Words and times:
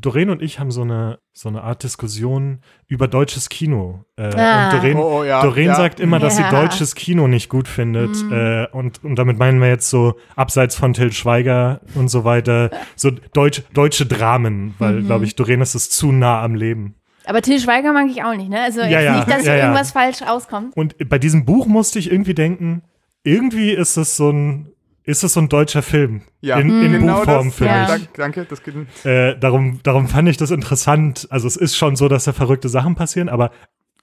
Doreen 0.00 0.30
und 0.30 0.42
ich 0.42 0.58
haben 0.58 0.70
so 0.70 0.82
eine, 0.82 1.18
so 1.32 1.48
eine 1.48 1.62
Art 1.62 1.82
Diskussion 1.82 2.60
über 2.86 3.08
deutsches 3.08 3.48
Kino. 3.48 4.04
Äh, 4.16 4.34
Ah. 4.36 4.66
Und 4.70 4.72
Doreen, 4.78 4.96
Oh, 4.96 5.20
oh, 5.20 5.24
ja, 5.24 5.42
Doreen 5.42 5.66
ja. 5.68 5.74
sagt 5.74 6.00
immer, 6.00 6.18
dass 6.18 6.38
Ja. 6.38 6.50
sie 6.50 6.56
deutsches 6.56 6.94
Kino 6.94 7.28
nicht 7.28 7.48
gut 7.48 7.68
findet. 7.68 8.10
Mhm. 8.22 8.32
Äh, 8.32 8.66
und, 8.72 9.02
und 9.04 9.16
damit 9.16 9.38
meinen 9.38 9.60
wir 9.60 9.68
jetzt 9.68 9.90
so, 9.90 10.14
abseits 10.36 10.74
von 10.76 10.92
Till 10.92 11.12
Schweiger 11.12 11.80
und 11.94 12.08
so 12.08 12.24
weiter, 12.24 12.70
so 12.96 13.10
deutsch, 13.32 13.62
deutsche 13.72 14.06
Dramen, 14.06 14.74
weil, 14.78 15.00
Mhm. 15.02 15.06
glaube 15.06 15.24
ich, 15.24 15.36
Doreen 15.36 15.60
ist 15.60 15.74
es 15.74 15.90
zu 15.90 16.12
nah 16.12 16.42
am 16.42 16.54
Leben. 16.54 16.94
Aber 17.26 17.40
Till 17.40 17.58
Schweiger 17.58 17.92
mag 17.92 18.06
ich 18.10 18.22
auch 18.22 18.34
nicht, 18.36 18.50
ne? 18.50 18.60
Also 18.60 18.80
Ja, 18.80 18.86
jetzt 18.88 19.04
ja, 19.04 19.16
nicht, 19.16 19.28
dass 19.28 19.36
ja, 19.46 19.52
hier 19.52 19.56
ja. 19.56 19.64
irgendwas 19.64 19.92
falsch 19.92 20.22
rauskommt. 20.22 20.76
Und 20.76 20.94
bei 21.08 21.18
diesem 21.18 21.44
Buch 21.46 21.66
musste 21.66 21.98
ich 21.98 22.10
irgendwie 22.12 22.34
denken, 22.34 22.82
irgendwie 23.22 23.70
ist 23.70 23.96
es 23.96 24.16
so 24.16 24.30
ein, 24.30 24.68
ist 25.04 25.22
es 25.22 25.34
so 25.34 25.40
ein 25.40 25.48
deutscher 25.48 25.82
Film. 25.82 26.22
Ja, 26.40 26.58
in, 26.58 26.82
in 26.82 26.92
genau 26.92 27.18
Buchform, 27.18 27.48
das. 27.48 27.56
finde 27.56 27.72
Ja. 27.72 27.96
danke, 28.16 28.46
das 28.46 28.62
geht. 28.62 28.74
Äh, 29.04 29.38
darum, 29.38 29.80
darum 29.82 30.08
fand 30.08 30.28
ich 30.28 30.36
das 30.36 30.50
interessant. 30.50 31.26
Also 31.30 31.46
es 31.46 31.56
ist 31.56 31.76
schon 31.76 31.96
so, 31.96 32.08
dass 32.08 32.24
da 32.24 32.32
verrückte 32.32 32.68
Sachen 32.68 32.94
passieren, 32.94 33.28
aber 33.28 33.50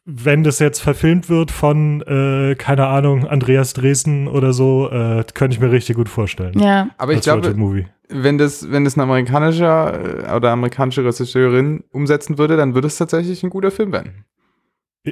wenn 0.05 0.43
das 0.43 0.59
jetzt 0.59 0.79
verfilmt 0.79 1.29
wird 1.29 1.52
von, 1.52 2.02
äh, 2.02 2.55
keine 2.55 2.88
Ahnung, 2.88 3.27
Andreas 3.27 3.73
Dresden 3.73 4.27
oder 4.27 4.52
so, 4.52 4.90
äh, 4.90 5.23
könnte 5.34 5.55
ich 5.55 5.59
mir 5.59 5.71
richtig 5.71 5.95
gut 5.95 6.09
vorstellen. 6.09 6.59
Ja. 6.59 6.90
Aber 6.98 7.13
ich 7.13 7.21
glaube, 7.21 7.54
Movie. 7.54 7.85
wenn 8.09 8.38
das, 8.38 8.71
wenn 8.71 8.84
das 8.84 8.98
ein 8.98 9.02
amerikanischer 9.02 10.29
äh, 10.29 10.35
oder 10.35 10.52
amerikanische 10.52 11.05
Regisseurin 11.05 11.84
umsetzen 11.91 12.38
würde, 12.38 12.57
dann 12.57 12.73
würde 12.73 12.88
es 12.88 12.98
tatsächlich 12.98 13.43
ein 13.43 13.52
guter 13.52 13.70
Film 13.70 13.91
werden. 13.91 14.26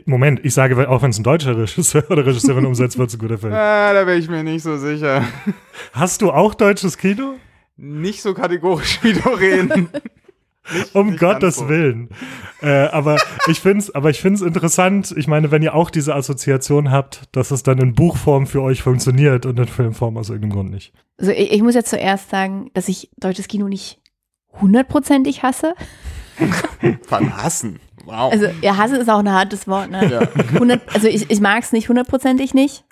Moment, 0.06 0.42
ich 0.44 0.54
sage, 0.54 0.88
auch 0.88 1.02
wenn 1.02 1.10
es 1.10 1.18
ein 1.18 1.24
deutscher 1.24 1.58
Regisseur 1.58 2.04
oder 2.12 2.26
Regisseurin 2.26 2.66
umsetzt, 2.66 2.98
wird 3.00 3.10
es 3.10 3.16
ein 3.16 3.20
guter 3.20 3.38
Film. 3.38 3.54
Ah, 3.60 3.92
da 3.94 4.06
wäre 4.06 4.18
ich 4.18 4.30
mir 4.30 4.44
nicht 4.44 4.62
so 4.62 4.78
sicher. 4.78 5.24
Hast 5.94 6.22
du 6.22 6.32
auch 6.32 6.54
deutsches 6.54 6.98
Kino? 6.98 7.36
Nicht 7.76 8.22
so 8.22 8.34
kategorisch 8.34 9.00
wie 9.02 9.14
Doreen. 9.14 9.90
Um 10.94 11.08
nicht 11.08 11.20
Gottes 11.20 11.56
so. 11.56 11.70
Willen. 11.70 12.10
Äh, 12.62 12.70
aber 12.70 13.18
ich 13.48 13.60
finde 13.60 13.80
es 13.80 13.96
aber 13.96 14.12
ich 14.12 14.22
find's 14.22 14.42
interessant. 14.42 15.12
Ich 15.18 15.28
meine, 15.28 15.50
wenn 15.50 15.64
ihr 15.64 15.74
auch 15.74 15.90
diese 15.90 16.14
Assoziation 16.14 16.92
habt, 16.92 17.24
dass 17.32 17.50
es 17.50 17.64
dann 17.64 17.80
in 17.80 17.96
Buchform 17.96 18.46
für 18.46 18.62
euch 18.62 18.84
funktioniert 18.84 19.48
und 19.48 19.58
in 19.58 19.66
Filmform 19.66 20.18
aus 20.18 20.30
irgendeinem 20.30 20.52
Grund 20.52 20.70
nicht. 20.70 20.94
Also 21.18 21.32
ich, 21.32 21.52
ich 21.52 21.64
muss 21.64 21.74
jetzt 21.74 21.90
zuerst 21.90 22.30
sagen, 22.30 22.70
dass 22.76 22.88
ich 22.88 23.10
deutsches 23.18 23.48
Kino 23.48 23.68
nicht 23.68 24.00
hundertprozentig 24.62 25.42
hasse. 25.42 25.74
Von 27.08 27.36
hassen. 27.36 27.80
Wow. 28.06 28.32
Also 28.32 28.48
ja, 28.62 28.78
hasse 28.78 28.98
ist 28.98 29.10
auch 29.10 29.20
ein 29.20 29.32
hartes 29.32 29.68
Wort, 29.68 29.90
ne? 29.92 30.10
ja. 30.12 30.20
100, 30.54 30.82
also 30.94 31.08
ich, 31.08 31.30
ich 31.30 31.40
mag 31.42 31.64
es 31.64 31.72
nicht 31.72 31.90
hundertprozentig 31.90 32.54
nicht. 32.54 32.84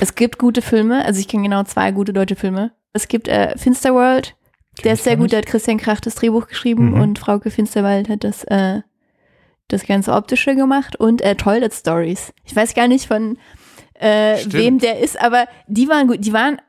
Es 0.00 0.14
gibt 0.14 0.38
gute 0.38 0.62
Filme, 0.62 1.04
also 1.04 1.18
ich 1.20 1.28
kenne 1.28 1.42
genau 1.44 1.62
zwei 1.64 1.90
gute 1.90 2.12
deutsche 2.12 2.36
Filme. 2.36 2.72
Es 2.92 3.08
gibt 3.08 3.26
äh, 3.28 3.56
Finsterworld, 3.58 4.36
der 4.84 4.94
ist 4.94 5.04
sehr 5.04 5.16
gut, 5.16 5.32
da 5.32 5.38
hat 5.38 5.46
Christian 5.46 5.78
Krach 5.78 6.00
das 6.00 6.14
Drehbuch 6.16 6.46
geschrieben 6.46 6.92
Mhm. 6.92 7.00
und 7.00 7.18
Frauke 7.18 7.50
Finsterwald 7.50 8.08
hat 8.08 8.22
das, 8.24 8.44
äh, 8.44 8.82
das 9.68 9.86
ganze 9.86 10.12
Optische 10.12 10.54
gemacht 10.54 10.96
und 10.96 11.22
äh, 11.22 11.34
Toilet 11.34 11.72
Stories. 11.74 12.32
Ich 12.44 12.54
weiß 12.54 12.74
gar 12.74 12.86
nicht 12.88 13.06
von 13.06 13.38
äh, 13.94 14.36
wem 14.46 14.78
der 14.78 15.00
ist, 15.00 15.20
aber 15.20 15.46
die 15.66 15.88
waren 15.88 16.06
gut, 16.08 16.18
die 16.24 16.32
waren 16.32 16.60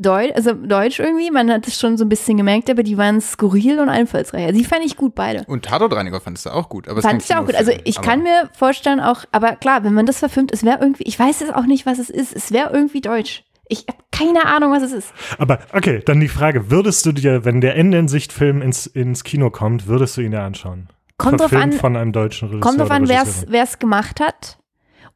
Deutsch, 0.00 0.32
also 0.36 0.52
Deutsch 0.52 1.00
irgendwie, 1.00 1.30
man 1.30 1.50
hat 1.50 1.66
es 1.66 1.78
schon 1.78 1.96
so 1.96 2.04
ein 2.04 2.08
bisschen 2.08 2.36
gemerkt, 2.36 2.70
aber 2.70 2.84
die 2.84 2.96
waren 2.96 3.20
skurril 3.20 3.80
und 3.80 3.88
einfallsreich. 3.88 4.46
Also 4.46 4.58
die 4.58 4.64
fand 4.64 4.84
ich 4.84 4.96
gut 4.96 5.16
beide. 5.16 5.44
Und 5.48 5.64
Tatortreiniger 5.64 6.20
fandest 6.20 6.46
du 6.46 6.50
auch 6.50 6.68
gut. 6.68 6.88
Aber 6.88 7.02
Fand 7.02 7.22
ich 7.24 7.34
auch 7.34 7.44
gut. 7.44 7.56
Also 7.56 7.72
ich 7.82 8.00
kann 8.00 8.22
mir 8.22 8.48
vorstellen 8.56 9.00
auch, 9.00 9.24
aber 9.32 9.56
klar, 9.56 9.82
wenn 9.82 9.94
man 9.94 10.06
das 10.06 10.20
verfilmt, 10.20 10.52
es 10.52 10.64
wäre 10.64 10.78
irgendwie, 10.80 11.02
ich 11.02 11.18
weiß 11.18 11.40
es 11.40 11.50
auch 11.50 11.66
nicht, 11.66 11.84
was 11.84 11.98
es 11.98 12.10
ist, 12.10 12.34
es 12.34 12.52
wäre 12.52 12.72
irgendwie 12.72 13.00
deutsch. 13.00 13.42
Ich 13.68 13.86
habe 13.88 13.98
keine 14.12 14.46
Ahnung, 14.46 14.72
was 14.72 14.82
es 14.84 14.92
ist. 14.92 15.12
Aber 15.36 15.58
okay, 15.72 16.00
dann 16.04 16.20
die 16.20 16.28
Frage, 16.28 16.70
würdest 16.70 17.04
du 17.04 17.12
dir, 17.12 17.44
wenn 17.44 17.60
der 17.60 17.76
Ende 17.76 17.98
in 17.98 18.08
Sicht-Film 18.08 18.62
ins, 18.62 18.86
ins 18.86 19.24
Kino 19.24 19.50
kommt, 19.50 19.88
würdest 19.88 20.16
du 20.16 20.20
ihn 20.20 20.30
dir 20.30 20.42
anschauen? 20.42 20.88
Kommt 21.18 21.40
drauf 21.40 21.52
an, 21.52 21.72
von 21.72 21.96
einem 21.96 22.12
deutschen 22.12 22.48
Regisseur 22.48 22.60
kommt 22.60 22.80
drauf 22.80 22.90
an, 22.92 23.08
wer 23.08 23.62
es 23.64 23.78
gemacht 23.80 24.20
hat. 24.20 24.57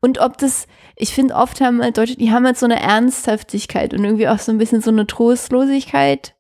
Und 0.05 0.19
ob 0.19 0.37
das, 0.37 0.67
ich 0.97 1.15
finde 1.15 1.35
oft 1.37 1.61
haben 1.61 1.81
halt 1.81 1.97
Deutsche, 1.97 2.17
die 2.17 2.33
haben 2.33 2.45
halt 2.45 2.59
so 2.59 2.67
eine 2.67 2.81
Ernsthaftigkeit 2.81 3.95
und 3.95 4.05
irgendwie 4.05 4.27
auch 4.27 4.41
so 4.41 4.51
ein 4.51 4.59
bisschen 4.59 4.83
so 4.83 4.91
eine 4.91 5.07
Trostlosigkeit. 5.07 6.35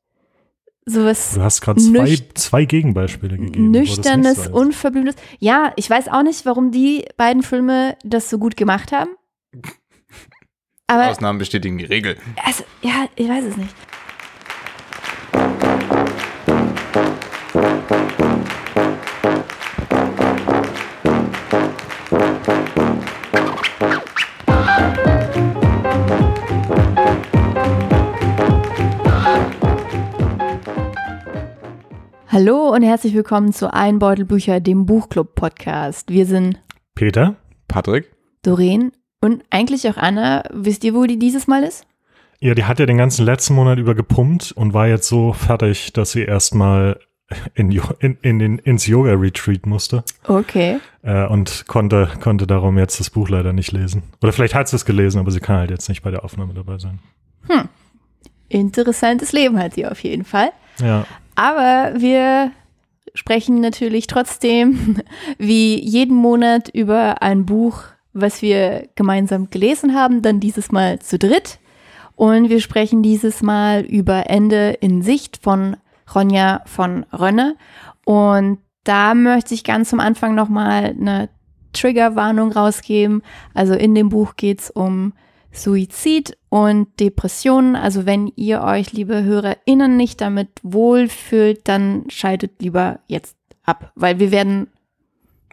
Sowas 0.84 1.34
Du 1.34 1.42
hast 1.42 1.60
gerade 1.60 1.80
zwei, 1.80 2.18
zwei 2.34 2.64
Gegenbeispiele 2.64 3.38
gegeben. 3.38 3.70
Nüchternes. 3.70 4.48
Unverblümtes. 4.48 5.14
Ja, 5.38 5.72
ich 5.76 5.88
weiß 5.88 6.08
auch 6.08 6.24
nicht, 6.24 6.44
warum 6.44 6.72
die 6.72 7.04
beiden 7.16 7.44
Filme 7.44 7.96
das 8.02 8.28
so 8.28 8.38
gut 8.38 8.56
gemacht 8.56 8.90
haben. 8.90 9.10
Aber, 10.88 11.08
Ausnahmen 11.08 11.38
bestätigen 11.38 11.78
die 11.78 11.84
Regel. 11.84 12.16
also, 12.44 12.64
ja, 12.82 13.06
ich 13.14 13.28
weiß 13.28 13.44
es 13.44 13.56
nicht. 13.56 13.74
Hallo 32.32 32.70
und 32.70 32.82
herzlich 32.82 33.12
willkommen 33.12 33.52
zu 33.52 33.74
Einbeutelbücher, 33.74 34.60
dem 34.60 34.86
Buchclub-Podcast. 34.86 36.08
Wir 36.08 36.24
sind 36.24 36.62
Peter? 36.94 37.36
Patrick? 37.68 38.10
Doreen 38.40 38.92
und 39.20 39.44
eigentlich 39.50 39.86
auch 39.86 39.98
Anna. 39.98 40.42
Wisst 40.50 40.82
ihr, 40.82 40.94
wo 40.94 41.04
die 41.04 41.18
dieses 41.18 41.46
Mal 41.46 41.62
ist? 41.62 41.86
Ja, 42.40 42.54
die 42.54 42.64
hat 42.64 42.78
ja 42.78 42.86
den 42.86 42.96
ganzen 42.96 43.26
letzten 43.26 43.52
Monat 43.54 43.78
über 43.78 43.94
gepumpt 43.94 44.52
und 44.52 44.72
war 44.72 44.88
jetzt 44.88 45.08
so 45.08 45.34
fertig, 45.34 45.92
dass 45.92 46.12
sie 46.12 46.22
erstmal 46.22 47.00
in, 47.52 47.70
in, 47.98 48.16
in 48.22 48.38
den, 48.38 48.58
ins 48.60 48.86
Yoga-Retreat 48.86 49.66
musste 49.66 50.02
Okay. 50.26 50.78
äh, 51.02 51.26
und 51.26 51.66
konnte, 51.66 52.08
konnte 52.22 52.46
darum 52.46 52.78
jetzt 52.78 52.98
das 52.98 53.10
Buch 53.10 53.28
leider 53.28 53.52
nicht 53.52 53.72
lesen. 53.72 54.04
Oder 54.22 54.32
vielleicht 54.32 54.54
hat 54.54 54.68
sie 54.68 54.76
es 54.76 54.86
gelesen, 54.86 55.18
aber 55.18 55.32
sie 55.32 55.40
kann 55.40 55.56
halt 55.58 55.70
jetzt 55.70 55.90
nicht 55.90 56.00
bei 56.00 56.10
der 56.10 56.24
Aufnahme 56.24 56.54
dabei 56.54 56.78
sein. 56.78 56.98
Interessantes 58.48 59.32
Leben 59.32 59.58
hat 59.58 59.74
sie 59.74 59.84
auf 59.84 60.02
jeden 60.02 60.24
Fall. 60.24 60.50
Ja, 60.78 61.04
Aber 61.34 61.92
wir 62.00 62.52
sprechen 63.14 63.60
natürlich 63.60 64.06
trotzdem 64.06 64.98
wie 65.38 65.78
jeden 65.80 66.16
Monat 66.16 66.68
über 66.68 67.22
ein 67.22 67.46
Buch, 67.46 67.82
was 68.12 68.42
wir 68.42 68.88
gemeinsam 68.94 69.50
gelesen 69.50 69.94
haben, 69.94 70.22
dann 70.22 70.40
dieses 70.40 70.70
Mal 70.70 70.98
zu 70.98 71.18
dritt. 71.18 71.58
Und 72.14 72.50
wir 72.50 72.60
sprechen 72.60 73.02
dieses 73.02 73.42
Mal 73.42 73.82
über 73.82 74.28
Ende 74.28 74.70
in 74.80 75.02
Sicht 75.02 75.38
von 75.42 75.76
Ronja 76.14 76.62
von 76.66 77.06
Rönne. 77.12 77.56
Und 78.04 78.58
da 78.84 79.14
möchte 79.14 79.54
ich 79.54 79.64
ganz 79.64 79.90
zum 79.90 80.00
Anfang 80.00 80.34
nochmal 80.34 80.94
eine 80.98 81.30
Triggerwarnung 81.72 82.52
rausgeben. 82.52 83.22
Also 83.54 83.74
in 83.74 83.94
dem 83.94 84.08
Buch 84.08 84.36
geht 84.36 84.60
es 84.60 84.70
um 84.70 85.14
Suizid 85.52 86.36
und 86.48 86.88
Depressionen. 86.98 87.76
Also 87.76 88.06
wenn 88.06 88.32
ihr 88.36 88.62
euch, 88.62 88.92
liebe 88.92 89.22
HörerInnen, 89.22 89.96
nicht 89.96 90.20
damit 90.20 90.48
wohlfühlt, 90.62 91.60
dann 91.68 92.04
schaltet 92.08 92.60
lieber 92.60 93.00
jetzt 93.06 93.36
ab, 93.62 93.92
weil 93.94 94.18
wir 94.18 94.30
werden 94.32 94.68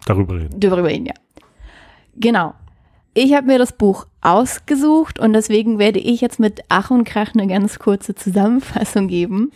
darüber 0.06 0.36
reden. 0.36 0.60
darüber 0.60 0.88
reden, 0.88 1.06
ja. 1.06 1.14
Genau. 2.16 2.54
Ich 3.14 3.34
habe 3.34 3.48
mir 3.48 3.58
das 3.58 3.74
Buch 3.74 4.06
ausgesucht 4.22 5.20
und 5.20 5.34
deswegen 5.34 5.80
werde 5.80 6.00
ich 6.00 6.22
jetzt 6.22 6.40
mit 6.40 6.62
Ach 6.70 6.92
und 6.92 7.04
Krach 7.04 7.34
eine 7.34 7.48
ganz 7.48 7.80
kurze 7.80 8.16
Zusammenfassung 8.16 9.08
geben. 9.08 9.52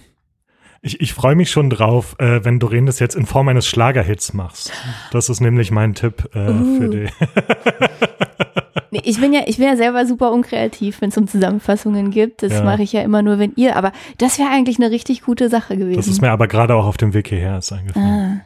Ich, 0.86 1.00
ich 1.00 1.14
freue 1.14 1.36
mich 1.36 1.50
schon 1.50 1.70
drauf, 1.70 2.16
äh, 2.20 2.44
wenn 2.44 2.60
Doreen 2.60 2.86
das 2.86 3.00
jetzt 3.00 3.16
in 3.16 3.26
Form 3.26 3.48
eines 3.48 3.66
Schlagerhits 3.66 4.34
machst. 4.34 4.74
Das 5.12 5.30
ist 5.30 5.40
nämlich 5.40 5.72
mein 5.72 5.96
Tipp 5.96 6.30
äh, 6.36 6.50
Uh. 6.50 6.78
für 6.78 6.90
die. 6.90 7.08
Nee, 8.92 9.02
ich 9.06 9.20
bin 9.20 9.34
ja, 9.34 9.42
ich 9.48 9.58
bin 9.58 9.66
ja 9.66 9.76
selber 9.76 10.06
super 10.06 10.32
unkreativ, 10.32 11.02
wenn 11.02 11.10
es 11.10 11.18
um 11.18 11.28
Zusammenfassungen 11.28 12.12
gibt. 12.12 12.44
Das 12.44 12.54
Ja. 12.54 12.64
mache 12.64 12.84
ich 12.84 12.94
ja 12.94 13.02
immer 13.02 13.24
nur, 13.24 13.40
wenn 13.40 13.52
ihr, 13.56 13.76
aber 13.76 13.92
das 14.20 14.38
wäre 14.38 14.50
eigentlich 14.52 14.78
eine 14.78 14.92
richtig 14.92 15.24
gute 15.24 15.50
Sache 15.50 15.76
gewesen. 15.78 15.96
Das 15.98 16.08
ist 16.08 16.22
mir 16.22 16.30
aber 16.30 16.48
gerade 16.48 16.76
auch 16.76 16.86
auf 16.86 16.98
dem 16.98 17.12
Weg 17.16 17.28
hierher 17.30 17.58
ist 17.58 17.72
eingefallen. 17.74 18.44
Ah. 18.44 18.46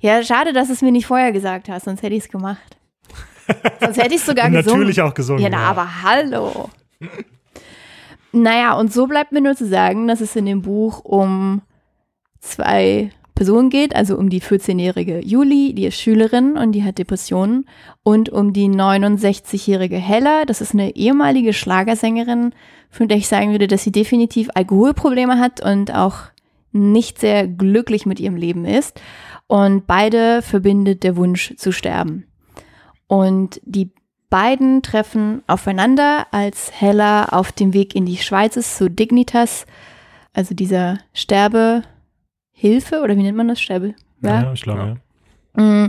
Ja, 0.00 0.24
schade, 0.24 0.52
dass 0.52 0.66
du 0.66 0.72
es 0.72 0.82
mir 0.82 0.90
nicht 0.90 1.06
vorher 1.06 1.30
gesagt 1.30 1.68
hast, 1.68 1.84
sonst 1.84 2.02
hätte 2.02 2.16
ich 2.16 2.24
es 2.24 2.28
gemacht. 2.28 2.76
sonst 3.80 3.96
hätte 3.98 4.08
ich 4.14 4.20
es 4.20 4.26
sogar 4.26 4.50
gesungen. 4.50 4.80
natürlich 4.80 5.02
auch 5.02 5.14
gesungen. 5.14 5.40
Ja, 5.44 5.50
na, 5.50 5.58
aber 5.70 6.02
hallo. 6.02 6.68
Naja, 8.36 8.74
und 8.74 8.92
so 8.92 9.06
bleibt 9.06 9.32
mir 9.32 9.40
nur 9.40 9.56
zu 9.56 9.66
sagen, 9.66 10.08
dass 10.08 10.20
es 10.20 10.36
in 10.36 10.46
dem 10.46 10.62
Buch 10.62 11.04
um 11.04 11.62
zwei 12.40 13.10
Personen 13.34 13.70
geht, 13.70 13.94
also 13.94 14.16
um 14.16 14.30
die 14.30 14.40
14-jährige 14.40 15.20
Juli, 15.24 15.74
die 15.74 15.86
ist 15.86 16.00
Schülerin 16.00 16.56
und 16.56 16.72
die 16.72 16.84
hat 16.84 16.98
Depressionen, 16.98 17.66
und 18.02 18.30
um 18.30 18.52
die 18.52 18.68
69-jährige 18.68 19.96
Hella, 19.96 20.44
das 20.44 20.60
ist 20.60 20.72
eine 20.72 20.96
ehemalige 20.96 21.52
Schlagersängerin, 21.52 22.54
von 22.90 23.08
der 23.08 23.18
ich 23.18 23.28
sagen 23.28 23.50
würde, 23.50 23.66
dass 23.66 23.84
sie 23.84 23.92
definitiv 23.92 24.48
Alkoholprobleme 24.54 25.38
hat 25.38 25.62
und 25.62 25.94
auch 25.94 26.16
nicht 26.72 27.18
sehr 27.18 27.46
glücklich 27.46 28.06
mit 28.06 28.20
ihrem 28.20 28.36
Leben 28.36 28.64
ist. 28.64 29.00
Und 29.46 29.86
beide 29.86 30.42
verbindet 30.42 31.02
der 31.02 31.16
Wunsch 31.16 31.54
zu 31.56 31.72
sterben. 31.72 32.26
Und 33.06 33.60
die 33.64 33.90
beiden 34.30 34.82
treffen 34.82 35.42
aufeinander, 35.46 36.26
als 36.30 36.72
Hella 36.72 37.26
auf 37.26 37.52
dem 37.52 37.72
Weg 37.72 37.94
in 37.94 38.06
die 38.06 38.16
Schweiz 38.16 38.56
ist, 38.56 38.76
zu 38.76 38.90
Dignitas, 38.90 39.66
also 40.32 40.54
dieser 40.54 40.98
Sterbehilfe, 41.14 43.00
oder 43.02 43.16
wie 43.16 43.22
nennt 43.22 43.36
man 43.36 43.48
das? 43.48 43.60
Sterbe, 43.60 43.94
Ja? 44.22 44.42
Ja, 44.42 44.52
ich 44.52 44.62
glaube, 44.62 44.98
Ja. 45.56 45.62
Mm, 45.62 45.86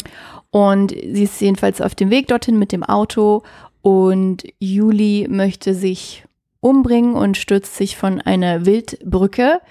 Und 0.52 0.92
sie 0.92 1.24
ist 1.24 1.42
jedenfalls 1.42 1.82
auf 1.82 1.94
dem 1.94 2.10
Weg 2.10 2.28
dorthin 2.28 2.58
mit 2.58 2.72
dem 2.72 2.84
Auto 2.84 3.44
und 3.82 4.44
Juli 4.60 5.28
möchte 5.30 5.74
sich 5.74 6.24
umbringen 6.62 7.16
und 7.16 7.38
stürzt 7.38 7.76
sich 7.76 7.98
von 7.98 8.22
einer 8.22 8.66
Wildbrücke 8.66 9.62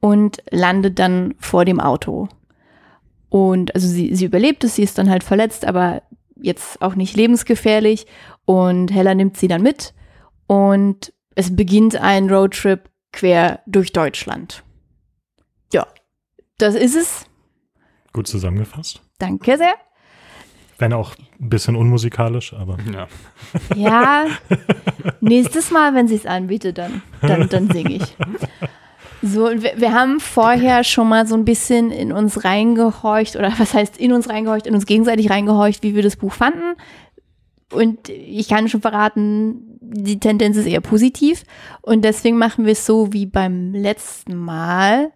und 0.00 0.38
landet 0.50 0.98
dann 0.98 1.34
vor 1.38 1.64
dem 1.64 1.80
Auto. 1.80 2.28
Und 3.28 3.74
also 3.74 3.86
sie, 3.86 4.14
sie 4.14 4.24
überlebt 4.24 4.64
es, 4.64 4.76
sie 4.76 4.82
ist 4.82 4.98
dann 4.98 5.10
halt 5.10 5.24
verletzt, 5.24 5.64
aber 5.64 6.02
jetzt 6.42 6.80
auch 6.82 6.94
nicht 6.94 7.16
lebensgefährlich. 7.16 8.06
Und 8.44 8.92
Hella 8.92 9.14
nimmt 9.14 9.36
sie 9.36 9.48
dann 9.48 9.62
mit 9.62 9.94
und 10.46 11.12
es 11.34 11.54
beginnt 11.54 11.96
ein 11.96 12.28
Roadtrip 12.28 12.90
quer 13.12 13.60
durch 13.66 13.92
Deutschland. 13.92 14.64
Ja, 15.72 15.86
das 16.58 16.74
ist 16.74 16.96
es. 16.96 17.26
Gut 18.12 18.26
zusammengefasst. 18.26 19.00
Danke 19.18 19.56
sehr. 19.56 19.74
Wenn 20.78 20.92
auch 20.92 21.14
ein 21.40 21.50
bisschen 21.50 21.76
unmusikalisch, 21.76 22.54
aber 22.54 22.78
Ja. 22.92 23.06
Ja, 23.76 24.26
nächstes 25.20 25.70
Mal, 25.70 25.94
wenn 25.94 26.08
sie 26.08 26.14
es 26.14 26.26
anbietet, 26.26 26.78
dann, 26.78 27.02
dann, 27.20 27.48
dann 27.48 27.70
singe 27.70 27.96
ich. 27.96 28.16
So, 29.22 29.48
und 29.48 29.62
wir, 29.62 29.72
wir 29.76 29.92
haben 29.92 30.18
vorher 30.18 30.82
schon 30.82 31.08
mal 31.08 31.26
so 31.26 31.34
ein 31.34 31.44
bisschen 31.44 31.90
in 31.90 32.12
uns 32.12 32.44
reingehorcht, 32.44 33.36
oder 33.36 33.52
was 33.58 33.74
heißt 33.74 33.98
in 33.98 34.12
uns 34.12 34.28
reingehorcht, 34.28 34.66
in 34.66 34.74
uns 34.74 34.86
gegenseitig 34.86 35.30
reingehorcht, 35.30 35.82
wie 35.82 35.94
wir 35.94 36.02
das 36.02 36.16
Buch 36.16 36.32
fanden. 36.32 36.76
Und 37.72 38.08
ich 38.08 38.48
kann 38.48 38.68
schon 38.68 38.80
verraten, 38.80 39.78
die 39.80 40.18
Tendenz 40.18 40.56
ist 40.56 40.66
eher 40.66 40.80
positiv. 40.80 41.44
Und 41.82 42.04
deswegen 42.04 42.38
machen 42.38 42.64
wir 42.64 42.72
es 42.72 42.86
so 42.86 43.12
wie 43.12 43.26
beim 43.26 43.72
letzten 43.74 44.36
Mal. 44.36 45.12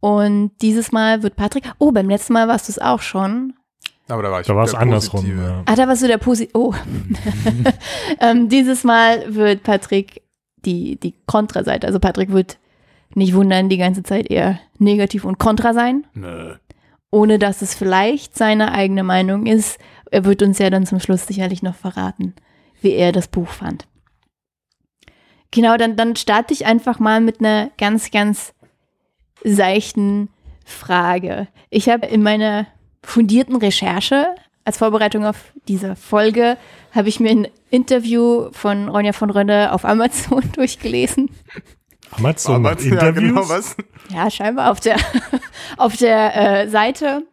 Und 0.00 0.52
dieses 0.60 0.92
Mal 0.92 1.22
wird 1.22 1.36
Patrick, 1.36 1.64
oh, 1.78 1.92
beim 1.92 2.08
letzten 2.08 2.32
Mal 2.32 2.48
warst 2.48 2.68
du 2.68 2.72
es 2.72 2.78
auch 2.78 3.00
schon. 3.00 3.54
Aber 4.08 4.22
da 4.22 4.30
war 4.30 4.40
ich 4.40 4.46
da 4.46 4.54
war 4.54 4.64
es 4.64 4.72
der 4.72 4.80
andersrum. 4.80 5.26
Ja. 5.26 5.62
Ah, 5.64 5.76
da 5.76 5.88
warst 5.88 6.02
du 6.02 6.08
der 6.08 6.18
Posi. 6.18 6.50
Oh. 6.52 6.74
ähm, 8.20 8.48
dieses 8.48 8.84
Mal 8.84 9.34
wird 9.34 9.62
Patrick 9.62 10.22
die, 10.64 10.96
die 10.96 11.14
Kontraseite. 11.26 11.86
Also 11.86 12.00
Patrick 12.00 12.32
wird 12.32 12.58
nicht 13.16 13.34
wundern, 13.34 13.68
die 13.68 13.76
ganze 13.76 14.02
Zeit 14.02 14.30
eher 14.30 14.58
negativ 14.78 15.24
und 15.24 15.38
kontra 15.38 15.72
sein, 15.72 16.06
Nö. 16.14 16.54
ohne 17.10 17.38
dass 17.38 17.62
es 17.62 17.74
vielleicht 17.74 18.36
seine 18.36 18.72
eigene 18.72 19.02
Meinung 19.02 19.46
ist. 19.46 19.78
Er 20.10 20.24
wird 20.24 20.42
uns 20.42 20.58
ja 20.58 20.70
dann 20.70 20.86
zum 20.86 21.00
Schluss 21.00 21.26
sicherlich 21.26 21.62
noch 21.62 21.74
verraten, 21.74 22.34
wie 22.80 22.92
er 22.92 23.12
das 23.12 23.28
Buch 23.28 23.48
fand. 23.48 23.86
Genau, 25.50 25.76
dann, 25.76 25.96
dann 25.96 26.16
starte 26.16 26.52
ich 26.52 26.66
einfach 26.66 26.98
mal 26.98 27.20
mit 27.20 27.40
einer 27.40 27.70
ganz, 27.78 28.10
ganz 28.10 28.54
seichten 29.44 30.28
Frage. 30.64 31.48
Ich 31.70 31.88
habe 31.88 32.06
in 32.06 32.22
meiner 32.22 32.66
fundierten 33.02 33.56
Recherche 33.56 34.34
als 34.64 34.78
Vorbereitung 34.78 35.26
auf 35.26 35.52
diese 35.68 35.94
Folge 35.94 36.56
habe 36.92 37.08
ich 37.08 37.20
mir 37.20 37.30
ein 37.30 37.48
Interview 37.70 38.48
von 38.52 38.88
Ronja 38.88 39.12
von 39.12 39.30
Rönne 39.30 39.72
auf 39.72 39.84
Amazon 39.84 40.42
durchgelesen. 40.54 41.30
Amazon 42.16 42.64
ja, 42.64 42.70
Interviews. 42.70 43.14
genau, 43.14 43.48
was? 43.48 43.76
Ja, 44.10 44.30
scheinbar 44.30 44.70
auf 44.70 44.80
der, 44.80 44.96
auf 45.76 45.96
der 45.96 46.62
äh, 46.62 46.68
Seite. 46.68 47.24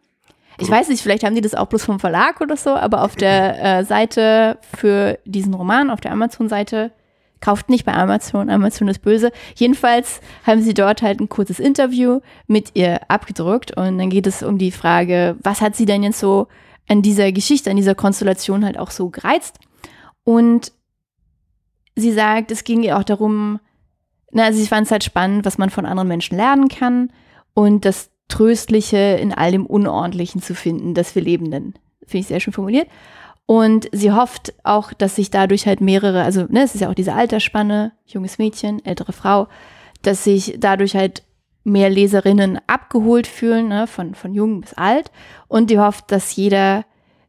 Ich 0.58 0.70
weiß 0.70 0.88
nicht, 0.88 1.02
vielleicht 1.02 1.24
haben 1.24 1.34
die 1.34 1.40
das 1.40 1.54
auch 1.54 1.66
bloß 1.66 1.84
vom 1.84 1.98
Verlag 1.98 2.40
oder 2.40 2.56
so, 2.56 2.70
aber 2.70 3.02
auf 3.02 3.16
der 3.16 3.80
äh, 3.80 3.84
Seite 3.84 4.58
für 4.76 5.18
diesen 5.24 5.54
Roman, 5.54 5.90
auf 5.90 6.00
der 6.00 6.12
Amazon-Seite, 6.12 6.92
kauft 7.40 7.68
nicht 7.68 7.84
bei 7.84 7.92
Amazon, 7.92 8.48
Amazon 8.48 8.88
ist 8.88 9.00
böse. 9.00 9.32
Jedenfalls 9.56 10.20
haben 10.46 10.62
sie 10.62 10.74
dort 10.74 11.02
halt 11.02 11.20
ein 11.20 11.28
kurzes 11.28 11.58
Interview 11.58 12.20
mit 12.46 12.70
ihr 12.74 13.00
abgedruckt 13.10 13.76
und 13.76 13.98
dann 13.98 14.10
geht 14.10 14.26
es 14.26 14.42
um 14.42 14.56
die 14.56 14.70
Frage, 14.70 15.36
was 15.42 15.60
hat 15.60 15.74
sie 15.74 15.84
denn 15.84 16.04
jetzt 16.04 16.20
so 16.20 16.46
an 16.88 17.02
dieser 17.02 17.32
Geschichte, 17.32 17.70
an 17.70 17.76
dieser 17.76 17.94
Konstellation 17.94 18.64
halt 18.64 18.78
auch 18.78 18.90
so 18.90 19.10
gereizt? 19.10 19.58
Und 20.24 20.72
sie 21.96 22.12
sagt, 22.12 22.50
es 22.50 22.64
ging 22.64 22.82
ihr 22.82 22.96
auch 22.96 23.04
darum, 23.04 23.58
na, 24.32 24.44
also 24.44 24.58
sie 24.58 24.66
fand 24.66 24.86
es 24.86 24.90
halt 24.90 25.04
spannend, 25.04 25.44
was 25.44 25.58
man 25.58 25.70
von 25.70 25.86
anderen 25.86 26.08
Menschen 26.08 26.36
lernen 26.36 26.68
kann 26.68 27.12
und 27.54 27.84
das 27.84 28.10
Tröstliche 28.28 28.96
in 28.96 29.32
all 29.32 29.52
dem 29.52 29.66
Unordentlichen 29.66 30.40
zu 30.40 30.54
finden, 30.54 30.94
das 30.94 31.14
wir 31.14 31.22
Lebenden. 31.22 31.74
Finde 32.06 32.18
ich 32.18 32.26
sehr 32.26 32.40
schön 32.40 32.54
formuliert. 32.54 32.88
Und 33.44 33.88
sie 33.92 34.12
hofft 34.12 34.54
auch, 34.64 34.94
dass 34.94 35.16
sich 35.16 35.30
dadurch 35.30 35.66
halt 35.66 35.82
mehrere, 35.82 36.22
also 36.22 36.46
ne, 36.48 36.62
es 36.62 36.74
ist 36.74 36.80
ja 36.80 36.88
auch 36.88 36.94
diese 36.94 37.12
Altersspanne, 37.12 37.92
junges 38.06 38.38
Mädchen, 38.38 38.84
ältere 38.84 39.12
Frau, 39.12 39.48
dass 40.00 40.24
sich 40.24 40.56
dadurch 40.58 40.94
halt 40.96 41.24
mehr 41.64 41.90
Leserinnen 41.90 42.58
abgeholt 42.66 43.26
fühlen, 43.26 43.68
ne, 43.68 43.86
von, 43.86 44.14
von 44.14 44.32
jung 44.32 44.62
bis 44.62 44.72
alt. 44.74 45.10
Und 45.48 45.68
die 45.70 45.78
hofft, 45.78 46.10
dass 46.10 46.34
jeder 46.34 46.84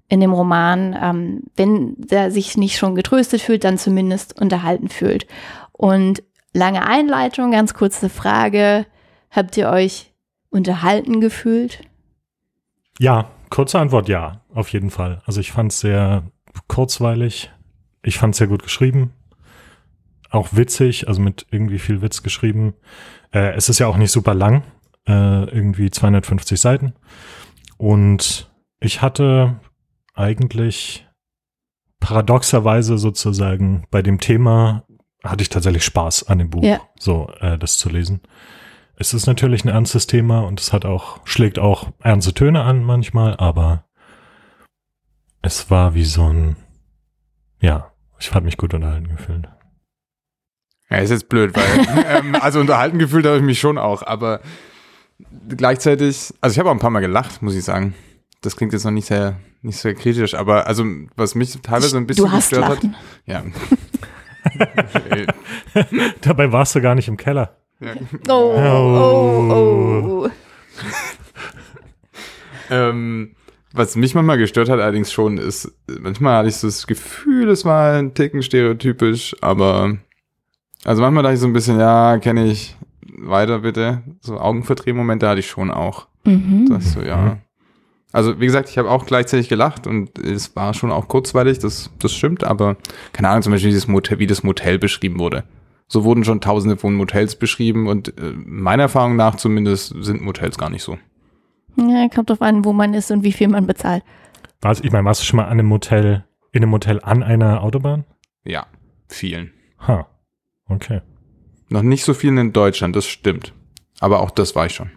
in 0.07 0.21
dem 0.21 0.31
Roman, 0.31 0.97
ähm, 1.01 1.43
wenn 1.55 1.95
der 1.97 2.31
sich 2.31 2.55
nicht 2.55 2.77
schon 2.77 2.95
getröstet 2.95 3.41
fühlt, 3.41 3.63
dann 3.63 3.77
zumindest 3.77 4.39
unterhalten 4.39 4.87
fühlt. 4.87 5.27
Und 5.71 6.23
lange 6.53 6.85
Einleitung, 6.85 7.51
ganz 7.51 7.73
kurze 7.73 8.09
Frage. 8.09 8.85
Habt 9.29 9.57
ihr 9.57 9.69
euch 9.69 10.13
unterhalten 10.49 11.19
gefühlt? 11.19 11.81
Ja, 12.99 13.31
kurze 13.49 13.79
Antwort 13.79 14.07
ja, 14.07 14.41
auf 14.53 14.69
jeden 14.69 14.91
Fall. 14.91 15.21
Also 15.25 15.41
ich 15.41 15.51
fand 15.51 15.71
es 15.71 15.79
sehr 15.79 16.23
kurzweilig. 16.67 17.51
Ich 18.03 18.17
fand 18.17 18.35
es 18.35 18.37
sehr 18.37 18.47
gut 18.47 18.63
geschrieben. 18.63 19.13
Auch 20.29 20.49
witzig, 20.51 21.07
also 21.07 21.21
mit 21.21 21.47
irgendwie 21.51 21.79
viel 21.79 22.01
Witz 22.01 22.23
geschrieben. 22.23 22.73
Äh, 23.31 23.53
es 23.53 23.69
ist 23.69 23.79
ja 23.79 23.87
auch 23.87 23.97
nicht 23.97 24.11
super 24.11 24.33
lang, 24.33 24.63
äh, 25.07 25.43
irgendwie 25.45 25.89
250 25.89 26.59
Seiten. 26.59 26.93
Und 27.77 28.51
ich 28.79 29.01
hatte 29.01 29.59
eigentlich 30.13 31.07
paradoxerweise 31.99 32.97
sozusagen 32.97 33.85
bei 33.89 34.01
dem 34.01 34.19
Thema 34.19 34.85
hatte 35.23 35.41
ich 35.41 35.49
tatsächlich 35.49 35.85
Spaß 35.85 36.27
an 36.27 36.39
dem 36.39 36.49
Buch, 36.49 36.63
Ja. 36.63 36.81
so 36.99 37.31
äh, 37.39 37.57
das 37.57 37.77
zu 37.77 37.89
lesen. 37.89 38.21
Es 38.95 39.13
ist 39.13 39.25
natürlich 39.25 39.63
ein 39.65 39.69
ernstes 39.69 40.05
Thema 40.07 40.41
und 40.41 40.59
es 40.59 40.71
hat 40.73 40.85
auch, 40.85 41.25
schlägt 41.25 41.57
auch 41.59 41.91
ernste 42.01 42.33
Töne 42.33 42.61
an 42.63 42.83
manchmal, 42.83 43.35
aber 43.37 43.85
es 45.41 45.69
war 45.69 45.93
wie 45.95 46.05
so 46.05 46.27
ein, 46.31 46.55
ja, 47.59 47.91
ich 48.19 48.33
habe 48.33 48.45
mich 48.45 48.57
gut 48.57 48.73
unterhalten 48.73 49.09
gefühlt. 49.09 49.47
Ja, 50.89 50.97
ist 50.97 51.09
jetzt 51.09 51.27
blöd, 51.29 51.55
weil, 51.55 52.05
ähm, 52.17 52.35
also 52.35 52.59
unterhalten 52.59 52.99
gefühlt 52.99 53.25
habe 53.25 53.37
ich 53.37 53.43
mich 53.43 53.59
schon 53.59 53.77
auch, 53.77 54.03
aber 54.03 54.41
gleichzeitig, 55.49 56.33
also 56.41 56.53
ich 56.53 56.59
habe 56.59 56.69
auch 56.69 56.73
ein 56.73 56.79
paar 56.79 56.89
Mal 56.91 56.99
gelacht, 56.99 57.41
muss 57.41 57.55
ich 57.55 57.63
sagen. 57.63 57.95
Das 58.41 58.55
klingt 58.57 58.73
jetzt 58.73 58.83
noch 58.83 58.91
nicht 58.91 59.07
sehr, 59.07 59.39
nicht 59.61 59.77
sehr 59.79 59.95
kritisch, 59.95 60.33
aber 60.35 60.67
also 60.67 60.85
was 61.15 61.33
mich 61.33 61.53
teilweise 61.61 61.97
ein 61.97 62.05
bisschen 62.05 62.25
du 62.25 62.31
hast 62.31 62.49
gestört 62.49 62.69
Lachen. 62.69 62.93
hat. 62.95 63.01
Ja. 63.25 63.43
Dabei 66.21 66.51
warst 66.51 66.75
du 66.75 66.81
gar 66.81 66.95
nicht 66.95 67.07
im 67.07 67.17
Keller. 67.17 67.57
ja. 67.79 67.93
Oh, 68.29 68.55
oh, 68.55 70.25
oh. 70.25 70.29
Ähm, 72.69 73.35
was 73.73 73.95
mich 73.95 74.15
manchmal 74.15 74.37
gestört 74.37 74.69
hat 74.69 74.79
allerdings 74.79 75.11
schon, 75.11 75.37
ist, 75.37 75.71
manchmal 75.99 76.37
hatte 76.37 76.49
ich 76.49 76.55
so 76.55 76.67
das 76.67 76.87
Gefühl, 76.87 77.49
es 77.49 77.65
war 77.65 77.93
ein 77.93 78.13
Ticken 78.13 78.43
stereotypisch, 78.43 79.35
aber 79.41 79.97
also 80.85 81.01
manchmal 81.01 81.23
dachte 81.23 81.35
ich 81.35 81.39
so 81.39 81.47
ein 81.47 81.53
bisschen, 81.53 81.79
ja, 81.79 82.17
kenne 82.19 82.45
ich, 82.45 82.75
weiter 83.17 83.59
bitte. 83.59 84.03
So 84.21 84.39
Augenverdrehmomente 84.39 85.27
hatte 85.27 85.39
ich 85.39 85.47
schon 85.47 85.71
auch. 85.71 86.07
Mhm. 86.23 86.67
Das 86.69 86.93
so, 86.93 87.01
ja. 87.01 87.37
Also, 88.13 88.39
wie 88.39 88.45
gesagt, 88.45 88.69
ich 88.69 88.77
habe 88.77 88.91
auch 88.91 89.07
gleichzeitig 89.07 89.49
gelacht 89.49 89.87
und 89.87 90.19
es 90.19 90.55
war 90.55 90.75
schon 90.75 90.91
auch 90.91 91.07
kurzweilig, 91.07 91.57
das, 91.59 91.89
das 91.99 92.13
stimmt, 92.13 92.43
aber 92.43 92.77
keine 93.11 93.29
Ahnung, 93.29 93.41
zum 93.41 93.51
Beispiel 93.51 93.71
dieses 93.71 93.87
Motel, 93.87 94.19
wie 94.19 94.27
das 94.27 94.43
Motel 94.43 94.77
beschrieben 94.77 95.19
wurde. 95.19 95.43
So 95.87 96.03
wurden 96.03 96.23
schon 96.23 96.39
tausende 96.39 96.77
von 96.77 96.93
Motels 96.93 97.35
beschrieben 97.35 97.87
und 97.87 98.17
äh, 98.19 98.33
meiner 98.35 98.83
Erfahrung 98.83 99.15
nach 99.15 99.35
zumindest 99.35 99.95
sind 99.99 100.21
Motels 100.21 100.57
gar 100.59 100.69
nicht 100.69 100.83
so. 100.83 100.97
Ja, 101.75 102.07
kommt 102.07 102.29
drauf 102.29 102.41
an, 102.41 102.63
wo 102.63 102.71
man 102.71 102.93
ist 102.93 103.09
und 103.09 103.23
wie 103.23 103.31
viel 103.31 103.47
man 103.47 103.65
bezahlt. 103.65 104.03
Warst, 104.61 104.85
ich 104.85 104.91
meine, 104.91 105.05
warst 105.05 105.21
du 105.21 105.25
schon 105.25 105.37
mal 105.37 105.45
an 105.45 105.53
einem 105.53 105.67
Motel, 105.67 106.23
in 106.51 106.61
einem 106.61 106.69
Motel 106.69 106.99
an 107.01 107.23
einer 107.23 107.63
Autobahn? 107.63 108.05
Ja, 108.45 108.67
vielen. 109.07 109.51
Ha, 109.87 110.07
okay. 110.69 111.01
Noch 111.69 111.81
nicht 111.81 112.05
so 112.05 112.13
vielen 112.13 112.37
in 112.37 112.53
Deutschland, 112.53 112.95
das 112.95 113.07
stimmt. 113.07 113.53
Aber 113.99 114.19
auch 114.19 114.29
das 114.29 114.55
war 114.55 114.67
ich 114.67 114.75
schon. 114.75 114.91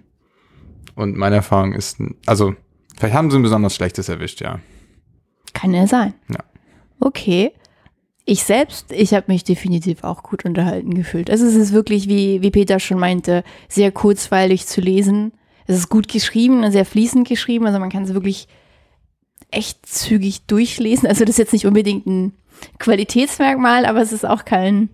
Und 0.94 1.16
meine 1.16 1.36
Erfahrung 1.36 1.72
ist, 1.72 1.98
also, 2.26 2.54
vielleicht 2.96 3.14
haben 3.14 3.30
sie 3.30 3.38
ein 3.38 3.42
besonders 3.42 3.74
schlechtes 3.74 4.08
erwischt, 4.08 4.40
ja. 4.40 4.60
Kann 5.52 5.72
ja 5.72 5.86
sein. 5.86 6.14
Ja. 6.28 6.40
Okay. 7.00 7.52
Ich 8.24 8.42
selbst, 8.42 8.90
ich 8.90 9.14
habe 9.14 9.26
mich 9.28 9.44
definitiv 9.44 10.02
auch 10.02 10.22
gut 10.24 10.44
unterhalten 10.44 10.94
gefühlt. 10.94 11.30
Also 11.30 11.46
es 11.46 11.54
ist 11.54 11.72
wirklich, 11.72 12.08
wie, 12.08 12.42
wie 12.42 12.50
Peter 12.50 12.80
schon 12.80 12.98
meinte, 12.98 13.44
sehr 13.68 13.92
kurzweilig 13.92 14.66
zu 14.66 14.80
lesen. 14.80 15.32
Es 15.66 15.76
ist 15.76 15.88
gut 15.88 16.08
geschrieben, 16.08 16.68
sehr 16.72 16.84
fließend 16.84 17.28
geschrieben. 17.28 17.66
Also 17.66 17.78
man 17.78 17.90
kann 17.90 18.02
es 18.02 18.14
wirklich 18.14 18.48
echt 19.50 19.86
zügig 19.86 20.46
durchlesen. 20.46 21.08
Also 21.08 21.24
das 21.24 21.34
ist 21.34 21.38
jetzt 21.38 21.52
nicht 21.52 21.66
unbedingt 21.66 22.06
ein 22.06 22.32
Qualitätsmerkmal, 22.78 23.86
aber 23.86 24.02
es 24.02 24.12
ist 24.12 24.26
auch 24.26 24.44
kein, 24.44 24.88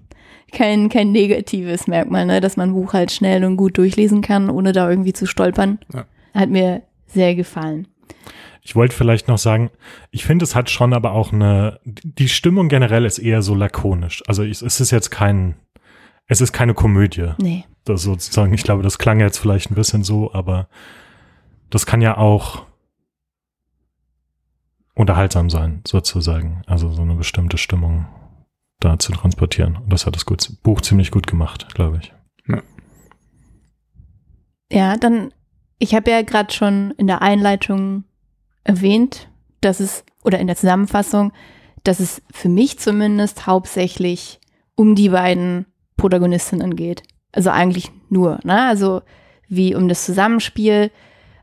kein, 0.53 0.89
kein 0.89 1.13
negatives 1.13 1.87
Merkmal, 1.87 2.27
ne? 2.27 2.41
dass 2.41 2.57
man 2.57 2.71
ein 2.71 2.75
Buch 2.75 2.93
halt 2.93 3.13
schnell 3.13 3.45
und 3.45 3.57
gut 3.57 3.79
durchlesen 3.79 4.21
kann, 4.21 4.51
ohne 4.51 4.73
da 4.73 4.89
irgendwie 4.89 5.13
zu 5.13 5.27
stolpern. 5.27 5.79
Ja. 5.93 6.05
Hat 6.35 6.51
mir 6.51 6.83
sehr 7.07 7.35
gefallen. 7.35 7.89
Ich 8.63 8.77
wollte 8.77 8.95
vielleicht 8.95 9.27
noch 9.29 9.39
sagen, 9.39 9.71
ich 10.11 10.25
finde, 10.25 10.45
es 10.45 10.55
hat 10.55 10.71
schon 10.71 10.93
aber 10.93 11.13
auch 11.13 11.33
eine, 11.33 11.81
die 11.85 12.29
Stimmung 12.29 12.69
generell 12.69 13.05
ist 13.05 13.19
eher 13.19 13.43
so 13.43 13.55
lakonisch. 13.55 14.23
Also 14.29 14.45
es 14.45 14.63
ist 14.63 14.91
jetzt 14.91 15.11
kein, 15.11 15.57
es 16.27 16.41
ist 16.41 16.53
keine 16.53 16.75
Komödie. 16.75 17.33
Nee. 17.39 17.65
Das 17.85 18.03
sozusagen, 18.03 18.55
ich 18.55 18.63
glaube, 18.63 18.85
das 18.85 18.99
klang 18.99 19.19
jetzt 19.19 19.39
vielleicht 19.39 19.71
ein 19.71 19.75
bisschen 19.75 20.05
so, 20.05 20.33
aber 20.33 20.69
das 21.71 21.87
kann 21.87 22.01
ja 22.01 22.17
auch 22.17 22.65
unterhaltsam 24.95 25.51
sein, 25.51 25.83
sozusagen. 25.87 26.63
Also 26.67 26.93
so 26.93 27.03
eine 27.03 27.15
bestimmte 27.15 27.59
Stimmung 27.59 28.07
da 28.79 28.99
zu 28.99 29.13
transportieren. 29.13 29.77
Und 29.77 29.93
das 29.93 30.07
hat 30.07 30.15
das 30.15 30.27
gut, 30.27 30.63
Buch 30.63 30.81
ziemlich 30.81 31.11
gut 31.11 31.27
gemacht, 31.27 31.75
glaube 31.75 32.01
ich. 32.03 32.13
Ja. 32.47 32.63
Ja, 34.71 34.97
dann, 34.97 35.33
ich 35.83 35.97
habe 35.97 36.13
ja 36.13 36.23
gerade 36.23 36.53
schon 36.53 36.93
in 36.97 37.09
der 37.09 37.23
Einleitung 37.23 38.05
erwähnt, 38.63 39.29
dass 39.61 39.81
es, 39.81 40.05
oder 40.23 40.39
in 40.39 40.47
der 40.47 40.55
Zusammenfassung, 40.55 41.33
dass 41.83 41.99
es 41.99 42.23
für 42.31 42.49
mich 42.49 42.79
zumindest 42.79 43.49
hauptsächlich 43.49 44.39
um 44.77 44.95
die 44.95 45.09
beiden 45.09 45.67
Protagonistinnen 45.97 46.77
geht. 46.77 47.03
Also 47.33 47.51
eigentlich 47.51 47.91
nur, 48.11 48.39
ne? 48.45 48.63
Also 48.63 49.03
wie 49.49 49.75
um 49.75 49.89
das 49.89 50.05
Zusammenspiel, 50.05 50.93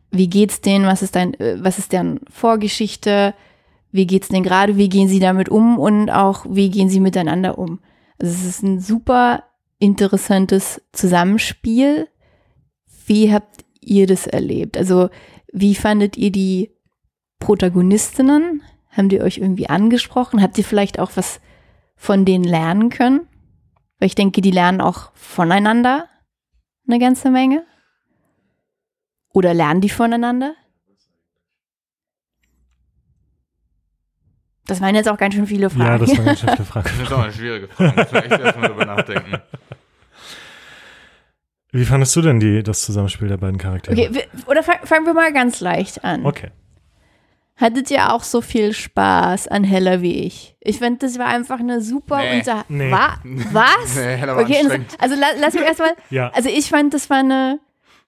wie 0.10 0.29
geht's 0.29 0.62
denen, 0.62 0.86
was 0.86 1.01
ist 1.01 1.17
dein, 1.17 1.34
äh, 1.34 1.58
was 1.60 1.77
ist 1.77 1.91
deren 1.91 2.22
Vorgeschichte, 2.31 3.34
wie 3.91 4.08
geht's 4.08 4.29
denen 4.29 4.43
gerade, 4.43 4.77
wie 4.77 4.88
gehen 4.88 5.10
sie 5.10 5.19
damit 5.19 5.50
um 5.50 5.77
und 5.77 6.10
auch 6.10 6.46
wie 6.48 6.69
gehen 6.69 6.89
sie 6.89 7.01
miteinander 7.01 7.58
um. 7.58 7.79
Also 8.22 8.34
es 8.34 8.46
ist 8.46 8.63
ein 8.63 8.79
super 8.79 9.43
interessantes 9.79 10.81
Zusammenspiel. 10.93 12.08
Wie 13.05 13.34
habt 13.34 13.65
ihr 13.89 14.08
das 14.08 14.27
erlebt? 14.27 14.77
Also 14.77 15.10
wie 15.51 15.75
fandet 15.75 16.17
ihr 16.17 16.31
die 16.31 16.72
Protagonistinnen? 17.39 18.62
Haben 18.89 19.10
die 19.10 19.22
euch 19.22 19.38
irgendwie 19.38 19.69
angesprochen? 19.69 20.41
Habt 20.41 20.58
ihr 20.58 20.63
vielleicht 20.63 21.00
auch 21.00 21.12
was 21.15 21.41
von 21.96 22.25
denen 22.25 22.43
lernen 22.43 22.89
können? 22.89 23.27
Weil 24.00 24.08
ich 24.08 24.15
denke, 24.15 24.41
die 24.41 24.51
lernen 24.51 24.81
auch 24.81 25.12
voneinander 25.13 26.08
eine 26.88 27.00
ganze 27.00 27.29
Menge. 27.29 27.65
Oder 29.34 29.53
lernen 29.53 29.81
die 29.81 29.89
voneinander? 29.89 30.55
Das 34.65 34.81
waren 34.81 34.96
jetzt 34.96 35.10
auch 35.10 35.17
ganz 35.17 35.34
schön 35.34 35.48
viele 35.48 35.69
Fragen. 35.69 35.84
Ja, 35.84 35.98
das 35.98 36.17
war 36.17 36.25
ganz 36.25 36.39
schön 36.39 36.50
viele 36.50 36.65
Fragen. 36.65 36.89
Das 36.89 37.00
ist 37.00 37.12
auch 37.12 37.24
eine 37.24 37.34
schwierige 37.34 37.67
Frage. 37.67 38.01
Echt 38.01 38.39
erstmal 38.39 38.69
drüber 38.69 38.86
nachdenken. 38.86 39.41
Wie 41.71 41.85
fandest 41.85 42.15
du 42.15 42.21
denn 42.21 42.39
die, 42.39 42.63
das 42.63 42.81
Zusammenspiel 42.81 43.27
der 43.27 43.38
beiden 43.38 43.57
Charaktere? 43.57 43.93
Okay, 43.95 44.09
wir- 44.11 44.47
oder 44.47 44.63
fang- 44.63 44.85
fangen 44.85 45.05
wir 45.05 45.13
mal 45.13 45.31
ganz 45.33 45.59
leicht 45.59 46.03
an. 46.03 46.25
Okay. 46.25 46.49
Hattet 47.57 47.91
ihr 47.91 48.13
auch 48.13 48.23
so 48.23 48.41
viel 48.41 48.73
Spaß 48.73 49.49
an 49.49 49.63
Heller 49.65 50.01
wie 50.01 50.23
ich? 50.23 50.55
Ich 50.61 50.77
finde, 50.79 50.99
das 50.99 51.19
war 51.19 51.27
einfach 51.27 51.59
eine 51.59 51.81
super 51.81 52.19
Nee. 52.19 52.38
Unter 52.39 52.65
Nee. 52.69 52.91
Wa 52.91 53.17
Was? 53.51 53.95
Nee, 53.95 54.15
Heller 54.15 54.35
war 54.38 54.43
okay, 54.43 54.59
anstrengend. 54.59 54.95
also 54.97 55.15
la 55.15 55.27
lass 55.39 55.53
mich 55.53 55.63
erstmal. 55.63 55.91
Ja. 56.09 56.29
Also 56.29 56.47
ich 56.49 56.69
fand, 56.69 56.93
das 56.93 57.09
war 57.09 57.17
eine 57.19 57.59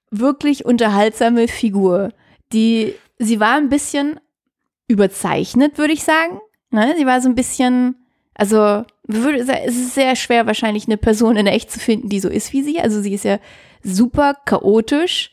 wirklich 0.10 0.65
unterhaltsame 0.65 1.48
Figur. 1.50 2.13
Die, 2.53 2.96
sie 3.20 3.39
war 3.39 3.58
ein 3.58 3.70
bisschen 3.70 4.20
überzeichnet, 4.88 5.77
würde 5.77 5.94
ich 5.94 6.03
sagen. 6.03 6.39
Ne? 6.72 6.96
Sie 6.98 7.06
war 7.06 7.22
so 7.22 7.30
ein 7.30 7.36
bisschen, 7.36 7.96
also 8.34 8.84
würde, 9.04 9.40
es 9.40 9.76
ist 9.76 9.96
sehr 9.96 10.16
schwer, 10.16 10.48
wahrscheinlich 10.48 10.88
eine 10.88 10.98
Person 10.98 11.36
in 11.38 11.48
echt 11.48 11.72
zu 11.72 11.80
finden, 11.80 12.10
die 12.10 12.20
so 12.20 12.30
ist 12.30 12.54
wie 12.54 12.64
sie. 12.64 12.80
Also 12.80 13.02
sie 13.02 13.14
ist 13.14 13.26
ja 13.26 13.40
super 13.84 14.36
chaotisch. 14.46 15.32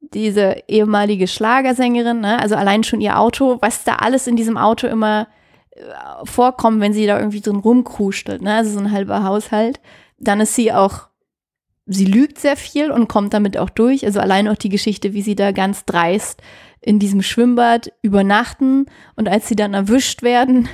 Diese 0.00 0.62
ehemalige 0.68 1.26
Schlagersängerin, 1.26 2.20
ne? 2.20 2.38
also 2.38 2.54
allein 2.54 2.84
schon 2.84 3.00
ihr 3.00 3.18
Auto, 3.18 3.58
was 3.60 3.82
da 3.82 3.96
alles 3.96 4.28
in 4.28 4.36
diesem 4.36 4.56
Auto 4.56 4.86
immer 4.86 5.26
äh, 5.72 5.80
vorkommt, 6.24 6.80
wenn 6.80 6.92
sie 6.92 7.06
da 7.06 7.18
irgendwie 7.18 7.40
drin 7.40 7.56
rumkruschtelt, 7.56 8.40
ne? 8.40 8.54
also 8.54 8.70
so 8.70 8.78
ein 8.78 8.92
halber 8.92 9.24
Haushalt. 9.24 9.80
Dann 10.18 10.40
ist 10.40 10.54
sie 10.54 10.72
auch 10.72 11.08
sie 11.86 12.04
lügt 12.04 12.38
sehr 12.38 12.56
viel 12.56 12.90
und 12.90 13.08
kommt 13.08 13.32
damit 13.32 13.56
auch 13.56 13.70
durch. 13.70 14.04
Also 14.04 14.20
allein 14.20 14.48
auch 14.48 14.56
die 14.56 14.68
Geschichte, 14.68 15.14
wie 15.14 15.22
sie 15.22 15.36
da 15.36 15.52
ganz 15.52 15.84
dreist 15.84 16.42
in 16.80 16.98
diesem 16.98 17.22
Schwimmbad 17.22 17.92
übernachten 18.02 18.86
und 19.14 19.28
als 19.28 19.48
sie 19.48 19.56
dann 19.56 19.74
erwischt 19.74 20.22
werden, 20.22 20.68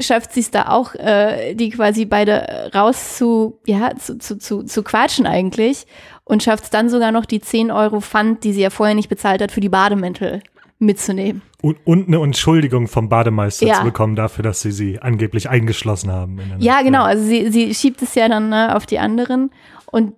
schafft 0.00 0.32
sie 0.32 0.40
es 0.40 0.50
da 0.50 0.68
auch, 0.68 0.94
äh, 0.94 1.54
die 1.54 1.70
quasi 1.70 2.04
beide 2.04 2.70
raus 2.74 3.16
zu, 3.16 3.60
ja, 3.66 3.94
zu, 3.96 4.18
zu, 4.18 4.38
zu, 4.38 4.62
zu 4.64 4.82
quatschen 4.82 5.26
eigentlich 5.26 5.86
und 6.24 6.42
schafft 6.42 6.64
es 6.64 6.70
dann 6.70 6.88
sogar 6.88 7.12
noch 7.12 7.26
die 7.26 7.40
10 7.40 7.70
Euro 7.70 8.00
Pfand, 8.00 8.44
die 8.44 8.52
sie 8.52 8.62
ja 8.62 8.70
vorher 8.70 8.94
nicht 8.94 9.08
bezahlt 9.08 9.42
hat, 9.42 9.52
für 9.52 9.60
die 9.60 9.68
Bademäntel 9.68 10.42
mitzunehmen. 10.78 11.42
Und, 11.60 11.78
und 11.84 12.08
eine 12.08 12.20
Entschuldigung 12.22 12.88
vom 12.88 13.08
Bademeister 13.08 13.66
Ja. 13.66 13.74
zu 13.74 13.84
bekommen 13.84 14.16
dafür, 14.16 14.42
dass 14.42 14.60
sie 14.62 14.72
sie 14.72 14.98
angeblich 15.00 15.48
eingeschlossen 15.48 16.10
haben. 16.10 16.40
Ja, 16.58 16.82
genau. 16.82 17.04
Also 17.04 17.24
sie, 17.24 17.50
sie 17.52 17.72
schiebt 17.74 18.02
es 18.02 18.14
ja 18.16 18.28
dann 18.28 18.48
ne, 18.48 18.74
auf 18.74 18.84
die 18.84 18.98
anderen. 18.98 19.50
Und 19.86 20.14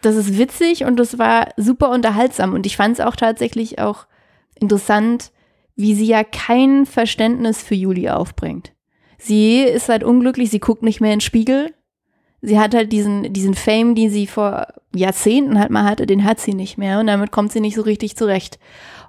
das 0.00 0.16
ist 0.16 0.38
witzig 0.38 0.84
und 0.84 0.96
das 0.96 1.18
war 1.18 1.48
super 1.56 1.90
unterhaltsam. 1.90 2.54
Und 2.54 2.64
ich 2.64 2.76
fand 2.76 2.98
es 2.98 3.04
auch 3.04 3.16
tatsächlich 3.16 3.78
auch 3.78 4.06
interessant, 4.58 5.30
wie 5.76 5.94
sie 5.94 6.06
ja 6.06 6.24
kein 6.24 6.86
Verständnis 6.86 7.62
für 7.62 7.74
Juli 7.74 8.08
aufbringt. 8.08 8.72
Sie 9.18 9.60
ist 9.60 9.88
halt 9.88 10.04
unglücklich, 10.04 10.50
sie 10.50 10.60
guckt 10.60 10.82
nicht 10.82 11.00
mehr 11.00 11.12
in 11.12 11.18
den 11.18 11.22
Spiegel. 11.22 11.74
Sie 12.42 12.58
hat 12.58 12.74
halt 12.74 12.92
diesen, 12.92 13.32
diesen 13.32 13.54
Fame, 13.54 13.94
den 13.94 14.10
sie 14.10 14.26
vor 14.26 14.66
Jahrzehnten 14.94 15.58
halt 15.58 15.70
mal 15.70 15.84
hatte, 15.84 16.06
den 16.06 16.24
hat 16.24 16.38
sie 16.40 16.54
nicht 16.54 16.78
mehr. 16.78 17.00
Und 17.00 17.06
damit 17.06 17.30
kommt 17.30 17.52
sie 17.52 17.60
nicht 17.60 17.74
so 17.74 17.82
richtig 17.82 18.16
zurecht. 18.16 18.58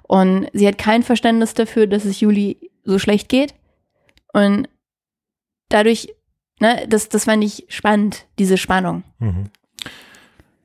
Und 0.02 0.48
sie 0.52 0.66
hat 0.66 0.78
kein 0.78 1.02
Verständnis 1.02 1.54
dafür, 1.54 1.86
dass 1.86 2.04
es 2.04 2.20
Juli 2.20 2.70
so 2.84 2.98
schlecht 2.98 3.28
geht. 3.28 3.54
Und 4.32 4.68
dadurch 5.68 6.08
Ne, 6.60 6.86
das, 6.88 7.08
das 7.08 7.24
fand 7.24 7.44
ich 7.44 7.66
spannend, 7.68 8.26
diese 8.38 8.56
Spannung. 8.56 9.04
Mhm. 9.18 9.44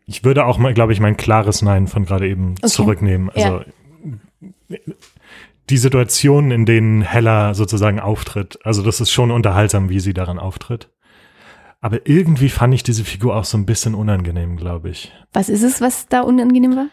Ich 0.06 0.24
würde 0.24 0.46
auch 0.46 0.58
mal, 0.58 0.74
glaube 0.74 0.92
ich, 0.92 1.00
mein 1.00 1.18
klares 1.18 1.62
Nein 1.62 1.88
von 1.88 2.06
gerade 2.06 2.28
eben 2.28 2.56
Okay. 2.62 2.68
zurücknehmen. 2.68 3.30
Ja. 3.36 3.64
Die 5.70 5.78
Situationen, 5.78 6.52
in 6.52 6.66
denen 6.66 7.02
Hella 7.02 7.54
sozusagen 7.54 8.00
auftritt, 8.00 8.60
also 8.66 8.84
das 8.84 9.00
ist 9.00 9.12
schon 9.12 9.32
unterhaltsam, 9.32 9.90
wie 9.90 10.00
sie 10.00 10.14
daran 10.14 10.40
auftritt. 10.40 10.90
Aber 11.80 12.08
irgendwie 12.08 12.50
fand 12.50 12.74
ich 12.74 12.84
diese 12.84 13.04
Figur 13.04 13.36
auch 13.36 13.44
so 13.46 13.58
ein 13.58 13.66
bisschen 13.66 13.94
unangenehm, 13.96 14.56
glaube 14.58 14.90
ich. 14.90 15.12
Was 15.34 15.50
ist 15.50 15.64
es, 15.64 15.82
was 15.82 16.08
da 16.08 16.22
unangenehm 16.22 16.76
war? 16.76 16.88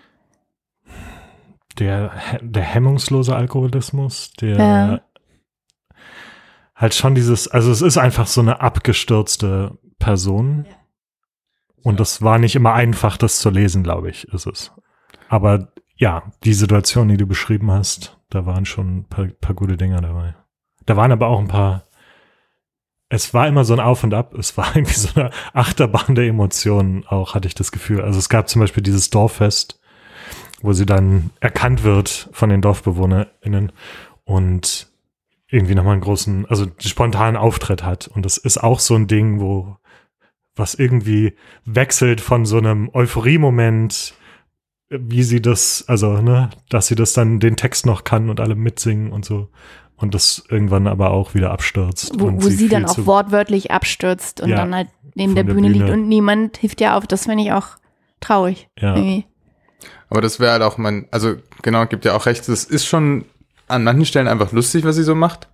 Der, 1.79 2.13
der 2.43 2.63
hemmungslose 2.63 3.35
Alkoholismus, 3.35 4.33
der 4.41 4.57
Ja. 4.59 5.01
halt 6.75 6.95
schon 6.95 7.15
dieses, 7.15 7.47
also 7.49 7.71
es 7.71 7.83
ist 7.83 7.99
einfach 7.99 8.27
so 8.27 8.41
eine 8.41 8.61
abgestürzte 8.61 9.79
Person. 9.99 10.67
Und 11.83 12.01
das 12.01 12.21
war 12.23 12.39
nicht 12.39 12.57
immer 12.57 12.75
einfach, 12.75 13.17
das 13.17 13.39
zu 13.39 13.51
lesen, 13.51 13.83
glaube 13.83 14.11
ich, 14.11 14.25
ist 14.29 14.47
es. 14.47 14.73
Aber 15.29 15.73
ja, 15.97 16.25
die 16.45 16.53
Situation, 16.55 17.09
die 17.09 17.17
du 17.17 17.27
beschrieben 17.27 17.71
hast, 17.71 18.19
da 18.31 18.47
waren 18.47 18.65
schon 18.65 18.99
ein 18.99 19.05
paar, 19.05 19.27
paar 19.27 19.55
gute 19.55 19.77
Dinger 19.77 20.01
dabei. 20.01 20.35
Da 20.87 20.97
waren 20.97 21.13
aber 21.13 21.29
auch 21.29 21.39
ein 21.39 21.49
paar, 21.49 21.85
es 23.09 23.35
war 23.35 23.47
immer 23.47 23.65
so 23.65 23.75
ein 23.75 23.81
Auf 23.81 24.03
und 24.05 24.15
Ab, 24.15 24.35
es 24.35 24.57
war 24.57 24.67
irgendwie 24.75 24.95
so 24.95 25.21
eine 25.21 25.31
Achterbahn 25.53 26.15
der 26.15 26.27
Emotionen 26.27 27.07
auch, 27.07 27.35
hatte 27.35 27.49
ich 27.49 27.55
das 27.55 27.73
Gefühl. 27.73 28.01
Also 28.01 28.19
es 28.19 28.29
gab 28.29 28.49
zum 28.49 28.61
Beispiel 28.61 28.83
dieses 28.83 29.11
Dorffest, 29.11 29.81
wo 30.63 30.73
sie 30.73 30.87
dann 30.87 31.31
erkannt 31.41 31.83
wird 31.85 32.29
von 32.33 32.51
den 32.51 32.63
DorfbewohnerInnen 32.63 33.73
und 34.25 34.89
irgendwie 35.49 35.75
nochmal 35.75 35.95
einen 35.95 36.03
großen, 36.03 36.47
also 36.47 36.67
spontanen 36.79 37.37
Auftritt 37.37 37.83
hat. 37.83 38.09
Und 38.09 38.25
das 38.25 38.37
ist 38.37 38.59
auch 38.59 38.79
so 38.79 38.95
ein 38.95 39.09
Ding, 39.09 39.41
wo 39.41 39.77
was 40.57 40.75
irgendwie 40.75 41.35
wechselt 41.65 42.21
von 42.21 42.45
so 42.45 42.59
einem 42.59 42.91
Euphorie-Moment, 42.93 44.15
wie 44.91 45.23
sie 45.23 45.41
das, 45.41 45.85
also, 45.87 46.21
ne, 46.21 46.51
dass 46.69 46.89
sie 46.89 46.97
das 46.97 47.13
dann 47.13 47.41
den 47.41 47.57
Text 47.57 47.87
noch 47.87 48.05
kann 48.05 48.29
und 48.29 48.41
alle 48.41 48.57
mitsingen 48.57 49.13
und 49.13 49.25
so. 49.25 49.49
Und 49.97 50.15
das 50.15 50.43
irgendwann 50.49 50.87
aber 50.87 51.11
auch 51.11 51.35
wieder 51.35 51.51
abstürzt. 51.51 52.19
Wo, 52.19 52.27
und 52.27 52.43
wo 52.43 52.49
sie, 52.49 52.69
dann 52.69 52.89
viel 52.89 53.03
auch 53.03 53.07
wortwörtlich 53.07 53.71
abstürzt 53.71 54.41
und 54.41 54.49
Ja, 54.49 54.57
dann 54.57 54.75
halt 54.75 54.89
neben 55.15 55.35
der 55.35 55.45
der 55.45 55.55
Bühne, 55.55 55.69
liegt 55.69 55.87
Bühne. 55.87 55.93
und 55.99 56.09
niemand 56.09 56.57
hilft 56.57 56.81
ihr 56.81 56.95
auf. 56.95 57.07
Das 57.07 57.25
finde 57.25 57.45
ich 57.45 57.53
auch 57.53 57.69
traurig. 58.21 58.69
Ja. 58.79 58.97
Irgendwie. 58.97 59.27
Aber 60.09 60.21
das 60.23 60.41
wäre 60.41 60.53
halt 60.53 60.63
auch 60.63 60.79
mein, 60.79 61.07
also 61.11 61.37
genau, 61.63 61.87
gibt 61.87 62.05
ja 62.05 62.15
auch 62.15 62.27
recht, 62.27 62.49
es 62.49 62.65
ist 62.65 62.87
schon 62.87 63.27
an 63.69 63.85
manchen 63.85 64.07
Stellen 64.07 64.27
einfach 64.27 64.53
lustig, 64.53 64.85
was 64.85 64.97
sie 64.97 65.05
so 65.05 65.15
macht. 65.15 65.49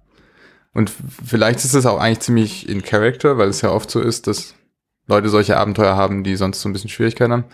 Und 0.72 0.90
vielleicht 1.24 1.58
ist 1.64 1.74
es 1.74 1.84
auch 1.84 1.98
eigentlich 1.98 2.20
ziemlich 2.20 2.68
in 2.68 2.82
Character, 2.82 3.38
weil 3.38 3.48
es 3.48 3.62
ja 3.62 3.70
oft 3.70 3.90
so 3.90 4.00
ist, 4.00 4.26
dass 4.26 4.54
Leute 5.06 5.28
solche 5.28 5.56
Abenteuer 5.56 5.96
haben, 5.96 6.22
die 6.22 6.36
sonst 6.36 6.60
so 6.60 6.68
ein 6.68 6.72
bisschen 6.72 6.90
Schwierigkeiten 6.90 7.32
haben. 7.32 7.44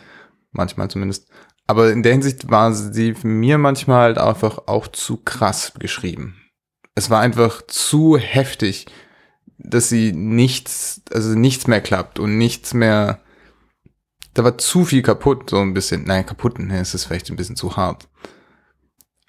Manchmal 0.52 0.88
zumindest. 0.88 1.28
Aber 1.66 1.92
in 1.92 2.02
der 2.02 2.12
Hinsicht 2.12 2.50
war 2.50 2.72
sie 2.74 3.14
mir 3.22 3.58
manchmal 3.58 4.00
halt 4.00 4.18
einfach 4.18 4.66
auch 4.66 4.88
zu 4.88 5.18
krass 5.18 5.72
geschrieben. 5.78 6.36
Es 6.94 7.08
war 7.08 7.20
einfach 7.20 7.62
zu 7.66 8.16
heftig, 8.18 8.86
dass 9.58 9.88
sie 9.88 10.12
nichts, 10.12 11.02
also 11.12 11.30
nichts 11.30 11.66
mehr 11.66 11.80
klappt 11.80 12.18
und 12.18 12.36
nichts 12.36 12.74
mehr, 12.74 13.20
da 14.34 14.44
war 14.44 14.58
zu 14.58 14.84
viel 14.84 15.02
kaputt, 15.02 15.50
so 15.50 15.58
ein 15.58 15.74
bisschen. 15.74 16.04
Nein, 16.04 16.26
kaputt, 16.26 16.58
ne, 16.58 16.80
es 16.80 16.94
ist 16.94 17.04
vielleicht 17.04 17.30
ein 17.30 17.36
bisschen 17.36 17.56
zu 17.56 17.76
hart. 17.76 18.08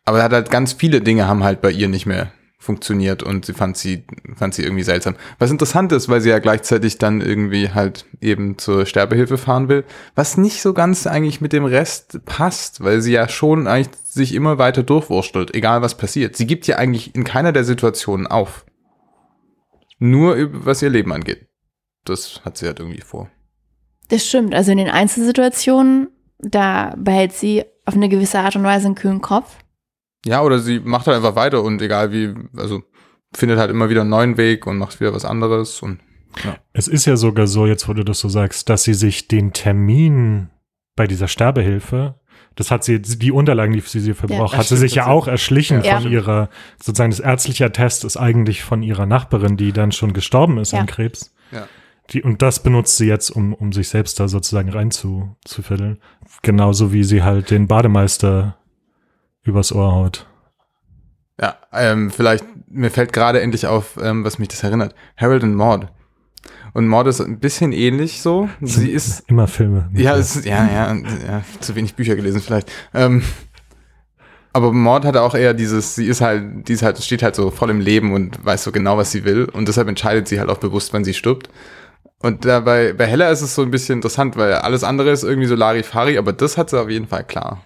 Aber 0.05 0.17
er 0.17 0.25
hat 0.25 0.33
halt 0.33 0.49
ganz 0.49 0.73
viele 0.73 1.01
Dinge 1.01 1.27
haben 1.27 1.43
halt 1.43 1.61
bei 1.61 1.71
ihr 1.71 1.87
nicht 1.87 2.05
mehr 2.05 2.31
funktioniert 2.63 3.21
und 3.21 3.45
sie 3.45 3.53
fand 3.53 3.77
sie, 3.77 4.05
fand 4.35 4.53
sie 4.53 4.63
irgendwie 4.63 4.83
seltsam. 4.83 5.15
Was 5.37 5.51
interessant 5.51 5.91
ist, 5.91 6.09
weil 6.09 6.21
sie 6.21 6.29
ja 6.29 6.39
gleichzeitig 6.39 6.97
dann 6.97 7.21
irgendwie 7.21 7.69
halt 7.69 8.05
eben 8.21 8.57
zur 8.57 8.85
Sterbehilfe 8.85 9.37
fahren 9.37 9.67
will, 9.67 9.83
was 10.15 10.37
nicht 10.37 10.61
so 10.61 10.73
ganz 10.73 11.05
eigentlich 11.05 11.41
mit 11.41 11.53
dem 11.53 11.65
Rest 11.65 12.21
passt, 12.25 12.83
weil 12.83 13.01
sie 13.01 13.11
ja 13.11 13.27
schon 13.27 13.67
eigentlich 13.67 13.95
sich 14.03 14.33
immer 14.33 14.57
weiter 14.57 14.83
durchwurschtelt, 14.83 15.53
egal 15.53 15.81
was 15.81 15.97
passiert. 15.97 16.35
Sie 16.35 16.47
gibt 16.47 16.65
ja 16.67 16.77
eigentlich 16.77 17.13
in 17.15 17.23
keiner 17.23 17.51
der 17.51 17.63
Situationen 17.63 18.27
auf. 18.27 18.65
Nur 19.99 20.35
was 20.65 20.81
ihr 20.81 20.89
Leben 20.89 21.11
angeht. 21.13 21.47
Das 22.05 22.41
hat 22.43 22.57
sie 22.57 22.65
halt 22.65 22.79
irgendwie 22.79 23.01
vor. 23.01 23.29
Das 24.09 24.25
stimmt. 24.27 24.53
Also 24.53 24.71
in 24.71 24.77
den 24.77 24.89
Einzelsituationen, 24.89 26.09
da 26.39 26.93
behält 26.97 27.33
sie 27.33 27.63
auf 27.85 27.95
eine 27.95 28.09
gewisse 28.09 28.39
Art 28.39 28.55
und 28.55 28.63
Weise 28.63 28.87
einen 28.87 28.95
kühlen 28.95 29.21
Kopf. 29.21 29.57
Ja, 30.25 30.41
oder 30.41 30.59
sie 30.59 30.79
macht 30.79 31.07
halt 31.07 31.17
einfach 31.17 31.35
weiter 31.35 31.63
und 31.63 31.81
egal 31.81 32.11
wie, 32.11 32.33
also 32.55 32.81
findet 33.35 33.57
halt 33.59 33.71
immer 33.71 33.89
wieder 33.89 34.01
einen 34.01 34.09
neuen 34.09 34.37
Weg 34.37 34.65
und 34.67 34.77
macht 34.77 34.99
wieder 34.99 35.13
was 35.13 35.25
anderes 35.25 35.81
und 35.81 35.99
ja. 36.43 36.57
Es 36.73 36.87
ist 36.87 37.05
ja 37.05 37.15
sogar 37.15 37.45
so, 37.47 37.65
jetzt 37.67 37.87
wo 37.87 37.93
du 37.93 38.03
das 38.03 38.19
so 38.19 38.27
sagst, 38.29 38.67
dass 38.69 38.83
sie 38.83 38.93
sich 38.95 39.27
den 39.27 39.53
Termin 39.53 40.49
bei 40.95 41.05
dieser 41.07 41.27
Sterbehilfe, 41.27 42.15
das 42.55 42.71
hat 42.71 42.83
sie, 42.83 43.01
die 43.01 43.31
Unterlagen, 43.31 43.73
die 43.73 43.81
sie, 43.81 43.99
sie 43.99 44.13
verbraucht, 44.13 44.53
Ja, 44.53 44.59
hat 44.59 44.65
sie 44.65 44.77
sich 44.77 44.95
ja 44.95 45.07
auch 45.07 45.27
erschlichen 45.27 45.83
Ja. 45.83 45.99
von 45.99 46.11
ihrer, 46.11 46.49
sozusagen 46.81 47.11
das 47.11 47.19
ärztliche 47.19 47.65
Attest 47.65 48.03
ist 48.03 48.17
eigentlich 48.17 48.63
von 48.63 48.81
ihrer 48.83 49.05
Nachbarin, 49.05 49.57
die 49.57 49.73
dann 49.73 49.91
schon 49.91 50.13
gestorben 50.13 50.57
ist 50.57 50.71
Ja. 50.71 50.79
an 50.79 50.85
Krebs. 50.87 51.33
Ja. 51.51 51.67
Die, 52.11 52.21
und 52.23 52.41
das 52.41 52.61
benutzt 52.63 52.97
sie 52.97 53.07
jetzt, 53.07 53.29
um, 53.29 53.53
um 53.53 53.71
sich 53.71 53.89
selbst 53.89 54.19
da 54.19 54.27
sozusagen 54.27 54.69
reinzufiddeln. 54.69 55.99
Genauso 56.41 56.91
wie 56.93 57.03
sie 57.03 57.23
halt 57.23 57.49
den 57.51 57.67
Bademeister 57.67 58.57
übers 59.43 59.71
Ohr 59.71 59.91
haut. 59.93 60.27
Ja, 61.39 61.57
ähm, 61.73 62.11
vielleicht, 62.11 62.45
mir 62.69 62.91
fällt 62.91 63.11
gerade 63.13 63.41
endlich 63.41 63.67
auf, 63.67 63.97
ähm, 64.01 64.23
was 64.23 64.39
mich 64.39 64.49
das 64.49 64.63
erinnert. 64.63 64.93
Harold 65.17 65.43
und 65.43 65.55
Maud. 65.55 65.87
Und 66.73 66.87
Maud 66.87 67.07
ist 67.07 67.21
ein 67.21 67.39
bisschen 67.39 67.71
ähnlich 67.71 68.21
so. 68.21 68.49
Sie 68.61 68.89
ist, 68.89 69.29
Immer 69.29 69.47
Filme. 69.47 69.89
ja, 69.93 70.13
ist, 70.15 70.45
ja, 70.45 70.67
ja, 70.67 70.93
ja, 70.95 71.43
zu 71.59 71.75
wenig 71.75 71.95
Bücher 71.95 72.15
gelesen 72.15 72.41
vielleicht. 72.41 72.71
Ähm, 72.93 73.23
aber 74.53 74.71
Maud 74.71 75.05
hatte 75.05 75.21
auch 75.21 75.33
eher 75.33 75.53
dieses, 75.53 75.95
sie 75.95 76.05
ist 76.05 76.21
halt, 76.21 76.67
die 76.67 76.73
ist 76.73 76.83
halt, 76.83 76.99
steht 76.99 77.23
halt 77.23 77.35
so 77.35 77.49
voll 77.49 77.71
im 77.71 77.79
Leben 77.79 78.13
und 78.13 78.43
weiß 78.45 78.63
so 78.63 78.71
genau, 78.71 78.97
was 78.97 79.11
sie 79.11 79.23
will. 79.23 79.45
Und 79.45 79.67
deshalb 79.67 79.87
entscheidet 79.87 80.27
sie 80.27 80.39
halt 80.39 80.49
auch 80.49 80.59
bewusst, 80.59 80.93
wann 80.93 81.03
sie 81.03 81.13
stirbt. 81.15 81.49
Und 82.19 82.45
dabei, 82.45 82.93
bei 82.93 83.05
Hella 83.05 83.29
ist 83.29 83.41
es 83.41 83.55
so 83.55 83.63
ein 83.63 83.71
bisschen 83.71 83.95
interessant, 83.95 84.37
weil 84.37 84.53
alles 84.53 84.83
andere 84.83 85.09
ist 85.11 85.23
irgendwie 85.23 85.47
so 85.47 85.55
Larifari, 85.55 86.17
aber 86.17 86.33
das 86.33 86.57
hat 86.57 86.69
sie 86.69 86.79
auf 86.79 86.89
jeden 86.89 87.07
Fall 87.07 87.23
klar. 87.23 87.63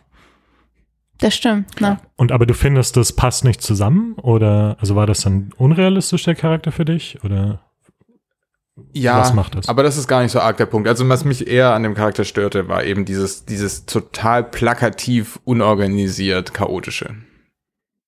Das 1.20 1.36
stimmt. 1.36 1.82
Ne? 1.82 2.00
Und 2.16 2.32
aber 2.32 2.46
du 2.46 2.54
findest, 2.54 2.96
das 2.98 3.12
passt 3.14 3.44
nicht 3.44 3.62
zusammen? 3.62 4.14
Oder, 4.22 4.78
also 4.80 4.96
war 4.96 5.08
das 5.08 5.22
dann 5.22 5.52
unrealistisch, 5.58 6.24
der 6.24 6.36
Charakter 6.36 6.72
für 6.72 6.86
dich? 6.86 7.18
Oder? 7.24 7.62
Ja, 8.94 9.20
Was 9.20 9.34
macht 9.34 9.56
das? 9.56 9.68
aber 9.70 9.82
das 9.82 9.98
ist 9.98 10.08
gar 10.08 10.22
nicht 10.22 10.32
so 10.32 10.40
arg 10.40 10.58
der 10.58 10.68
Punkt. 10.68 10.88
Also 10.88 11.08
was 11.10 11.26
mich 11.26 11.48
eher 11.48 11.74
an 11.74 11.82
dem 11.82 11.96
Charakter 11.96 12.24
störte, 12.24 12.68
war 12.68 12.84
eben 12.84 13.06
dieses, 13.06 13.46
dieses 13.46 13.88
total 13.88 14.44
plakativ, 14.44 15.40
unorganisiert, 15.46 16.54
chaotische. 16.54 17.16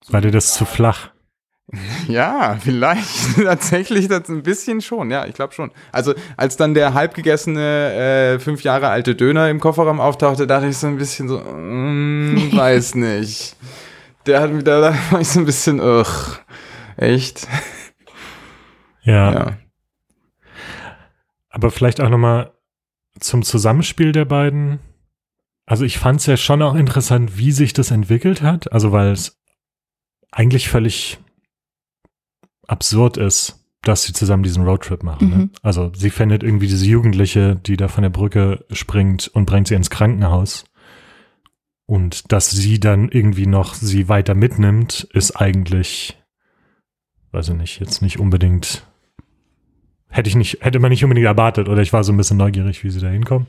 War 0.09 0.21
dir 0.21 0.31
das 0.31 0.53
zu 0.53 0.65
flach? 0.65 1.09
Ja, 2.07 2.57
vielleicht 2.59 3.35
tatsächlich 3.43 4.07
das 4.07 4.29
ein 4.29 4.43
bisschen 4.43 4.81
schon, 4.81 5.11
ja, 5.11 5.25
ich 5.25 5.33
glaube 5.33 5.53
schon. 5.53 5.71
Also 5.91 6.13
als 6.37 6.57
dann 6.57 6.73
der 6.73 6.93
halbgegessene 6.93 7.93
äh, 7.93 8.39
fünf 8.39 8.63
Jahre 8.63 8.89
alte 8.89 9.15
Döner 9.15 9.49
im 9.49 9.59
Kofferraum 9.59 9.99
auftauchte, 9.99 10.47
dachte 10.47 10.67
ich 10.67 10.77
so 10.77 10.87
ein 10.87 10.97
bisschen 10.97 11.27
so, 11.27 11.39
mm, 11.39 12.51
weiß 12.53 12.95
nicht. 12.95 13.55
Der 14.25 14.41
hat 14.41 14.51
mir 14.51 14.63
da, 14.63 14.81
da 14.81 14.95
war 15.11 15.21
ich 15.21 15.27
so 15.27 15.39
ein 15.39 15.45
bisschen, 15.45 15.79
ugh, 15.79 16.39
echt? 16.97 17.47
Ja. 19.03 19.33
Ja. 19.33 19.57
Aber 21.49 21.71
vielleicht 21.71 22.01
auch 22.01 22.09
nochmal 22.09 22.51
zum 23.19 23.43
Zusammenspiel 23.43 24.11
der 24.11 24.25
beiden. 24.25 24.79
Also 25.65 25.83
ich 25.83 25.99
fand 25.99 26.19
es 26.19 26.25
ja 26.25 26.37
schon 26.37 26.61
auch 26.61 26.75
interessant, 26.75 27.37
wie 27.37 27.51
sich 27.51 27.73
das 27.73 27.91
entwickelt 27.91 28.41
hat. 28.41 28.71
Also 28.71 28.91
weil 28.91 29.11
es 29.11 29.39
eigentlich 30.31 30.69
völlig 30.69 31.19
absurd 32.69 33.17
ist, 33.17 33.65
dass 33.81 34.03
sie 34.03 34.13
zusammen 34.13 34.43
diesen 34.43 34.63
Roadtrip 34.63 35.03
machen. 35.03 35.29
Ne? 35.29 35.35
Mhm. 35.35 35.49
Also 35.61 35.91
sie 35.95 36.09
findet 36.09 36.43
irgendwie 36.43 36.67
diese 36.67 36.85
Jugendliche, 36.85 37.55
die 37.55 37.77
da 37.77 37.87
von 37.87 38.01
der 38.01 38.09
Brücke 38.09 38.65
springt 38.71 39.27
und 39.29 39.45
bringt 39.45 39.67
sie 39.67 39.75
ins 39.75 39.89
Krankenhaus. 39.89 40.65
Und 41.85 42.31
dass 42.31 42.51
sie 42.51 42.79
dann 42.79 43.09
irgendwie 43.09 43.47
noch 43.47 43.73
sie 43.73 44.09
weiter 44.09 44.35
mitnimmt, 44.35 45.07
ist 45.13 45.31
eigentlich, 45.31 46.21
weiß 47.31 47.49
ich 47.49 47.55
nicht, 47.55 47.79
jetzt 47.79 48.01
nicht 48.01 48.19
unbedingt 48.19 48.83
hätte 50.09 50.27
ich 50.27 50.35
nicht, 50.35 50.59
hätte 50.61 50.79
man 50.79 50.89
nicht 50.89 51.03
unbedingt 51.03 51.27
erwartet 51.27 51.69
oder 51.69 51.81
ich 51.81 51.93
war 51.93 52.03
so 52.03 52.11
ein 52.11 52.17
bisschen 52.17 52.37
neugierig, 52.37 52.83
wie 52.83 52.89
sie 52.89 52.99
da 52.99 53.07
hinkommen. 53.07 53.47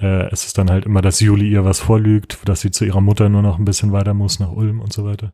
Äh, 0.00 0.30
es 0.32 0.44
ist 0.46 0.58
dann 0.58 0.70
halt 0.70 0.84
immer, 0.86 1.02
dass 1.02 1.20
Juli 1.20 1.48
ihr 1.48 1.64
was 1.64 1.80
vorlügt, 1.80 2.38
dass 2.46 2.60
sie 2.60 2.70
zu 2.70 2.84
ihrer 2.84 3.00
Mutter 3.00 3.28
nur 3.28 3.42
noch 3.42 3.58
ein 3.58 3.64
bisschen 3.64 3.92
weiter 3.92 4.14
muss 4.14 4.40
nach 4.40 4.50
Ulm 4.50 4.80
und 4.80 4.92
so 4.92 5.04
weiter. 5.04 5.32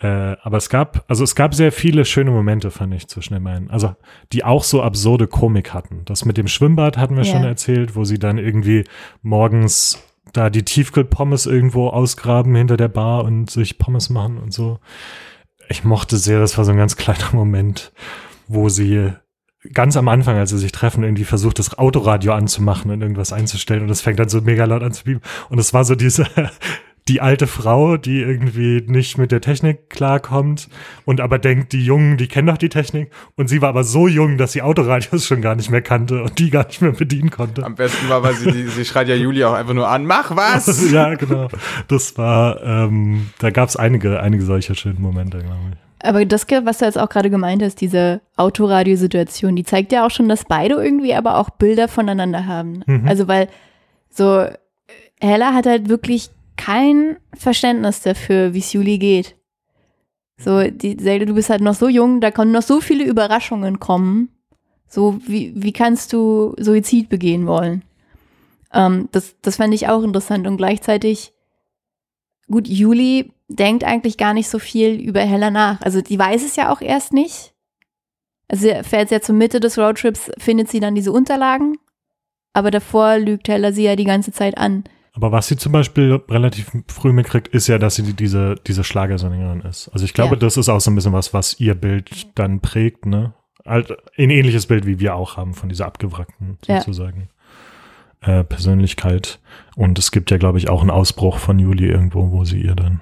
Äh, 0.00 0.36
aber 0.42 0.56
es 0.56 0.68
gab, 0.68 1.04
also 1.08 1.22
es 1.22 1.34
gab 1.36 1.54
sehr 1.54 1.70
viele 1.70 2.04
schöne 2.04 2.30
Momente, 2.32 2.70
fand 2.70 2.92
ich, 2.94 3.06
zwischen 3.06 3.34
den 3.34 3.44
beiden. 3.44 3.70
Also, 3.70 3.94
die 4.32 4.42
auch 4.44 4.64
so 4.64 4.82
absurde 4.82 5.28
Komik 5.28 5.72
hatten. 5.72 6.02
Das 6.06 6.24
mit 6.24 6.36
dem 6.38 6.48
Schwimmbad 6.48 6.96
hatten 6.98 7.16
wir 7.16 7.22
Ja. 7.24 7.32
schon 7.32 7.44
erzählt, 7.44 7.94
wo 7.94 8.04
sie 8.04 8.18
dann 8.18 8.38
irgendwie 8.38 8.84
morgens 9.22 10.02
da 10.32 10.50
die 10.50 10.64
Tiefkühlpommes 10.64 11.46
irgendwo 11.46 11.88
ausgraben 11.88 12.54
hinter 12.54 12.76
der 12.76 12.88
Bar 12.88 13.24
und 13.24 13.50
sich 13.50 13.78
Pommes 13.78 14.10
machen 14.10 14.38
und 14.38 14.52
so. 14.52 14.80
Ich 15.68 15.84
mochte 15.84 16.16
sehr, 16.16 16.40
das 16.40 16.58
war 16.58 16.64
so 16.64 16.72
ein 16.72 16.78
ganz 16.78 16.96
kleiner 16.96 17.28
Moment, 17.32 17.92
wo 18.48 18.68
sie 18.68 19.12
ganz 19.72 19.96
am 19.96 20.08
Anfang, 20.08 20.36
als 20.36 20.50
sie 20.50 20.58
sich 20.58 20.72
treffen, 20.72 21.04
irgendwie 21.04 21.24
versucht, 21.24 21.58
das 21.58 21.78
Autoradio 21.78 22.32
anzumachen 22.32 22.90
und 22.90 23.00
irgendwas 23.00 23.32
einzustellen 23.32 23.82
und 23.82 23.90
es 23.90 24.00
fängt 24.00 24.18
dann 24.18 24.28
so 24.28 24.40
mega 24.40 24.64
laut 24.64 24.82
an 24.82 24.92
zu 24.92 25.04
piepen. 25.04 25.22
Und 25.48 25.58
es 25.58 25.72
war 25.72 25.84
so 25.84 25.94
diese, 25.94 26.26
die 27.08 27.20
alte 27.20 27.46
Frau, 27.46 27.96
die 27.96 28.20
irgendwie 28.20 28.82
nicht 28.86 29.18
mit 29.18 29.32
der 29.32 29.40
Technik 29.40 29.90
klarkommt 29.90 30.68
und 31.04 31.20
aber 31.20 31.38
denkt, 31.38 31.72
die 31.72 31.84
Jungen, 31.84 32.16
die 32.16 32.28
kennen 32.28 32.48
doch 32.48 32.58
die 32.58 32.68
Technik. 32.68 33.10
Und 33.36 33.48
sie 33.48 33.60
war 33.60 33.70
aber 33.70 33.84
so 33.84 34.08
jung, 34.08 34.36
dass 34.36 34.52
sie 34.52 34.62
Autoradios 34.62 35.26
schon 35.26 35.42
gar 35.42 35.54
nicht 35.54 35.70
mehr 35.70 35.82
kannte 35.82 36.22
und 36.22 36.38
die 36.38 36.50
gar 36.50 36.66
nicht 36.66 36.80
mehr 36.80 36.92
bedienen 36.92 37.30
konnte. 37.30 37.64
Am 37.64 37.74
besten 37.74 38.08
war, 38.08 38.22
weil 38.22 38.34
sie, 38.34 38.50
die, 38.50 38.68
sie 38.68 38.84
schreit 38.84 39.08
ja 39.08 39.14
Juli 39.14 39.44
auch 39.44 39.54
einfach 39.54 39.74
nur 39.74 39.88
an, 39.88 40.06
mach 40.06 40.34
was! 40.36 40.90
ja, 40.92 41.14
genau. 41.14 41.48
Das 41.88 42.16
war, 42.18 42.62
ähm, 42.62 43.30
da 43.38 43.50
gab 43.50 43.68
es 43.68 43.76
einige, 43.76 44.20
einige 44.20 44.44
solcher 44.44 44.74
schönen 44.74 45.00
Momente, 45.00 45.38
glaube 45.38 45.58
ich. 45.72 45.81
Aber 46.02 46.24
das, 46.24 46.46
was 46.64 46.78
du 46.78 46.84
jetzt 46.84 46.98
auch 46.98 47.08
gerade 47.08 47.30
gemeint 47.30 47.62
hast, 47.62 47.80
diese 47.80 48.20
Autoradiosituation, 48.36 49.54
die 49.54 49.64
zeigt 49.64 49.92
ja 49.92 50.04
auch 50.04 50.10
schon, 50.10 50.28
dass 50.28 50.44
beide 50.44 50.74
irgendwie 50.74 51.14
aber 51.14 51.38
auch 51.38 51.50
Bilder 51.50 51.86
voneinander 51.86 52.46
haben. 52.46 52.82
Mhm. 52.86 53.06
Also 53.06 53.28
weil 53.28 53.48
so 54.10 54.40
äh, 54.40 54.52
Hella 55.20 55.54
hat 55.54 55.66
halt 55.66 55.88
wirklich 55.88 56.30
kein 56.56 57.16
Verständnis 57.34 58.00
dafür, 58.00 58.52
wie 58.52 58.58
es 58.58 58.72
Juli 58.72 58.98
geht. 58.98 59.36
So, 60.38 60.62
die 60.68 60.96
Zelda, 60.96 61.24
du 61.24 61.34
bist 61.34 61.50
halt 61.50 61.60
noch 61.60 61.74
so 61.74 61.88
jung, 61.88 62.20
da 62.20 62.32
können 62.32 62.50
noch 62.50 62.62
so 62.62 62.80
viele 62.80 63.04
Überraschungen 63.04 63.78
kommen. 63.78 64.28
So, 64.88 65.20
wie, 65.26 65.52
wie 65.54 65.72
kannst 65.72 66.12
du 66.12 66.54
Suizid 66.58 67.08
begehen 67.08 67.46
wollen? 67.46 67.82
Ähm, 68.72 69.08
das, 69.12 69.36
das 69.40 69.56
fand 69.56 69.72
ich 69.72 69.88
auch 69.88 70.02
interessant 70.02 70.46
und 70.46 70.56
gleichzeitig, 70.56 71.32
gut, 72.48 72.66
Juli 72.66 73.32
denkt 73.56 73.84
eigentlich 73.84 74.16
gar 74.18 74.34
nicht 74.34 74.48
so 74.48 74.58
viel 74.58 74.94
über 75.00 75.20
Hella 75.20 75.50
nach. 75.50 75.80
Also 75.82 76.00
die 76.00 76.18
weiß 76.18 76.44
es 76.44 76.56
ja 76.56 76.72
auch 76.72 76.80
erst 76.80 77.12
nicht. 77.12 77.52
Also 78.48 78.68
sie 78.68 78.82
fährt 78.84 79.10
ja 79.10 79.20
zur 79.20 79.34
Mitte 79.34 79.60
des 79.60 79.78
Roadtrips, 79.78 80.30
findet 80.38 80.68
sie 80.68 80.80
dann 80.80 80.94
diese 80.94 81.12
Unterlagen, 81.12 81.76
aber 82.52 82.70
davor 82.70 83.18
lügt 83.18 83.48
Hella 83.48 83.72
sie 83.72 83.84
ja 83.84 83.96
die 83.96 84.04
ganze 84.04 84.32
Zeit 84.32 84.58
an. 84.58 84.84
Aber 85.14 85.30
was 85.32 85.46
sie 85.46 85.56
zum 85.56 85.72
Beispiel 85.72 86.20
relativ 86.28 86.70
früh 86.88 87.12
mitkriegt, 87.12 87.48
ist 87.48 87.66
ja, 87.66 87.78
dass 87.78 87.96
sie 87.96 88.02
die- 88.02 88.14
diese, 88.14 88.54
diese 88.66 88.82
Schlagersängerin 88.84 89.60
ist. 89.60 89.88
Also 89.88 90.04
ich 90.06 90.14
glaube, 90.14 90.34
Ja. 90.36 90.40
das 90.40 90.56
ist 90.56 90.68
auch 90.70 90.80
so 90.80 90.90
ein 90.90 90.94
bisschen 90.94 91.12
was, 91.12 91.34
was 91.34 91.60
ihr 91.60 91.74
Bild 91.74 92.10
dann 92.34 92.60
prägt, 92.60 93.04
ne? 93.06 93.34
Ein 93.64 93.84
ähnliches 94.16 94.66
Bild, 94.66 94.86
wie 94.86 94.98
wir 95.00 95.14
auch 95.14 95.36
haben 95.36 95.54
von 95.54 95.68
dieser 95.68 95.86
abgewrackten, 95.86 96.58
Ja. 96.66 96.78
sozusagen, 96.78 97.28
äh, 98.22 98.42
Persönlichkeit. 98.42 99.38
Und 99.76 99.98
es 99.98 100.10
gibt 100.12 100.30
ja, 100.30 100.36
glaube 100.38 100.58
ich, 100.58 100.68
auch 100.68 100.80
einen 100.80 100.90
Ausbruch 100.90 101.38
von 101.38 101.58
Juli 101.58 101.86
irgendwo, 101.86 102.30
wo 102.32 102.44
sie 102.44 102.60
ihr 102.60 102.74
dann 102.74 103.00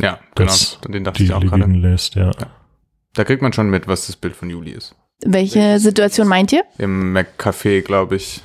Ja, 0.00 0.18
genau, 0.34 0.50
das, 0.50 0.78
den 0.88 1.04
dachte 1.04 1.18
die 1.18 1.24
ich 1.24 1.32
auch 1.32 1.40
gerade. 1.40 1.64
lässt, 1.66 2.14
ja. 2.14 2.32
Da 3.14 3.24
kriegt 3.24 3.42
man 3.42 3.52
schon 3.52 3.70
mit, 3.70 3.86
was 3.86 4.06
das 4.06 4.16
Bild 4.16 4.34
von 4.34 4.50
Juli 4.50 4.72
ist. 4.72 4.96
Welche 5.24 5.78
Situation 5.78 6.26
meint 6.26 6.52
ihr? 6.52 6.64
Im 6.78 7.12
Mac-Café, 7.12 7.82
glaube 7.82 8.16
ich. 8.16 8.42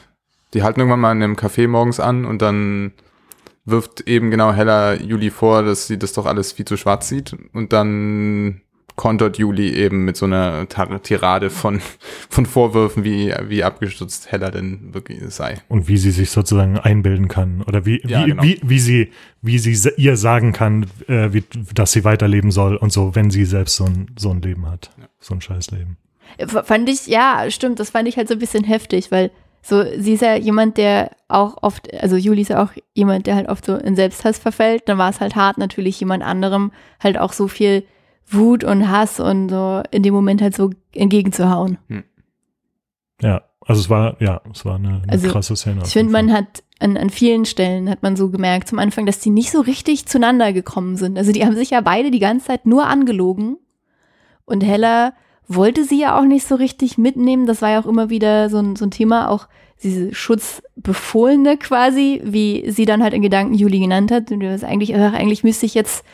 Die 0.54 0.64
halten 0.64 0.80
irgendwann 0.80 1.00
mal 1.00 1.12
in 1.12 1.24
einem 1.24 1.36
Café 1.36 1.68
morgens 1.68 2.00
an 2.00 2.26
und 2.26 2.42
dann 2.42 2.94
wirft 3.66 4.02
eben 4.02 4.32
genau 4.32 4.54
Hella 4.54 4.96
Juli 4.96 5.30
vor, 5.30 5.64
dass 5.64 5.88
sie 5.88 5.98
das 6.00 6.14
doch 6.14 6.26
alles 6.26 6.52
viel 6.54 6.66
zu 6.66 6.78
schwarz 6.78 7.08
sieht. 7.08 7.36
Und 7.54 7.74
dann 7.74 8.62
kontert 9.00 9.38
Juli 9.38 9.74
eben 9.76 10.04
mit 10.04 10.18
so 10.18 10.26
einer 10.26 10.68
Tirade 10.68 11.50
von, 11.50 11.80
von 12.30 12.46
Vorwürfen, 12.46 13.06
wie, 13.06 13.34
wie 13.48 13.64
abgestürzt 13.64 14.30
Hella 14.30 14.52
denn 14.52 14.94
wirklich 14.94 15.22
sei. 15.30 15.56
Und 15.70 15.88
wie 15.88 15.96
sie 15.96 16.12
sich 16.12 16.32
sozusagen 16.32 16.78
einbilden 16.78 17.30
kann. 17.30 17.62
Oder 17.66 17.86
wie, 17.86 18.02
Ja, 18.06 18.26
wie, 18.26 18.32
genau. 18.32 18.44
wie, 18.44 18.60
wie 18.62 18.80
sie, 18.80 19.12
wie 19.42 19.58
sie 19.58 19.90
ihr 19.96 20.18
sagen 20.18 20.52
kann, 20.52 20.86
äh, 21.08 21.32
wie, 21.32 21.46
dass 21.74 21.94
sie 21.94 22.04
weiterleben 22.04 22.52
soll 22.52 22.76
und 22.76 22.92
so, 22.92 23.16
wenn 23.16 23.32
sie 23.32 23.46
selbst 23.46 23.78
so 23.78 23.86
ein, 23.86 24.08
so 24.20 24.32
ein 24.32 24.42
Leben 24.42 24.70
hat. 24.70 24.92
So 25.22 25.34
ein 25.34 25.40
Scheißleben. 25.40 25.96
F- 26.38 26.66
Fand 26.66 26.90
ich, 26.90 27.08
ja, 27.08 27.46
stimmt, 27.50 27.80
das 27.80 27.92
fand 27.92 28.10
ich 28.10 28.18
halt 28.18 28.28
so 28.28 28.34
ein 28.34 28.40
bisschen 28.40 28.66
heftig, 28.66 29.12
weil 29.12 29.32
so, 29.62 29.82
sie 29.98 30.14
ist 30.16 30.22
ja 30.24 30.36
jemand, 30.36 30.76
der 30.78 31.12
auch 31.30 31.64
oft, 31.64 31.94
also 31.94 32.18
Juli 32.18 32.42
ist 32.42 32.50
ja 32.50 32.62
auch 32.62 32.72
jemand, 32.94 33.28
der 33.28 33.36
halt 33.36 33.48
oft 33.48 33.64
so 33.64 33.76
in 33.78 33.96
Selbsthass 33.96 34.40
verfällt. 34.40 34.84
Dann 34.88 34.98
war 34.98 35.10
es 35.10 35.22
halt 35.22 35.38
hart, 35.38 35.58
natürlich 35.58 35.98
jemand 36.02 36.22
anderem 36.22 36.74
halt 37.02 37.18
auch 37.18 37.32
so 37.32 37.48
viel 37.48 37.84
Wut 38.30 38.64
und 38.64 38.90
Hass 38.90 39.20
und 39.20 39.50
so 39.50 39.82
in 39.92 40.04
dem 40.04 40.14
Moment 40.14 40.42
halt 40.42 40.56
so 40.56 40.72
entgegenzuhauen. 40.94 41.78
Ja, 43.22 43.42
also 43.66 43.82
es 43.82 43.90
war, 43.90 44.16
ja, 44.22 44.42
es 44.52 44.66
war 44.66 44.76
eine, 44.76 45.02
eine 45.04 45.12
Also, 45.12 45.28
krasse 45.30 45.56
Szene. 45.56 45.82
Ich 45.86 45.94
finde, 45.94 46.12
man 46.12 46.32
hat 46.32 46.64
an, 46.80 46.98
an 46.98 47.10
vielen 47.10 47.46
Stellen 47.46 47.90
hat 47.90 48.04
man 48.04 48.16
so 48.16 48.30
gemerkt 48.30 48.68
zum 48.68 48.80
Anfang, 48.80 49.06
dass 49.06 49.20
die 49.20 49.30
nicht 49.30 49.52
so 49.52 49.62
richtig 49.62 50.06
zueinander 50.06 50.54
gekommen 50.54 50.96
sind. 50.96 51.18
Also 51.18 51.32
die 51.32 51.46
haben 51.46 51.56
sich 51.56 51.72
ja 51.72 51.82
beide 51.82 52.12
die 52.12 52.20
ganze 52.20 52.48
Zeit 52.48 52.66
nur 52.66 52.88
angelogen 52.88 53.58
und 54.46 54.62
Hella 54.64 55.14
wollte 55.48 55.84
sie 55.84 56.00
ja 56.00 56.18
auch 56.18 56.26
nicht 56.26 56.48
so 56.48 56.56
richtig 56.56 56.98
mitnehmen. 56.98 57.48
Das 57.48 57.62
war 57.62 57.72
ja 57.72 57.82
auch 57.82 57.88
immer 57.88 58.10
wieder 58.10 58.50
so 58.50 58.60
ein, 58.60 58.76
so 58.76 58.86
ein 58.86 58.92
Thema, 58.92 59.30
auch 59.30 59.48
diese 59.82 60.14
Schutzbefohlene 60.14 61.58
quasi, 61.58 62.22
wie 62.24 62.70
sie 62.70 62.86
dann 62.86 63.02
halt 63.02 63.14
in 63.14 63.22
Gedanken 63.22 63.56
Juli 63.56 63.80
genannt 63.80 64.12
hat. 64.12 64.32
Und 64.32 64.42
das 64.42 64.64
eigentlich, 64.64 64.96
ach, 64.96 65.14
eigentlich 65.14 65.44
müsste 65.44 65.66
ich 65.66 65.74
jetzt 65.74 66.06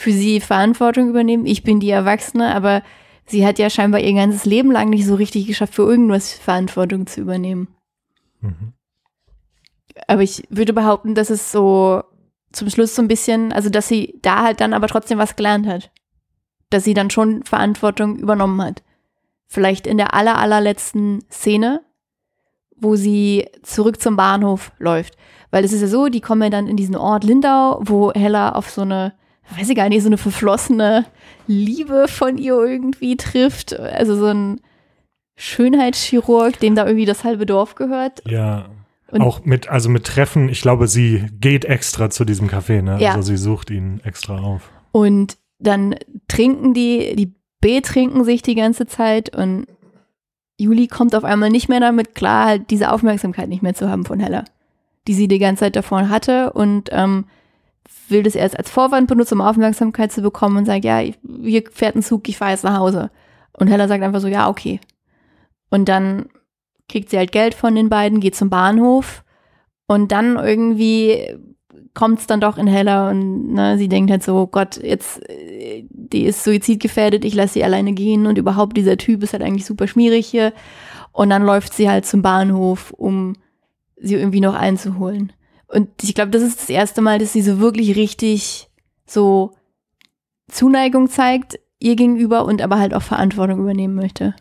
für 0.00 0.12
sie 0.12 0.40
Verantwortung 0.40 1.10
übernehmen. 1.10 1.44
Ich 1.44 1.62
bin 1.62 1.78
die 1.78 1.90
Erwachsene, 1.90 2.54
aber 2.54 2.82
sie 3.26 3.46
hat 3.46 3.58
ja 3.58 3.68
scheinbar 3.68 4.00
ihr 4.00 4.14
ganzes 4.14 4.46
Leben 4.46 4.72
lang 4.72 4.88
nicht 4.88 5.04
so 5.04 5.14
richtig 5.14 5.46
geschafft, 5.46 5.74
für 5.74 5.82
irgendwas 5.82 6.32
Verantwortung 6.32 7.06
zu 7.06 7.20
übernehmen. 7.20 7.68
Mhm. 8.40 8.72
Aber 10.08 10.22
ich 10.22 10.44
würde 10.48 10.72
behaupten, 10.72 11.14
dass 11.14 11.28
es 11.28 11.52
so 11.52 12.02
zum 12.50 12.70
Schluss 12.70 12.94
so 12.94 13.02
ein 13.02 13.08
bisschen, 13.08 13.52
also 13.52 13.68
dass 13.68 13.88
sie 13.88 14.18
da 14.22 14.42
halt 14.42 14.62
dann 14.62 14.72
aber 14.72 14.88
trotzdem 14.88 15.18
was 15.18 15.36
gelernt 15.36 15.66
hat. 15.66 15.90
Dass 16.70 16.84
sie 16.84 16.94
dann 16.94 17.10
schon 17.10 17.42
Verantwortung 17.42 18.16
übernommen 18.16 18.62
hat. 18.62 18.82
Vielleicht 19.48 19.86
in 19.86 19.98
der 19.98 20.14
aller, 20.14 20.38
allerletzten 20.38 21.22
Szene, 21.30 21.82
wo 22.74 22.96
sie 22.96 23.50
zurück 23.62 24.00
zum 24.00 24.16
Bahnhof 24.16 24.72
läuft. 24.78 25.18
Weil 25.50 25.62
es 25.62 25.74
ist 25.74 25.82
ja 25.82 25.88
so, 25.88 26.08
die 26.08 26.22
kommen 26.22 26.44
ja 26.44 26.48
dann 26.48 26.68
in 26.68 26.78
diesen 26.78 26.96
Ort 26.96 27.22
Lindau, 27.22 27.80
wo 27.82 28.12
Hella 28.14 28.52
auf 28.52 28.70
so 28.70 28.80
eine, 28.80 29.12
weiß 29.56 29.68
ich 29.68 29.76
gar 29.76 29.88
nicht, 29.88 30.02
so 30.02 30.08
eine 30.08 30.18
verflossene 30.18 31.06
Liebe 31.46 32.06
von 32.08 32.38
ihr 32.38 32.54
irgendwie 32.54 33.16
trifft. 33.16 33.78
Also 33.78 34.16
so 34.16 34.26
ein 34.26 34.60
Schönheitschirurg, 35.36 36.58
dem 36.60 36.74
da 36.74 36.86
irgendwie 36.86 37.06
das 37.06 37.24
halbe 37.24 37.46
Dorf 37.46 37.74
gehört. 37.74 38.22
Ja. 38.26 38.66
Und- 39.10 39.22
auch 39.22 39.44
mit, 39.44 39.68
also 39.68 39.88
mit 39.88 40.04
Treffen, 40.04 40.48
ich 40.48 40.60
glaube, 40.62 40.86
sie 40.86 41.26
geht 41.40 41.64
extra 41.64 42.10
zu 42.10 42.24
diesem 42.24 42.48
Café, 42.48 42.80
ne? 42.82 42.98
Ja. 43.00 43.14
Also 43.14 43.30
sie 43.32 43.36
sucht 43.36 43.70
ihn 43.70 44.00
extra 44.04 44.38
auf. 44.38 44.70
Und 44.92 45.36
dann 45.58 45.96
trinken 46.28 46.74
die, 46.74 47.16
die 47.16 47.34
betrinken 47.60 48.24
sich 48.24 48.42
die 48.42 48.54
ganze 48.54 48.86
Zeit 48.86 49.34
und 49.36 49.66
Juli 50.58 50.86
kommt 50.86 51.14
auf 51.14 51.24
einmal 51.24 51.50
nicht 51.50 51.68
mehr 51.68 51.80
damit 51.80 52.14
klar, 52.14 52.46
halt 52.46 52.70
diese 52.70 52.92
Aufmerksamkeit 52.92 53.48
nicht 53.48 53.62
mehr 53.62 53.74
zu 53.74 53.88
haben 53.88 54.04
von 54.04 54.20
Hella, 54.20 54.44
die 55.08 55.14
sie 55.14 55.26
die 55.28 55.38
ganze 55.38 55.60
Zeit 55.60 55.76
davon 55.76 56.08
hatte 56.08 56.52
und 56.52 56.90
ähm, 56.92 57.24
will 58.08 58.22
das 58.22 58.34
erst 58.34 58.58
als 58.58 58.70
Vorwand 58.70 59.08
benutzen, 59.08 59.34
um 59.34 59.40
Aufmerksamkeit 59.40 60.12
zu 60.12 60.22
bekommen 60.22 60.56
und 60.56 60.64
sagt, 60.64 60.84
ja, 60.84 60.98
hier 60.98 61.64
fährt 61.70 61.96
ein 61.96 62.02
Zug, 62.02 62.28
ich 62.28 62.38
fahre 62.38 62.52
jetzt 62.52 62.64
nach 62.64 62.78
Hause. 62.78 63.10
Und 63.52 63.68
Hella 63.68 63.88
sagt 63.88 64.02
einfach 64.02 64.20
so, 64.20 64.28
ja, 64.28 64.48
okay. 64.48 64.80
Und 65.70 65.88
dann 65.88 66.28
kriegt 66.88 67.10
sie 67.10 67.18
halt 67.18 67.32
Geld 67.32 67.54
von 67.54 67.74
den 67.74 67.88
beiden, 67.88 68.20
geht 68.20 68.34
zum 68.34 68.50
Bahnhof 68.50 69.22
und 69.86 70.12
dann 70.12 70.36
irgendwie 70.36 71.36
kommt 71.94 72.20
es 72.20 72.26
dann 72.26 72.40
doch 72.40 72.58
in 72.58 72.66
Hella 72.66 73.10
und 73.10 73.52
ne, 73.52 73.76
sie 73.78 73.88
denkt 73.88 74.10
halt 74.10 74.22
so, 74.22 74.46
Gott, 74.46 74.80
jetzt, 74.82 75.28
äh, 75.28 75.84
die 75.90 76.24
ist 76.24 76.44
suizidgefährdet, 76.44 77.24
ich 77.24 77.34
lasse 77.34 77.54
sie 77.54 77.64
alleine 77.64 77.92
gehen 77.92 78.26
und 78.26 78.38
überhaupt 78.38 78.76
dieser 78.76 78.96
Typ 78.96 79.22
ist 79.22 79.32
halt 79.32 79.42
eigentlich 79.42 79.66
super 79.66 79.86
schmierig 79.86 80.26
hier. 80.26 80.52
Und 81.12 81.30
dann 81.30 81.42
läuft 81.42 81.74
sie 81.74 81.90
halt 81.90 82.06
zum 82.06 82.22
Bahnhof, 82.22 82.92
um 82.92 83.34
sie 83.96 84.14
irgendwie 84.14 84.40
noch 84.40 84.54
einzuholen. 84.54 85.32
Und 85.72 85.88
ich 86.02 86.14
glaube, 86.14 86.30
das 86.30 86.42
ist 86.42 86.60
das 86.60 86.68
erste 86.70 87.00
Mal, 87.00 87.18
dass 87.18 87.32
sie 87.32 87.42
so 87.42 87.60
wirklich 87.60 87.96
richtig 87.96 88.68
so 89.06 89.56
Zuneigung 90.48 91.08
zeigt 91.08 91.58
ihr 91.78 91.96
gegenüber 91.96 92.44
und 92.44 92.60
aber 92.60 92.78
halt 92.78 92.92
auch 92.92 93.02
Verantwortung 93.02 93.60
übernehmen 93.60 93.94
möchte. 93.94 94.34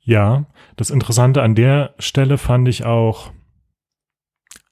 Ja, 0.00 0.44
das 0.76 0.90
Interessante 0.90 1.42
an 1.42 1.54
der 1.54 1.94
Stelle 1.98 2.38
fand 2.38 2.68
ich 2.68 2.84
auch, 2.84 3.30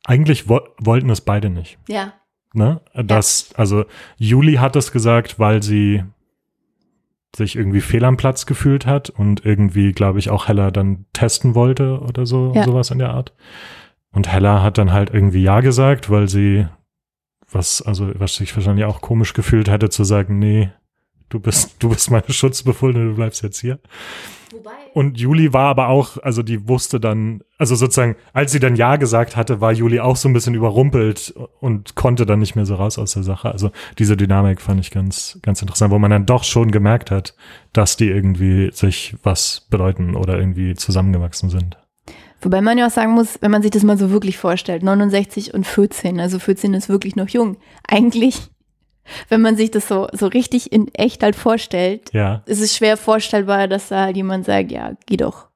eigentlich 0.04 0.48
wo 0.48 0.60
wollten 0.80 1.10
es 1.10 1.20
beide 1.20 1.48
nicht. 1.48 1.78
Ja. 1.88 2.12
Ne? 2.54 2.80
Das, 2.94 3.50
also 3.54 3.84
Juli 4.18 4.54
hat 4.54 4.76
es 4.76 4.92
gesagt, 4.92 5.38
weil 5.38 5.62
sie 5.62 6.02
sich 7.34 7.56
irgendwie 7.56 7.80
fehl 7.80 8.04
am 8.04 8.18
Platz 8.18 8.44
gefühlt 8.44 8.84
hat 8.84 9.08
und 9.08 9.46
irgendwie, 9.46 9.92
glaube 9.92 10.18
ich, 10.18 10.28
auch 10.28 10.48
Hella 10.48 10.70
dann 10.70 11.06
testen 11.14 11.54
wollte 11.54 12.00
oder 12.00 12.26
so, 12.26 12.52
Ja. 12.54 12.64
sowas 12.64 12.90
in 12.90 12.98
der 12.98 13.10
Art. 13.10 13.32
Und 14.12 14.30
Hella 14.30 14.62
hat 14.62 14.78
dann 14.78 14.92
halt 14.92 15.12
irgendwie 15.12 15.42
Ja 15.42 15.60
gesagt, 15.60 16.10
weil 16.10 16.28
sie 16.28 16.66
was, 17.50 17.82
also 17.82 18.10
was 18.14 18.36
sich 18.36 18.54
wahrscheinlich 18.54 18.84
auch 18.84 19.00
komisch 19.00 19.32
gefühlt 19.34 19.68
hätte, 19.68 19.90
zu 19.90 20.04
sagen, 20.04 20.38
nee, 20.38 20.70
du 21.28 21.40
bist, 21.40 21.82
du 21.82 21.88
bist 21.88 22.10
meine 22.10 22.30
Schutzbefohlene, 22.30 23.10
du 23.10 23.14
bleibst 23.14 23.42
jetzt 23.42 23.60
hier. 23.60 23.78
Wobei. 24.52 24.70
Und 24.92 25.18
Juli 25.18 25.54
war 25.54 25.64
aber 25.68 25.88
auch, 25.88 26.18
also 26.18 26.42
die 26.42 26.68
wusste 26.68 27.00
dann, 27.00 27.42
also 27.56 27.74
sozusagen, 27.74 28.16
als 28.34 28.52
sie 28.52 28.60
dann 28.60 28.76
Ja 28.76 28.96
gesagt 28.96 29.34
hatte, 29.34 29.62
war 29.62 29.72
Juli 29.72 30.00
auch 30.00 30.16
so 30.16 30.28
ein 30.28 30.34
bisschen 30.34 30.54
überrumpelt 30.54 31.34
und 31.60 31.94
konnte 31.94 32.26
dann 32.26 32.40
nicht 32.40 32.54
mehr 32.54 32.66
so 32.66 32.74
raus 32.74 32.98
aus 32.98 33.14
der 33.14 33.22
Sache. 33.22 33.50
Also 33.50 33.70
diese 33.98 34.16
Dynamik 34.16 34.60
fand 34.60 34.80
ich 34.80 34.90
ganz, 34.90 35.38
ganz 35.42 35.62
interessant, 35.62 35.90
wo 35.90 35.98
man 35.98 36.10
dann 36.10 36.26
doch 36.26 36.44
schon 36.44 36.70
gemerkt 36.70 37.10
hat, 37.10 37.34
dass 37.72 37.96
die 37.96 38.08
irgendwie 38.08 38.70
sich 38.72 39.16
was 39.22 39.66
bedeuten 39.70 40.14
oder 40.14 40.38
irgendwie 40.38 40.74
zusammengewachsen 40.74 41.48
sind. 41.48 41.78
Wobei 42.42 42.60
man 42.60 42.76
ja 42.76 42.86
auch 42.86 42.90
sagen 42.90 43.12
muss, 43.12 43.38
wenn 43.40 43.50
man 43.50 43.62
sich 43.62 43.70
das 43.70 43.82
mal 43.84 43.96
so 43.96 44.10
wirklich 44.10 44.36
vorstellt, 44.36 44.82
69 44.82 45.54
und 45.54 45.66
14, 45.66 46.20
also 46.20 46.38
14 46.38 46.74
ist 46.74 46.88
wirklich 46.88 47.16
noch 47.16 47.28
jung. 47.28 47.56
Eigentlich, 47.88 48.50
wenn 49.28 49.40
man 49.40 49.56
sich 49.56 49.70
das 49.70 49.88
so, 49.88 50.08
so 50.12 50.26
richtig 50.26 50.72
in 50.72 50.92
echt 50.94 51.22
halt 51.22 51.36
vorstellt, 51.36 52.12
Ja, 52.12 52.42
ist 52.46 52.60
es 52.60 52.76
schwer 52.76 52.96
vorstellbar, 52.96 53.68
dass 53.68 53.88
da 53.88 54.02
halt 54.02 54.16
jemand 54.16 54.44
sagt, 54.46 54.70
ja, 54.72 54.92
geh 55.06 55.16
doch. 55.16 55.48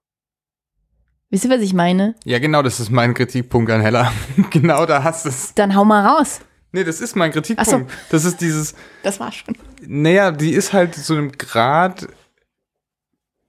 Wisst 1.31 1.45
ihr, 1.45 1.51
was 1.51 1.61
ich 1.61 1.75
meine? 1.75 2.15
Ja, 2.25 2.39
genau, 2.39 2.63
das 2.63 2.79
ist 2.79 2.91
mein 2.91 3.13
Kritikpunkt 3.15 3.69
an 3.71 3.81
Hella. 3.81 4.13
genau 4.51 4.87
da 4.87 5.03
hast 5.03 5.25
du 5.25 5.29
es. 5.31 5.55
Dann 5.55 5.75
hau 5.75 5.85
mal 5.85 6.07
raus. 6.07 6.41
Nee, 6.71 6.85
das 6.85 7.01
ist 7.01 7.17
mein 7.17 7.33
Kritikpunkt. 7.33 7.69
Ach 7.69 7.79
so. 7.81 7.87
Das 8.11 8.25
ist 8.25 8.41
dieses, 8.41 8.75
Das 9.03 9.19
war's 9.19 9.35
schon. 9.35 9.57
naja, 9.87 10.31
die 10.31 10.53
ist 10.53 10.73
halt 10.73 10.95
zu 10.95 11.15
einem 11.15 11.33
Grad 11.33 12.07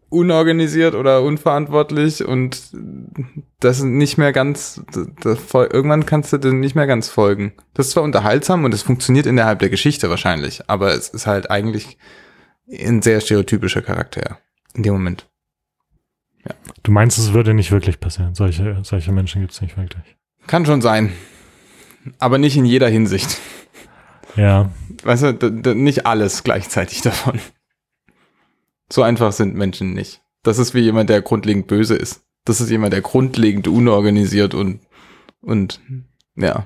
unorganisiert 0.09 0.95
oder 0.95 1.21
unverantwortlich 1.21 2.25
und 2.25 2.71
das 3.59 3.81
nicht 3.81 4.17
mehr 4.17 4.31
ganz, 4.31 4.81
das, 4.93 5.07
das, 5.21 5.53
irgendwann 5.53 6.05
kannst 6.05 6.31
du 6.31 6.37
dem 6.37 6.59
nicht 6.59 6.75
mehr 6.75 6.87
ganz 6.87 7.09
folgen. 7.09 7.53
Das 7.73 7.87
ist 7.87 7.91
zwar 7.93 8.03
unterhaltsam 8.03 8.63
und 8.63 8.73
es 8.73 8.81
funktioniert 8.81 9.25
innerhalb 9.25 9.59
der 9.59 9.69
Geschichte 9.69 10.09
wahrscheinlich, 10.09 10.69
aber 10.69 10.93
es 10.93 11.09
ist 11.09 11.27
halt 11.27 11.51
eigentlich 11.51 11.97
ein 12.71 13.01
sehr 13.01 13.21
stereotypischer 13.21 13.81
Charakter 13.81 14.39
in 14.73 14.83
dem 14.83 14.93
Moment. 14.93 15.27
du 16.83 16.91
meinst, 16.91 17.17
es 17.17 17.33
würde 17.33 17.53
nicht 17.53 17.71
wirklich 17.71 17.99
passieren. 17.99 18.35
Solche, 18.35 18.79
solche 18.83 19.11
Menschen 19.11 19.41
gibt 19.41 19.53
es 19.53 19.61
nicht 19.61 19.77
wirklich. 19.77 20.15
Kann 20.47 20.65
schon 20.65 20.81
sein, 20.81 21.11
aber 22.19 22.37
nicht 22.37 22.55
in 22.55 22.65
jeder 22.65 22.87
Hinsicht. 22.87 23.39
Ja, 24.35 24.69
Weißt 25.03 25.23
du, 25.41 25.75
nicht 25.75 26.05
alles 26.05 26.43
gleichzeitig 26.43 27.01
davon. 27.01 27.39
So 28.91 29.01
einfach 29.01 29.31
sind 29.33 29.55
Menschen 29.55 29.93
nicht. 29.93 30.21
Das 30.43 30.57
ist 30.59 30.73
wie 30.73 30.79
jemand, 30.79 31.09
der 31.09 31.21
grundlegend 31.21 31.67
böse 31.67 31.95
ist. 31.95 32.23
Das 32.45 32.61
ist 32.61 32.69
jemand, 32.69 32.93
der 32.93 33.01
grundlegend 33.01 33.67
unorganisiert 33.67 34.53
und, 34.53 34.79
und, 35.41 35.81
ja, 36.35 36.65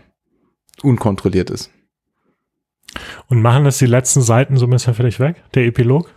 unkontrolliert 0.83 1.49
ist. 1.49 1.71
und 3.27 3.41
machen 3.41 3.63
das 3.63 3.79
die 3.79 3.87
letzten 3.87 4.21
Seiten 4.21 4.57
so 4.57 4.67
ein 4.67 4.69
bisschen 4.69 4.93
für 4.93 5.03
dich 5.03 5.19
weg? 5.19 5.43
Der 5.55 5.65
Epilog? 5.65 6.13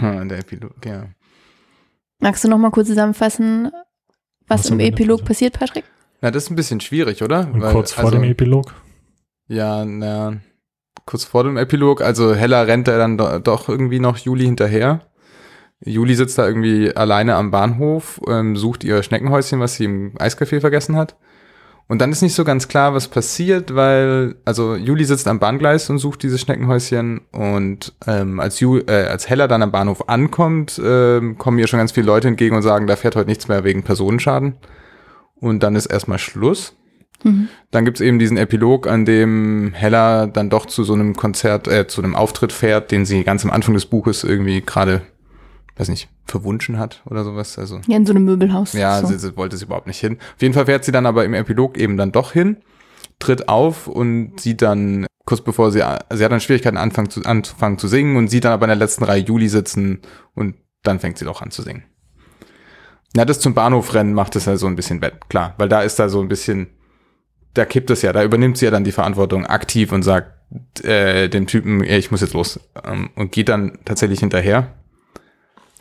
Ja, 0.00 0.24
der 0.24 0.38
Epilog, 0.38 0.74
ja. 0.84 1.08
Magst 2.20 2.44
du 2.44 2.48
noch 2.48 2.58
mal 2.58 2.70
kurz 2.70 2.88
zusammenfassen, 2.88 3.70
was, 4.46 4.64
Was 4.64 4.70
im 4.70 4.80
Epilog 4.80 5.24
passiert? 5.24 5.54
passiert, 5.54 5.58
Patrick? 5.58 5.84
Na, 6.20 6.30
das 6.30 6.44
ist 6.44 6.50
ein 6.50 6.56
bisschen 6.56 6.80
schwierig, 6.80 7.22
oder? 7.22 7.48
Und 7.52 7.60
Weil, 7.60 7.72
kurz 7.72 7.92
vor 7.92 8.04
also, 8.04 8.16
dem 8.16 8.24
Epilog? 8.24 8.74
Ja, 9.48 9.84
na, 9.84 10.40
kurz 11.04 11.24
vor 11.24 11.44
dem 11.44 11.56
Epilog, 11.56 12.00
also 12.00 12.34
Hella 12.34 12.62
rennt 12.62 12.88
er 12.88 12.98
dann 12.98 13.18
do, 13.18 13.38
doch 13.38 13.68
irgendwie 13.68 13.98
noch 14.00 14.16
Juli 14.18 14.44
hinterher. 14.44 15.06
Juli 15.84 16.14
sitzt 16.14 16.38
da 16.38 16.46
irgendwie 16.46 16.94
alleine 16.96 17.34
am 17.34 17.50
Bahnhof, 17.50 18.20
ähm, 18.28 18.56
sucht 18.56 18.84
ihr 18.84 19.02
Schneckenhäuschen, 19.02 19.60
was 19.60 19.74
sie 19.74 19.84
im 19.84 20.16
Eiscafé 20.16 20.60
vergessen 20.60 20.96
hat. 20.96 21.16
Und 21.88 22.00
dann 22.00 22.10
ist 22.10 22.22
nicht 22.22 22.34
so 22.34 22.42
ganz 22.42 22.66
klar, 22.66 22.94
was 22.94 23.06
passiert, 23.06 23.74
weil, 23.76 24.34
also 24.44 24.74
Juli 24.74 25.04
sitzt 25.04 25.28
am 25.28 25.38
Bahngleis 25.38 25.88
und 25.88 25.98
sucht 25.98 26.24
dieses 26.24 26.40
Schneckenhäuschen 26.40 27.20
und 27.30 27.92
ähm, 28.08 28.40
als, 28.40 28.58
Ju, 28.58 28.78
äh, 28.78 29.06
als 29.06 29.28
Heller 29.28 29.46
dann 29.46 29.62
am 29.62 29.70
Bahnhof 29.70 30.08
ankommt, 30.08 30.80
ähm, 30.84 31.38
kommen 31.38 31.58
ihr 31.60 31.68
schon 31.68 31.78
ganz 31.78 31.92
viele 31.92 32.06
Leute 32.06 32.26
entgegen 32.26 32.56
und 32.56 32.62
sagen, 32.62 32.88
da 32.88 32.96
fährt 32.96 33.14
heute 33.14 33.28
nichts 33.28 33.46
mehr 33.46 33.62
wegen 33.62 33.84
Personenschaden. 33.84 34.56
Und 35.38 35.62
dann 35.62 35.76
ist 35.76 35.86
erstmal 35.86 36.18
Schluss. 36.18 36.74
Mhm. 37.22 37.48
Dann 37.70 37.84
gibt's 37.84 38.00
eben 38.00 38.18
diesen 38.18 38.36
Epilog, 38.36 38.88
an 38.88 39.04
dem 39.04 39.72
Hella 39.72 40.26
dann 40.26 40.50
doch 40.50 40.66
zu 40.66 40.82
so 40.82 40.94
einem 40.94 41.14
Konzert, 41.14 41.68
äh, 41.68 41.86
zu 41.86 42.02
einem 42.02 42.16
Auftritt 42.16 42.52
fährt, 42.52 42.90
den 42.90 43.04
sie 43.04 43.22
ganz 43.22 43.44
am 43.44 43.52
Anfang 43.52 43.74
des 43.74 43.86
Buches 43.86 44.24
irgendwie 44.24 44.60
gerade, 44.60 45.02
weiß 45.76 45.88
nicht, 45.88 46.08
verwunschen 46.24 46.78
hat 46.78 47.02
oder 47.06 47.24
sowas. 47.24 47.58
Also 47.58 47.80
Ja, 47.86 47.96
in 47.96 48.06
so 48.06 48.12
einem 48.12 48.24
Möbelhaus. 48.24 48.72
ja, 48.72 49.00
so. 49.00 49.06
sie, 49.08 49.18
sie 49.18 49.36
wollte 49.36 49.56
sie 49.56 49.64
überhaupt 49.66 49.86
nicht 49.86 50.00
hin. 50.00 50.18
Auf 50.34 50.42
jeden 50.42 50.54
Fall 50.54 50.66
fährt 50.66 50.84
sie 50.84 50.92
dann 50.92 51.06
aber 51.06 51.24
im 51.24 51.34
Epilog 51.34 51.76
eben 51.78 51.96
dann 51.96 52.12
doch 52.12 52.32
hin, 52.32 52.56
tritt 53.18 53.48
auf 53.48 53.86
und 53.86 54.40
sieht 54.40 54.62
dann, 54.62 55.06
kurz 55.24 55.42
bevor 55.42 55.70
sie, 55.70 55.78
sie 56.14 56.24
hat 56.24 56.32
dann 56.32 56.40
Schwierigkeiten 56.40 56.76
anfangen 56.78 57.10
zu, 57.10 57.22
anzufangen 57.24 57.78
zu 57.78 57.88
singen 57.88 58.16
und 58.16 58.28
sieht 58.28 58.44
dann 58.44 58.52
aber 58.52 58.64
in 58.66 58.70
der 58.70 58.76
letzten 58.76 59.04
Reihe 59.04 59.22
Juli 59.22 59.48
sitzen 59.48 60.00
und 60.34 60.56
dann 60.82 60.98
fängt 61.00 61.18
sie 61.18 61.24
doch 61.24 61.42
an 61.42 61.50
zu 61.50 61.62
singen. 61.62 61.84
Ja, 63.16 63.24
das 63.24 63.40
zum 63.40 63.54
Bahnhofrennen 63.54 64.12
macht 64.12 64.36
es 64.36 64.44
ja 64.44 64.56
so 64.56 64.66
ein 64.66 64.76
bisschen 64.76 65.00
wett, 65.00 65.28
klar, 65.28 65.54
weil 65.58 65.68
da 65.68 65.82
ist 65.82 65.98
da 65.98 66.08
so 66.08 66.20
ein 66.20 66.28
bisschen, 66.28 66.68
da 67.54 67.64
kippt 67.64 67.90
es 67.90 68.02
ja, 68.02 68.12
da 68.12 68.22
übernimmt 68.22 68.58
sie 68.58 68.66
ja 68.66 68.70
dann 68.70 68.84
die 68.84 68.92
Verantwortung 68.92 69.46
aktiv 69.46 69.92
und 69.92 70.02
sagt 70.02 70.84
äh, 70.84 71.28
dem 71.28 71.46
Typen, 71.46 71.82
ey, 71.82 71.98
ich 71.98 72.10
muss 72.10 72.20
jetzt 72.20 72.34
los 72.34 72.60
ähm, 72.84 73.10
und 73.16 73.32
geht 73.32 73.48
dann 73.48 73.78
tatsächlich 73.84 74.20
hinterher. 74.20 74.74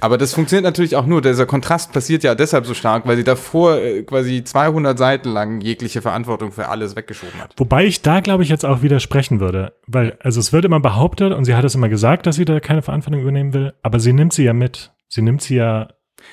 Aber 0.01 0.17
das 0.17 0.33
funktioniert 0.33 0.65
natürlich 0.65 0.95
auch 0.97 1.05
nur, 1.05 1.21
dieser 1.21 1.45
Kontrast 1.45 1.93
passiert 1.93 2.23
ja 2.23 2.35
deshalb 2.35 2.65
so 2.65 2.73
stark, 2.73 3.07
weil 3.07 3.15
sie 3.15 3.23
davor 3.23 3.77
äh, 3.77 4.03
quasi 4.03 4.43
200 4.43 4.97
Seiten 4.97 5.29
lang 5.29 5.61
jegliche 5.61 6.01
Verantwortung 6.01 6.51
für 6.51 6.67
alles 6.67 6.95
weggeschoben 6.97 7.39
hat. 7.41 7.53
Wobei 7.57 7.85
ich 7.85 8.01
da, 8.01 8.19
glaube 8.19 8.43
ich, 8.43 8.49
jetzt 8.49 8.65
auch 8.65 8.81
widersprechen 8.81 9.39
würde. 9.39 9.73
Weil, 9.87 10.17
also 10.21 10.39
es 10.41 10.51
wird 10.51 10.65
immer 10.65 10.81
behauptet 10.81 11.31
und 11.33 11.45
sie 11.45 11.55
hat 11.55 11.63
es 11.63 11.75
immer 11.75 11.87
gesagt, 11.87 12.25
dass 12.27 12.35
sie 12.35 12.43
da 12.45 12.59
keine 12.59 12.81
Verantwortung 12.81 13.21
übernehmen 13.21 13.53
will, 13.53 13.73
aber 13.83 13.99
sie 14.01 14.11
nimmt 14.11 14.33
sie 14.33 14.43
ja 14.43 14.53
mit. 14.53 14.91
Sie 15.07 15.21
nimmt 15.21 15.41
sie 15.41 15.55
ja, 15.55 15.87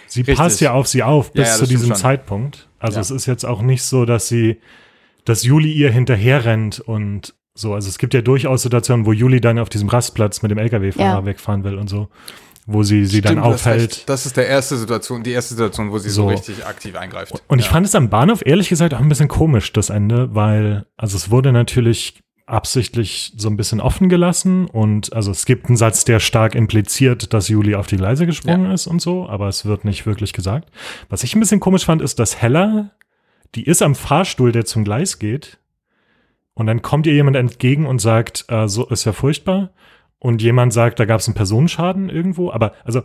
sie 0.09 0.21
Richtig. 0.23 0.37
passt 0.39 0.61
ja 0.61 0.73
auf 0.73 0.89
sie 0.89 1.05
auf 1.05 1.27
Ja, 1.29 1.43
bis 1.43 1.49
ja, 1.49 1.55
zu 1.55 1.61
das 1.61 1.69
stimmt 1.69 1.71
diesem 1.71 1.89
schon. 1.89 1.97
Zeitpunkt. 1.97 2.69
Also 2.81 2.97
Ja. 2.97 3.01
es 3.03 3.11
ist 3.13 3.27
jetzt 3.27 3.45
auch 3.45 3.63
nicht 3.63 3.85
so, 3.85 4.05
dass 4.05 4.27
sie, 4.27 4.59
dass 5.25 5.45
Juli 5.45 5.71
ihr 5.73 5.91
hinterher 5.93 6.45
rennt 6.45 6.81
und 6.81 7.35
so. 7.55 7.75
Also 7.75 7.89
es 7.89 7.99
gibt 7.99 8.13
ja 8.13 8.23
durchaus 8.23 8.63
Situationen, 8.63 9.07
wo 9.07 9.13
Juli 9.13 9.41
dann 9.41 9.61
auf 9.61 9.69
diesem 9.69 9.89
Rastplatz 9.89 10.43
mit 10.43 10.51
dem 10.51 10.59
LKW-Fahrer 10.59 11.21
Ja. 11.21 11.25
wegfahren 11.27 11.63
will 11.63 11.77
und 11.77 11.89
so, 11.89 12.09
wo 12.67 12.83
sie 12.83 13.05
sie 13.07 13.21
dann 13.21 13.33
Stimmt, 13.33 13.47
hast 13.47 13.67
aufhält. 13.67 14.09
Das 14.09 14.27
ist 14.27 14.37
der 14.37 14.47
erste 14.47 14.77
Situation, 14.77 15.23
die 15.23 15.33
erste 15.33 15.55
Situation, 15.55 15.91
wo 15.91 15.99
sie 15.99 16.11
so, 16.11 16.23
So. 16.23 16.29
richtig 16.29 16.65
aktiv 16.65 16.97
eingreift. 16.97 17.33
Und 17.49 17.59
ich 17.59 17.67
ja. 17.67 17.73
fand 17.73 17.87
es 17.87 17.95
am 17.95 18.09
Bahnhof 18.09 18.43
ehrlich 18.45 18.69
gesagt 18.69 18.95
auch 18.95 19.01
ein 19.01 19.09
bisschen 19.09 19.29
komisch, 19.29 19.73
das 19.73 19.91
Ende, 19.91 20.35
weil, 20.35 20.87
also 20.97 21.17
es 21.17 21.31
wurde 21.31 21.53
natürlich 21.53 22.23
absichtlich 22.47 23.33
so 23.37 23.49
ein 23.49 23.57
bisschen 23.57 23.81
offen 23.81 24.09
gelassen 24.09 24.67
und 24.67 25.13
also 25.13 25.31
es 25.31 25.47
gibt 25.47 25.67
einen 25.67 25.77
Satz, 25.77 26.05
der 26.05 26.21
stark 26.21 26.55
impliziert, 26.55 27.33
dass 27.33 27.49
Juli 27.49 27.75
auf 27.75 27.87
die 27.87 27.97
Gleise 27.97 28.27
gesprungen 28.27 28.71
ist 28.71 28.87
und 28.87 29.01
so, 29.01 29.29
aber 29.29 29.49
es 29.49 29.65
wird 29.65 29.85
nicht 29.85 30.07
wirklich 30.07 30.33
gesagt. 30.33 30.69
Was 31.09 31.25
ich 31.25 31.35
ein 31.35 31.41
bisschen 31.41 31.61
komisch 31.61 31.85
fand, 31.85 32.03
ist, 32.03 32.19
dass 32.19 32.43
Hella, 32.43 32.91
die 33.55 33.65
ist 33.65 33.81
am 33.81 33.95
Fahrstuhl, 33.95 34.53
der 34.53 34.65
zum 34.65 34.85
Gleis 34.85 35.19
geht 35.19 35.59
und 36.55 36.67
dann 36.67 36.83
kommt 36.83 37.07
ihr 37.07 37.15
jemand 37.15 37.37
entgegen 37.37 37.87
und 37.87 38.01
sagt, 38.01 38.45
äh, 38.49 38.69
so 38.69 38.87
ist 38.87 39.05
ja 39.05 39.13
furchtbar 39.13 39.71
und 40.23 40.41
jemand 40.41 40.73
sagt, 40.73 41.01
da 41.01 41.05
gab 41.05 41.19
es 41.19 41.27
einen 41.27 41.35
Personenschaden 41.35 42.09
irgendwo, 42.09 42.53
aber 42.53 42.75
also 42.85 43.03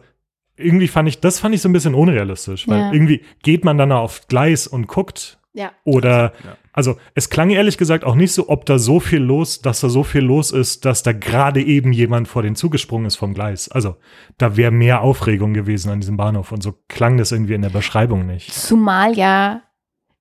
irgendwie 0.56 0.88
fand 0.88 1.10
ich, 1.10 1.19
das 1.19 1.39
fand 1.39 1.56
ich 1.56 1.62
so 1.63 1.69
ein 1.69 1.73
bisschen 1.73 1.95
unrealistisch, 1.95 2.67
weil 2.67 2.80
Ja. 2.80 2.91
irgendwie 2.93 3.23
geht 3.41 3.65
man 3.65 3.77
dann 3.80 3.91
auf 3.91 4.27
Gleis 4.27 4.67
und 4.67 4.88
guckt 4.88 5.39
ja. 5.53 5.71
oder, 5.84 6.34
Ja. 6.43 6.58
also 6.73 6.97
es 7.15 7.32
klang 7.32 7.49
ehrlich 7.49 7.80
gesagt 7.80 8.03
auch 8.03 8.13
nicht 8.13 8.34
so, 8.34 8.49
ob 8.49 8.67
da 8.67 8.77
so 8.77 8.99
viel 8.99 9.19
los, 9.21 9.62
dass 9.63 9.82
da 9.82 9.89
so 9.89 10.03
viel 10.03 10.21
los 10.21 10.51
ist, 10.51 10.86
dass 10.86 11.01
da 11.01 11.12
gerade 11.12 11.63
eben 11.63 11.91
jemand 11.91 12.27
vor 12.27 12.43
den 12.43 12.56
zugesprungen 12.56 13.08
ist 13.08 13.15
vom 13.15 13.34
Gleis. 13.34 13.67
Also 13.69 13.95
da 14.38 14.56
wäre 14.58 14.71
mehr 14.71 15.01
Aufregung 15.01 15.56
gewesen 15.56 15.89
an 15.89 15.99
diesem 16.01 16.17
Bahnhof 16.17 16.51
und 16.51 16.62
so 16.62 16.75
klang 16.88 17.17
das 17.17 17.32
irgendwie 17.32 17.56
in 17.56 17.63
der 17.63 17.69
Beschreibung 17.69 18.27
nicht. 18.27 18.53
Zumal 18.53 19.15
ja, 19.17 19.63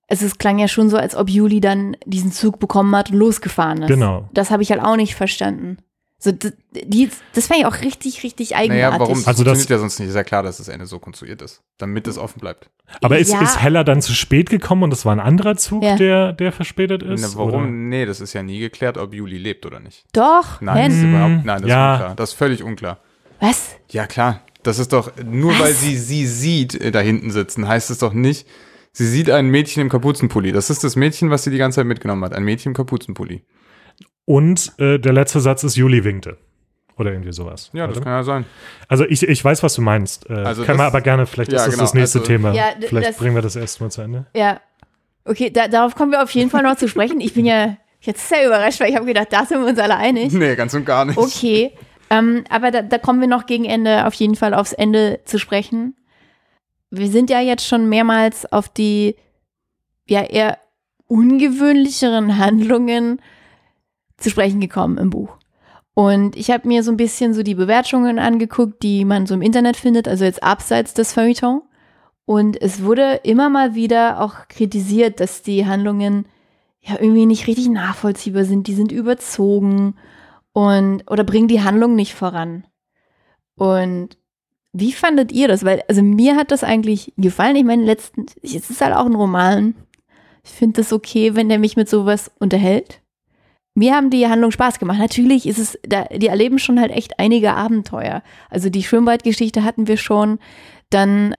also 0.09 0.25
es 0.25 0.39
klang 0.39 0.57
ja 0.57 0.67
schon 0.67 0.89
so, 0.89 0.97
als 0.97 1.15
ob 1.15 1.29
Juli 1.29 1.59
dann 1.61 1.95
diesen 2.05 2.31
Zug 2.31 2.57
bekommen 2.59 2.95
hat 2.95 3.11
und 3.11 3.17
losgefahren 3.17 3.83
ist. 3.83 3.87
Genau. 3.87 4.29
Das 4.33 4.49
habe 4.49 4.63
ich 4.63 4.71
halt 4.71 4.81
auch 4.81 4.95
nicht 4.95 5.13
verstanden. 5.15 5.77
So, 6.19 6.31
die, 6.31 7.11
das 7.35 7.45
fand 7.45 7.59
ich 7.59 7.65
auch 7.67 7.81
richtig, 7.81 8.23
richtig 8.23 8.55
eigenartig. 8.55 8.81
Naja, 8.89 8.99
warum? 8.99 9.13
Das 9.19 9.27
Also 9.27 9.43
das- 9.43 9.51
funktioniert 9.59 9.69
ja 9.69 9.77
sonst 9.77 9.99
nicht. 9.99 10.09
Ist 10.09 10.15
ja 10.15 10.23
klar, 10.23 10.41
dass 10.41 10.57
das 10.57 10.67
Ende 10.67 10.87
so 10.87 10.97
konstruiert 10.97 11.43
ist, 11.43 11.61
damit 11.77 12.07
es 12.07 12.17
offen 12.17 12.39
bleibt. 12.39 12.71
Aber 13.01 13.19
ist, 13.19 13.31
Ja. 13.31 13.41
ist 13.41 13.61
Hella 13.61 13.83
dann 13.83 14.01
zu 14.01 14.13
spät 14.13 14.49
gekommen 14.49 14.81
und 14.83 14.93
es 14.93 15.05
war 15.05 15.11
ein 15.11 15.19
anderer 15.19 15.57
Zug, 15.57 15.83
Ja. 15.83 15.95
der, 15.95 16.33
der 16.33 16.51
verspätet 16.51 17.03
Na, 17.05 17.13
ist? 17.13 17.37
warum? 17.37 17.49
Oder? 17.53 17.65
Nee, 17.67 18.05
das 18.07 18.19
ist 18.19 18.33
ja 18.33 18.41
nie 18.41 18.59
geklärt, 18.59 18.97
ob 18.97 19.13
Juli 19.13 19.37
lebt 19.37 19.65
oder 19.67 19.79
nicht. 19.79 20.05
Doch, 20.13 20.59
Nein, 20.59 20.89
das 20.89 20.97
ist 20.97 21.03
überhaupt, 21.05 21.45
nein, 21.45 21.61
das 21.61 21.69
Ja. 21.69 21.93
ist 21.95 21.99
unklar. 22.01 22.15
Das 22.15 22.29
ist 22.31 22.35
völlig 22.35 22.63
unklar. 22.63 22.99
Was? 23.39 23.75
Ja, 23.91 24.07
klar. 24.07 24.41
Das 24.63 24.79
ist 24.79 24.93
doch, 24.93 25.11
nur 25.23 25.51
Was? 25.53 25.59
weil 25.59 25.73
sie 25.73 25.95
sie 25.97 26.25
sieht, 26.25 26.73
äh, 26.75 26.91
da 26.91 26.99
hinten 26.99 27.29
sitzen, 27.29 27.67
heißt 27.67 27.91
es 27.91 27.99
doch 27.99 28.13
nicht, 28.13 28.47
sie 28.91 29.05
sieht 29.07 29.29
ein 29.29 29.49
Mädchen 29.49 29.81
im 29.83 29.89
Kapuzenpulli. 29.89 30.51
Das 30.51 30.71
ist 30.71 30.83
das 30.83 30.95
Mädchen, 30.95 31.29
was 31.29 31.43
sie 31.43 31.51
die 31.51 31.57
ganze 31.59 31.75
Zeit 31.75 31.85
mitgenommen 31.85 32.23
hat. 32.25 32.33
Ein 32.33 32.43
Mädchen 32.43 32.71
im 32.71 32.75
Kapuzenpulli. 32.75 33.43
Und 34.29 34.73
äh, 34.77 34.99
der 34.99 35.13
letzte 35.13 35.39
Satz 35.39 35.63
ist 35.63 35.77
Juli 35.77 36.03
winkte. 36.03 36.37
Oder 36.97 37.11
irgendwie 37.11 37.31
sowas. 37.31 37.69
Ja, 37.73 37.87
das 37.87 37.95
oder? 37.97 38.03
kann 38.03 38.13
ja 38.13 38.23
sein. 38.23 38.45
Also 38.89 39.05
ich, 39.05 39.23
ich 39.23 39.45
weiß, 39.45 39.63
was 39.63 39.73
du 39.75 39.81
meinst. 39.81 40.29
Äh, 40.29 40.33
Also 40.33 40.63
können 40.65 40.79
wir 40.79 40.83
das- 40.83 40.93
aber 40.93 41.01
gerne, 41.01 41.25
vielleicht 41.25 41.53
Ja, 41.53 41.59
ist 41.59 41.65
das 41.67 41.73
genau, 41.75 41.83
das 41.85 41.93
nächste 41.93 42.19
also- 42.19 42.27
Thema. 42.29 42.53
Ja, 42.53 42.65
vielleicht 42.81 43.09
das- 43.09 43.17
bringen 43.17 43.35
wir 43.35 43.41
das 43.41 43.55
erst 43.55 43.79
mal 43.79 43.89
zu 43.89 44.01
Ende. 44.01 44.25
Ja. 44.35 44.59
Okay, 45.23 45.49
da, 45.49 45.67
darauf 45.69 45.95
kommen 45.95 46.11
wir 46.11 46.21
auf 46.23 46.31
jeden 46.31 46.49
Fall 46.49 46.63
noch 46.63 46.75
zu 46.75 46.87
sprechen. 46.89 47.21
Ich 47.21 47.33
bin 47.35 47.45
ja 47.45 47.77
jetzt 48.01 48.27
sehr 48.27 48.45
überrascht, 48.47 48.79
weil 48.81 48.89
ich 48.89 48.95
habe 48.97 49.05
gedacht, 49.05 49.27
da 49.31 49.45
sind 49.45 49.61
wir 49.61 49.67
uns 49.67 49.79
alle 49.79 49.95
einig. 49.95 50.33
Nee, 50.33 50.55
ganz 50.55 50.73
und 50.73 50.85
gar 50.85 51.05
nicht. 51.05 51.17
Okay, 51.17 51.71
ähm, 52.09 52.43
aber 52.49 52.71
da, 52.71 52.81
da 52.81 52.97
kommen 52.97 53.21
wir 53.21 53.27
noch 53.27 53.45
gegen 53.45 53.63
Ende 53.65 54.05
auf 54.07 54.13
jeden 54.15 54.35
Fall 54.35 54.53
aufs 54.53 54.73
Ende 54.73 55.19
zu 55.25 55.37
sprechen. 55.39 55.95
Wir 56.89 57.07
sind 57.09 57.29
ja 57.29 57.39
jetzt 57.41 57.65
schon 57.65 57.87
mehrmals 57.89 58.51
auf 58.51 58.67
die 58.69 59.15
ja 60.07 60.23
eher 60.23 60.57
ungewöhnlicheren 61.07 62.37
Handlungen 62.37 63.21
zu 64.17 64.29
sprechen 64.29 64.59
gekommen 64.59 64.97
im 64.97 65.09
Buch. 65.09 65.37
Und 65.93 66.35
ich 66.35 66.51
habe 66.51 66.67
mir 66.67 66.83
so 66.83 66.91
ein 66.91 66.97
bisschen 66.97 67.33
so 67.33 67.41
die 67.41 67.55
Bewertungen 67.55 68.19
angeguckt, 68.19 68.83
die 68.83 69.03
man 69.03 69.25
so 69.25 69.33
im 69.33 69.41
Internet 69.41 69.77
findet, 69.77 70.07
also 70.07 70.25
jetzt 70.25 70.43
abseits 70.43 70.93
des 70.93 71.13
Feuilleton. 71.13 71.63
Und 72.25 72.61
es 72.61 72.83
wurde 72.83 73.21
immer 73.23 73.49
mal 73.49 73.73
wieder 73.73 74.21
auch 74.21 74.47
kritisiert, 74.47 75.19
dass 75.19 75.41
die 75.41 75.65
Handlungen 75.65 76.27
ja 76.81 76.97
irgendwie 76.99 77.25
nicht 77.25 77.47
richtig 77.47 77.69
nachvollziehbar 77.69 78.45
sind. 78.45 78.67
Die 78.67 78.75
sind 78.75 78.91
überzogen 78.91 79.95
und 80.53 81.09
oder 81.09 81.23
bringen 81.23 81.47
die 81.47 81.63
Handlung 81.63 81.95
nicht 81.95 82.13
voran. 82.13 82.65
Und 83.55 84.17
wie 84.73 84.91
fandet 84.91 85.31
ihr 85.31 85.47
das? 85.47 85.65
Weil, 85.65 85.83
also 85.87 86.03
mir 86.03 86.35
hat 86.35 86.51
das 86.51 86.63
eigentlich 86.63 87.13
gefallen. 87.17 87.55
Ich 87.55 87.63
meine, 87.63 87.83
letzten, 87.83 88.27
es 88.43 88.69
ist 88.69 88.81
halt 88.81 88.95
auch 88.95 89.05
ein 89.05 89.15
Roman. 89.15 89.73
Ich 90.43 90.51
finde 90.51 90.81
das 90.81 90.93
okay, 90.93 91.33
wenn 91.33 91.49
der 91.49 91.57
mich 91.57 91.75
mit 91.75 91.89
sowas 91.89 92.31
unterhält. 92.39 93.01
Mir 93.77 93.93
haben 93.93 94.09
die 94.09 94.27
Handlungen 94.27 94.51
Spaß 94.51 94.79
gemacht. 94.79 94.97
Natürlich 94.97 95.45
ist 95.45 95.59
es, 95.59 95.79
da, 95.87 96.05
die 96.05 96.25
erleben 96.25 96.57
schon 96.57 96.81
halt 96.81 96.89
echt 96.89 97.19
einige 97.19 97.53
Abenteuer. 97.53 98.23
Also 98.49 98.71
die 98.71 98.81
Schwimmbadgeschichte 98.81 99.63
hatten 99.63 99.87
wir 99.87 99.97
schon. 99.97 100.39
Dann 100.89 101.35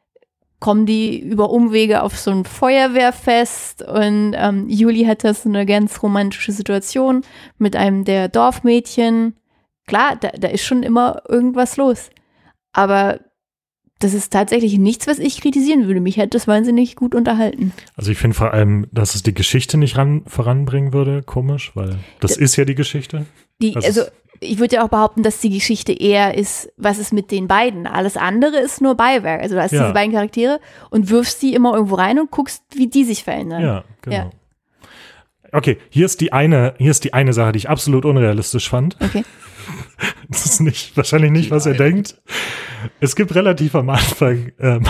kommen 0.61 0.87
die 0.87 1.19
über 1.19 1.51
Umwege 1.51 2.01
auf 2.01 2.17
so 2.17 2.31
ein 2.31 2.45
Feuerwehrfest 2.45 3.83
und 3.83 4.35
ähm, 4.37 4.69
Juli 4.69 5.05
hat 5.05 5.25
das 5.25 5.47
eine 5.47 5.67
ganz 5.67 6.01
romantische 6.01 6.53
Situation 6.53 7.23
mit 7.59 7.75
einem 7.75 8.05
der 8.05 8.29
Dorfmädchen. 8.29 9.35
Klar, 9.89 10.15
da, 10.15 10.29
da 10.29 10.47
ist 10.47 10.63
schon 10.63 10.85
immer 10.85 11.23
irgendwas 11.29 11.77
los. 11.77 12.11
Aber 12.73 13.19
das 14.01 14.15
ist 14.15 14.33
tatsächlich 14.33 14.79
nichts, 14.79 15.07
was 15.07 15.19
ich 15.19 15.41
kritisieren 15.41 15.87
würde. 15.87 16.01
Mich 16.01 16.17
hätte 16.17 16.31
das 16.39 16.47
wahnsinnig 16.47 16.95
gut 16.97 17.15
unterhalten. 17.15 17.73
Also 17.97 18.11
ich 18.13 18.19
finde 18.19 18.37
vor 18.37 18.53
allem, 18.55 18.87
dass 18.93 19.15
es 19.15 19.23
die 19.23 19.35
Geschichte 19.35 19.77
nicht 19.77 19.97
ran, 19.97 20.23
voranbringen 20.27 20.93
würde, 20.93 21.23
komisch, 21.23 21.73
weil 21.75 21.97
das 22.21 22.37
ist 22.37 22.57
ja 22.57 22.65
die 22.65 22.75
Geschichte. 22.77 23.27
Die, 23.61 23.73
Das 23.73 23.85
also 23.85 24.01
ist- 24.03 24.13
ich 24.41 24.61
würde 24.61 24.77
ja 24.77 24.85
auch 24.85 24.89
behaupten, 24.89 25.25
dass 25.25 25.41
die 25.41 25.51
Geschichte 25.51 25.93
eher 25.93 26.37
ist, 26.39 26.71
was 26.77 26.99
ist 26.99 27.13
mit 27.13 27.33
den 27.33 27.49
beiden. 27.49 27.89
Alles 27.89 28.17
andere 28.17 28.59
ist 28.59 28.81
nur 28.81 28.95
Beiwerk. 28.95 29.43
Also 29.43 29.57
du 29.57 29.63
hast 29.63 29.73
Ja. 29.73 29.81
diese 29.83 29.93
beiden 29.95 30.13
Charaktere 30.15 30.61
und 30.91 31.11
wirfst 31.11 31.43
die 31.43 31.55
immer 31.55 31.75
irgendwo 31.75 31.97
rein 31.97 32.21
und 32.21 32.31
guckst, 32.31 32.63
wie 32.73 32.87
die 32.87 33.03
sich 33.03 33.25
verändern. 33.25 33.63
Ja, 33.63 33.85
genau. 34.03 34.17
Ja. 34.17 34.31
Okay, 35.53 35.79
hier 35.91 36.07
ist 36.07 36.21
die 36.21 36.33
eine, 36.33 36.75
hier 36.79 36.91
ist 36.91 37.05
die 37.05 37.15
eine 37.15 37.33
Sache, 37.33 37.53
die 37.53 37.59
ich 37.59 37.69
absolut 37.69 38.05
unrealistisch 38.05 38.69
fand. 38.69 38.97
Okay. 39.01 39.25
Das 40.31 40.45
ist 40.45 40.61
nicht, 40.61 40.97
wahrscheinlich 40.97 41.31
nicht, 41.31 41.51
was 41.51 41.67
ihr 41.67 41.75
denkt. 41.75 42.21
Es 43.01 43.17
gibt 43.17 43.35
relativ 43.35 43.75
am 43.75 43.89
Anfang, 43.91 44.53
ähm, 44.59 44.85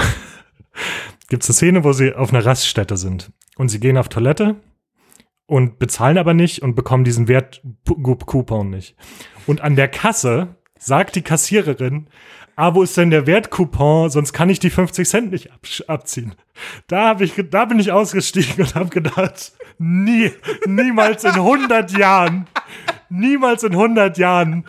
gibt 1.29 1.42
es 1.42 1.49
eine 1.49 1.55
Szene, 1.55 1.85
wo 1.85 1.92
sie 1.92 2.14
auf 2.14 2.33
einer 2.33 2.44
Raststätte 2.44 2.97
sind 2.97 3.31
und 3.57 3.68
sie 3.68 3.81
gehen 3.81 3.97
auf 3.97 4.09
Toilette 4.09 4.57
und 5.47 5.79
bezahlen 5.79 6.18
aber 6.18 6.35
nicht 6.35 6.62
und 6.62 6.75
bekommen 6.75 7.05
diesen 7.05 7.29
Wert-Coupon 7.29 8.71
nicht. 8.71 8.97
Und 9.47 9.61
an 9.61 9.77
der 9.77 9.88
Kasse 9.88 10.57
sagt 10.79 11.16
die 11.16 11.23
Kassiererin, 11.23 12.09
ah, 12.59 12.75
wo 12.75 12.83
ist 12.83 12.97
denn 12.97 13.11
der 13.11 13.27
Wertcoupon? 13.27 14.11
Sonst 14.11 14.33
kann 14.33 14.51
ich 14.51 14.59
die 14.59 14.71
50 14.71 15.09
Cent 15.09 15.31
nicht 15.31 15.53
ab 15.53 15.61
abziehen. 15.87 16.35
Da, 16.88 17.09
hab 17.09 17.21
ich, 17.21 17.35
da 17.51 17.64
bin 17.64 17.79
ich 17.79 17.92
ausgestiegen 17.92 18.64
und 18.64 18.75
habe 18.75 18.88
gedacht, 18.88 19.53
nie, 19.79 20.33
niemals 20.66 21.23
in 21.23 21.31
100 21.31 21.97
Jahren, 21.97 22.49
niemals 23.09 23.62
in 23.62 23.73
100 23.73 24.18
Jahren 24.18 24.64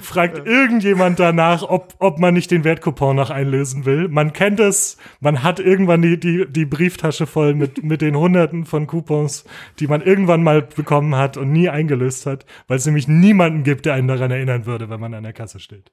fragt 0.00 0.46
irgendjemand 0.46 1.20
danach, 1.20 1.62
ob, 1.62 1.94
ob 2.00 2.18
man 2.18 2.34
nicht 2.34 2.50
den 2.50 2.64
Wertcoupon 2.64 3.16
noch 3.16 3.30
einlösen 3.30 3.86
will. 3.86 4.08
Man 4.08 4.34
kennt 4.34 4.60
es, 4.60 4.98
man 5.20 5.42
hat 5.42 5.58
irgendwann 5.58 6.02
die, 6.02 6.20
die, 6.20 6.44
die 6.46 6.66
Brieftasche 6.66 7.26
voll 7.26 7.54
mit, 7.54 7.82
mit 7.82 8.02
den 8.02 8.16
Hunderten 8.16 8.66
von 8.66 8.86
Coupons, 8.86 9.46
die 9.78 9.86
man 9.86 10.02
irgendwann 10.02 10.42
mal 10.42 10.60
bekommen 10.60 11.16
hat 11.16 11.38
und 11.38 11.50
nie 11.50 11.70
eingelöst 11.70 12.26
hat, 12.26 12.44
weil 12.68 12.76
es 12.76 12.84
nämlich 12.84 13.08
niemanden 13.08 13.62
gibt, 13.62 13.86
der 13.86 13.94
einen 13.94 14.08
daran 14.08 14.30
erinnern 14.30 14.66
würde, 14.66 14.90
wenn 14.90 15.00
man 15.00 15.14
an 15.14 15.22
der 15.22 15.32
Kasse 15.32 15.60
steht. 15.60 15.90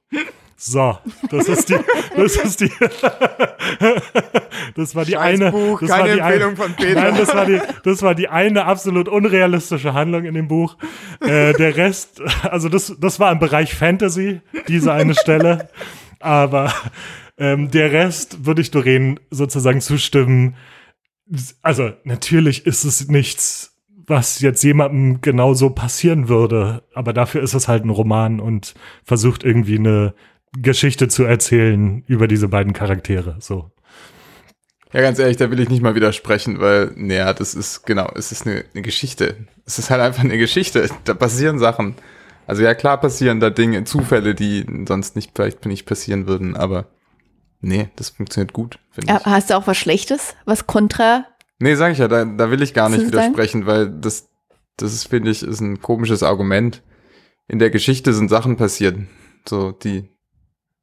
So, 0.62 0.98
das 1.30 1.48
ist 1.48 1.70
die, 1.70 1.76
das 2.14 2.36
ist 2.36 2.60
die, 2.60 2.70
das 4.74 4.94
war 4.94 5.06
die 5.06 5.16
eine, 5.16 5.50
Buch, 5.50 5.80
das 5.80 5.88
keine 5.88 6.02
war 6.02 6.14
die 6.14 6.20
Empfehlung 6.20 6.74
Peter. 6.76 7.00
Nein, 7.00 7.14
das 7.16 7.34
war 7.34 7.46
die, 7.46 7.60
das 7.82 8.02
war 8.02 8.14
die 8.14 8.28
eine 8.28 8.66
absolut 8.66 9.08
unrealistische 9.08 9.94
Handlung 9.94 10.24
in 10.24 10.34
dem 10.34 10.48
Buch. 10.48 10.76
Äh, 11.22 11.54
der 11.54 11.78
Rest, 11.78 12.20
also 12.42 12.68
das, 12.68 12.94
das 13.00 13.18
war 13.18 13.32
im 13.32 13.38
Bereich 13.38 13.74
Fantasy, 13.74 14.42
diese 14.68 14.92
eine 14.92 15.14
Stelle, 15.14 15.70
aber 16.18 16.74
ähm, 17.38 17.70
der 17.70 17.90
Rest 17.92 18.44
würde 18.44 18.60
ich 18.60 18.70
Doreen 18.70 19.18
sozusagen 19.30 19.80
zustimmen. 19.80 20.56
Also 21.62 21.92
natürlich 22.04 22.66
ist 22.66 22.84
es 22.84 23.08
nichts, 23.08 23.78
was 24.06 24.40
jetzt 24.40 24.62
jemandem 24.62 25.22
genauso 25.22 25.70
passieren 25.70 26.28
würde, 26.28 26.82
aber 26.92 27.14
dafür 27.14 27.42
ist 27.42 27.54
es 27.54 27.66
halt 27.66 27.86
ein 27.86 27.90
Roman 27.90 28.40
und 28.40 28.74
versucht 29.04 29.42
irgendwie 29.42 29.78
eine 29.78 30.12
Geschichte 30.56 31.08
zu 31.08 31.24
erzählen 31.24 32.02
über 32.06 32.26
diese 32.28 32.48
beiden 32.48 32.72
Charaktere. 32.72 33.36
So. 33.40 33.70
Ja, 34.92 35.02
ganz 35.02 35.18
ehrlich, 35.20 35.36
da 35.36 35.50
will 35.50 35.60
ich 35.60 35.68
nicht 35.68 35.82
mal 35.82 35.94
widersprechen, 35.94 36.58
weil, 36.60 36.92
naja, 36.96 37.32
das 37.32 37.54
ist, 37.54 37.84
genau, 37.86 38.10
es 38.16 38.32
ist 38.32 38.46
eine, 38.46 38.64
eine 38.74 38.82
Geschichte. 38.82 39.36
Es 39.64 39.78
ist 39.78 39.90
halt 39.90 40.00
einfach 40.00 40.24
eine 40.24 40.38
Geschichte. 40.38 40.88
Da 41.04 41.14
passieren 41.14 41.58
Sachen. 41.60 41.94
Also 42.46 42.62
ja, 42.62 42.74
klar 42.74 43.00
passieren 43.00 43.38
da 43.38 43.50
Dinge, 43.50 43.84
Zufälle, 43.84 44.34
die 44.34 44.66
sonst 44.88 45.14
nicht 45.14 45.30
vielleicht 45.34 45.64
nicht 45.66 45.86
passieren 45.86 46.26
würden, 46.26 46.56
aber 46.56 46.86
nee, 47.60 47.90
das 47.94 48.10
funktioniert 48.10 48.52
gut, 48.52 48.80
finde 48.90 49.12
Ja, 49.12 49.18
ich. 49.20 49.26
hast 49.26 49.50
du 49.50 49.56
auch 49.56 49.68
was 49.68 49.76
Schlechtes? 49.76 50.34
Was 50.46 50.66
kontra? 50.66 51.26
Nee, 51.60 51.76
sag 51.76 51.92
ich 51.92 51.98
ja, 51.98 52.08
da, 52.08 52.24
da 52.24 52.50
will 52.50 52.62
ich 52.62 52.74
gar 52.74 52.88
nicht 52.88 53.02
Zu 53.02 53.10
sagen? 53.10 53.12
widersprechen, 53.12 53.66
weil 53.66 53.88
das, 53.88 54.28
das 54.76 54.92
ist, 54.92 55.04
finde 55.04 55.30
ich, 55.30 55.44
ist 55.44 55.60
ein 55.60 55.80
komisches 55.80 56.24
Argument. 56.24 56.82
In 57.46 57.60
der 57.60 57.70
Geschichte 57.70 58.12
sind 58.12 58.30
Sachen 58.30 58.56
passiert, 58.56 58.98
so 59.48 59.70
die, 59.70 60.08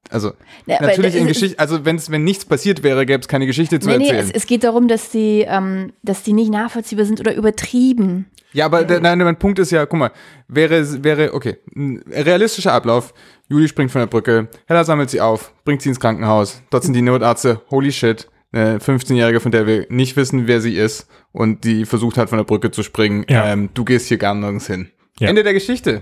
also 0.09 0.33
Ja, 0.65 0.81
natürlich 0.81 1.15
in 1.15 1.23
es- 1.23 1.33
Geschichte, 1.33 1.59
also 1.59 1.85
wenn's, 1.85 2.09
wenn 2.11 2.23
nichts 2.23 2.45
passiert 2.45 2.83
wäre, 2.83 3.05
gäbe 3.05 3.19
es 3.21 3.27
keine 3.27 3.45
Geschichte 3.45 3.79
zu 3.79 3.89
Nee, 3.89 3.97
nee, 3.97 4.03
erzählen. 4.07 4.25
es, 4.25 4.31
es 4.43 4.47
geht 4.47 4.63
darum, 4.63 4.87
dass 4.87 5.09
die, 5.09 5.45
ähm, 5.47 5.93
dass 6.03 6.23
die 6.23 6.33
nicht 6.33 6.51
nachvollziehbar 6.51 7.05
sind 7.05 7.19
oder 7.19 7.35
übertrieben. 7.35 8.25
Ja, 8.53 8.65
aber 8.65 8.83
der, 8.85 9.01
nein, 9.01 9.19
mein 9.19 9.37
Punkt 9.37 9.59
ist 9.59 9.71
ja, 9.71 9.85
guck 9.85 9.99
mal, 9.99 10.11
wäre, 10.47 11.03
wäre, 11.03 11.33
okay, 11.33 11.57
ein 11.75 12.01
realistischer 12.09 12.71
Ablauf. 12.73 13.13
Juli 13.49 13.67
springt 13.67 13.91
von 13.91 13.99
der 13.99 14.07
Brücke, 14.07 14.47
Hella 14.65 14.83
sammelt 14.83 15.09
sie 15.09 15.21
auf, 15.21 15.53
bringt 15.65 15.81
sie 15.81 15.89
ins 15.89 15.99
Krankenhaus. 15.99 16.61
Dort 16.69 16.83
sind 16.83 16.93
die 16.93 17.01
Notärzte, 17.01 17.61
holy 17.69 17.91
shit, 17.91 18.27
eine 18.53 18.79
15-Jährige, 18.79 19.41
von 19.41 19.51
der 19.51 19.67
wir 19.67 19.85
nicht 19.89 20.15
wissen, 20.15 20.47
wer 20.47 20.61
sie 20.61 20.75
ist 20.75 21.07
und 21.33 21.65
die 21.65 21.85
versucht 21.85 22.17
hat, 22.17 22.29
von 22.29 22.37
der 22.37 22.45
Brücke 22.45 22.71
zu 22.71 22.83
springen. 22.83 23.25
Ja. 23.29 23.45
Ähm, 23.51 23.69
du 23.73 23.83
gehst 23.83 24.07
hier 24.07 24.17
gar 24.17 24.33
nirgends 24.33 24.67
hin. 24.67 24.89
Ja. 25.19 25.27
Ende 25.29 25.43
der 25.43 25.53
Geschichte. 25.53 26.01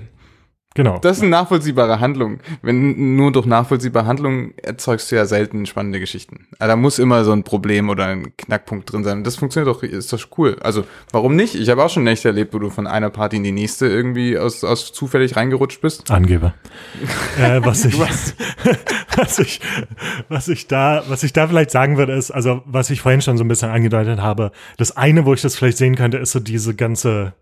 Genau. 0.76 1.00
Das 1.00 1.18
ist 1.18 1.24
eine 1.24 1.32
nachvollziehbare 1.32 2.02
Handlung. 2.02 2.40
Wenn 2.62 3.16
nur 3.16 3.32
durch 3.32 3.46
nachvollziehbare 3.46 4.06
Handlung 4.06 4.54
erzeugst 4.58 5.10
du 5.10 5.16
ja 5.16 5.26
selten 5.26 5.66
spannende 5.66 6.02
Geschichten. 6.02 6.48
Aber 6.60 6.68
da 6.68 6.76
muss 6.76 7.00
immer 7.00 7.24
so 7.24 7.32
ein 7.32 7.44
Problem 7.44 7.90
oder 7.90 8.08
ein 8.08 8.36
Knackpunkt 8.36 8.92
drin 8.92 9.06
sein. 9.06 9.24
Das 9.24 9.38
funktioniert 9.38 9.74
doch, 9.74 9.84
ist 9.84 10.12
doch 10.12 10.20
cool. 10.38 10.58
Also, 10.62 10.84
warum 11.14 11.38
nicht? 11.38 11.56
Ich 11.56 11.70
habe 11.70 11.82
auch 11.82 11.90
schon 11.90 12.04
Nächte 12.04 12.28
erlebt, 12.28 12.54
wo 12.54 12.60
du 12.60 12.70
von 12.70 12.88
einer 12.88 13.10
Party 13.10 13.38
in 13.38 13.44
die 13.44 13.54
nächste 13.54 13.88
irgendwie 13.88 14.38
aus, 14.38 14.66
aus 14.66 14.92
zufällig 14.92 15.38
reingerutscht 15.38 15.80
bist. 15.80 16.12
Angeber. 16.12 16.54
äh, 17.40 17.62
was, 17.64 17.86
ich, 17.86 17.98
was, 19.16 19.40
ich, 19.40 19.62
was, 20.28 20.50
ich 20.50 20.68
da, 20.68 21.04
was 21.08 21.24
ich 21.24 21.32
da 21.32 21.48
vielleicht 21.48 21.72
sagen 21.72 21.98
würde, 21.98 22.14
ist, 22.14 22.32
also 22.32 22.64
was 22.66 22.90
ich 22.90 23.00
vorhin 23.00 23.22
schon 23.22 23.38
so 23.38 23.46
ein 23.46 23.48
bisschen 23.48 23.70
angedeutet 23.70 24.20
habe, 24.20 24.52
das 24.76 24.98
eine, 24.98 25.26
wo 25.26 25.34
ich 25.34 25.42
das 25.42 25.56
vielleicht 25.56 25.78
sehen 25.78 25.96
könnte, 25.96 26.18
ist 26.18 26.34
so 26.34 26.42
diese 26.42 26.76
ganze, 26.76 27.34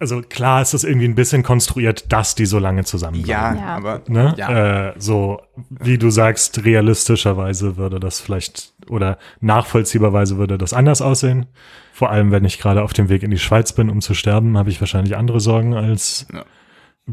also 0.00 0.20
klar 0.22 0.62
ist 0.62 0.74
es 0.74 0.84
irgendwie 0.84 1.06
ein 1.08 1.14
bisschen 1.14 1.42
konstruiert, 1.42 2.12
dass 2.12 2.34
die 2.34 2.46
so 2.46 2.58
lange 2.58 2.84
zusammenbleiben. 2.84 3.28
Ja, 3.30 3.54
Ja. 3.54 3.76
aber 3.76 4.02
Ne? 4.08 4.34
Ja. 4.36 4.88
Äh, 4.90 4.94
so, 4.98 5.40
wie 5.70 5.98
du 5.98 6.10
sagst, 6.10 6.64
realistischerweise 6.64 7.76
würde 7.76 7.98
das 8.00 8.20
vielleicht 8.20 8.74
oder 8.88 9.18
nachvollziehbarweise 9.40 10.36
würde 10.38 10.56
das 10.58 10.72
anders 10.72 11.02
aussehen. 11.02 11.46
Vor 11.92 12.10
allem, 12.10 12.30
wenn 12.30 12.44
ich 12.44 12.58
gerade 12.60 12.82
auf 12.82 12.92
dem 12.92 13.08
Weg 13.08 13.22
in 13.24 13.30
die 13.32 13.38
Schweiz 13.38 13.72
bin, 13.72 13.90
um 13.90 14.00
zu 14.00 14.14
sterben, 14.14 14.56
habe 14.56 14.70
ich 14.70 14.80
wahrscheinlich 14.80 15.16
andere 15.16 15.40
Sorgen, 15.40 15.74
als 15.74 16.26
Ja. 16.32 16.44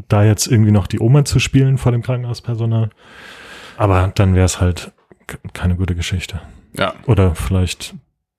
da 0.08 0.22
jetzt 0.24 0.46
irgendwie 0.46 0.70
noch 0.72 0.86
die 0.86 1.00
Oma 1.00 1.24
zu 1.24 1.38
spielen 1.40 1.78
vor 1.78 1.90
dem 1.92 2.02
Krankenhauspersonal. 2.02 2.90
Aber 3.76 4.12
dann 4.14 4.34
wäre 4.34 4.44
es 4.46 4.60
halt 4.60 4.92
keine 5.54 5.74
gute 5.76 5.94
Geschichte. 5.96 6.40
ja. 6.78 6.94
Oder 7.06 7.34
vielleicht 7.34 7.94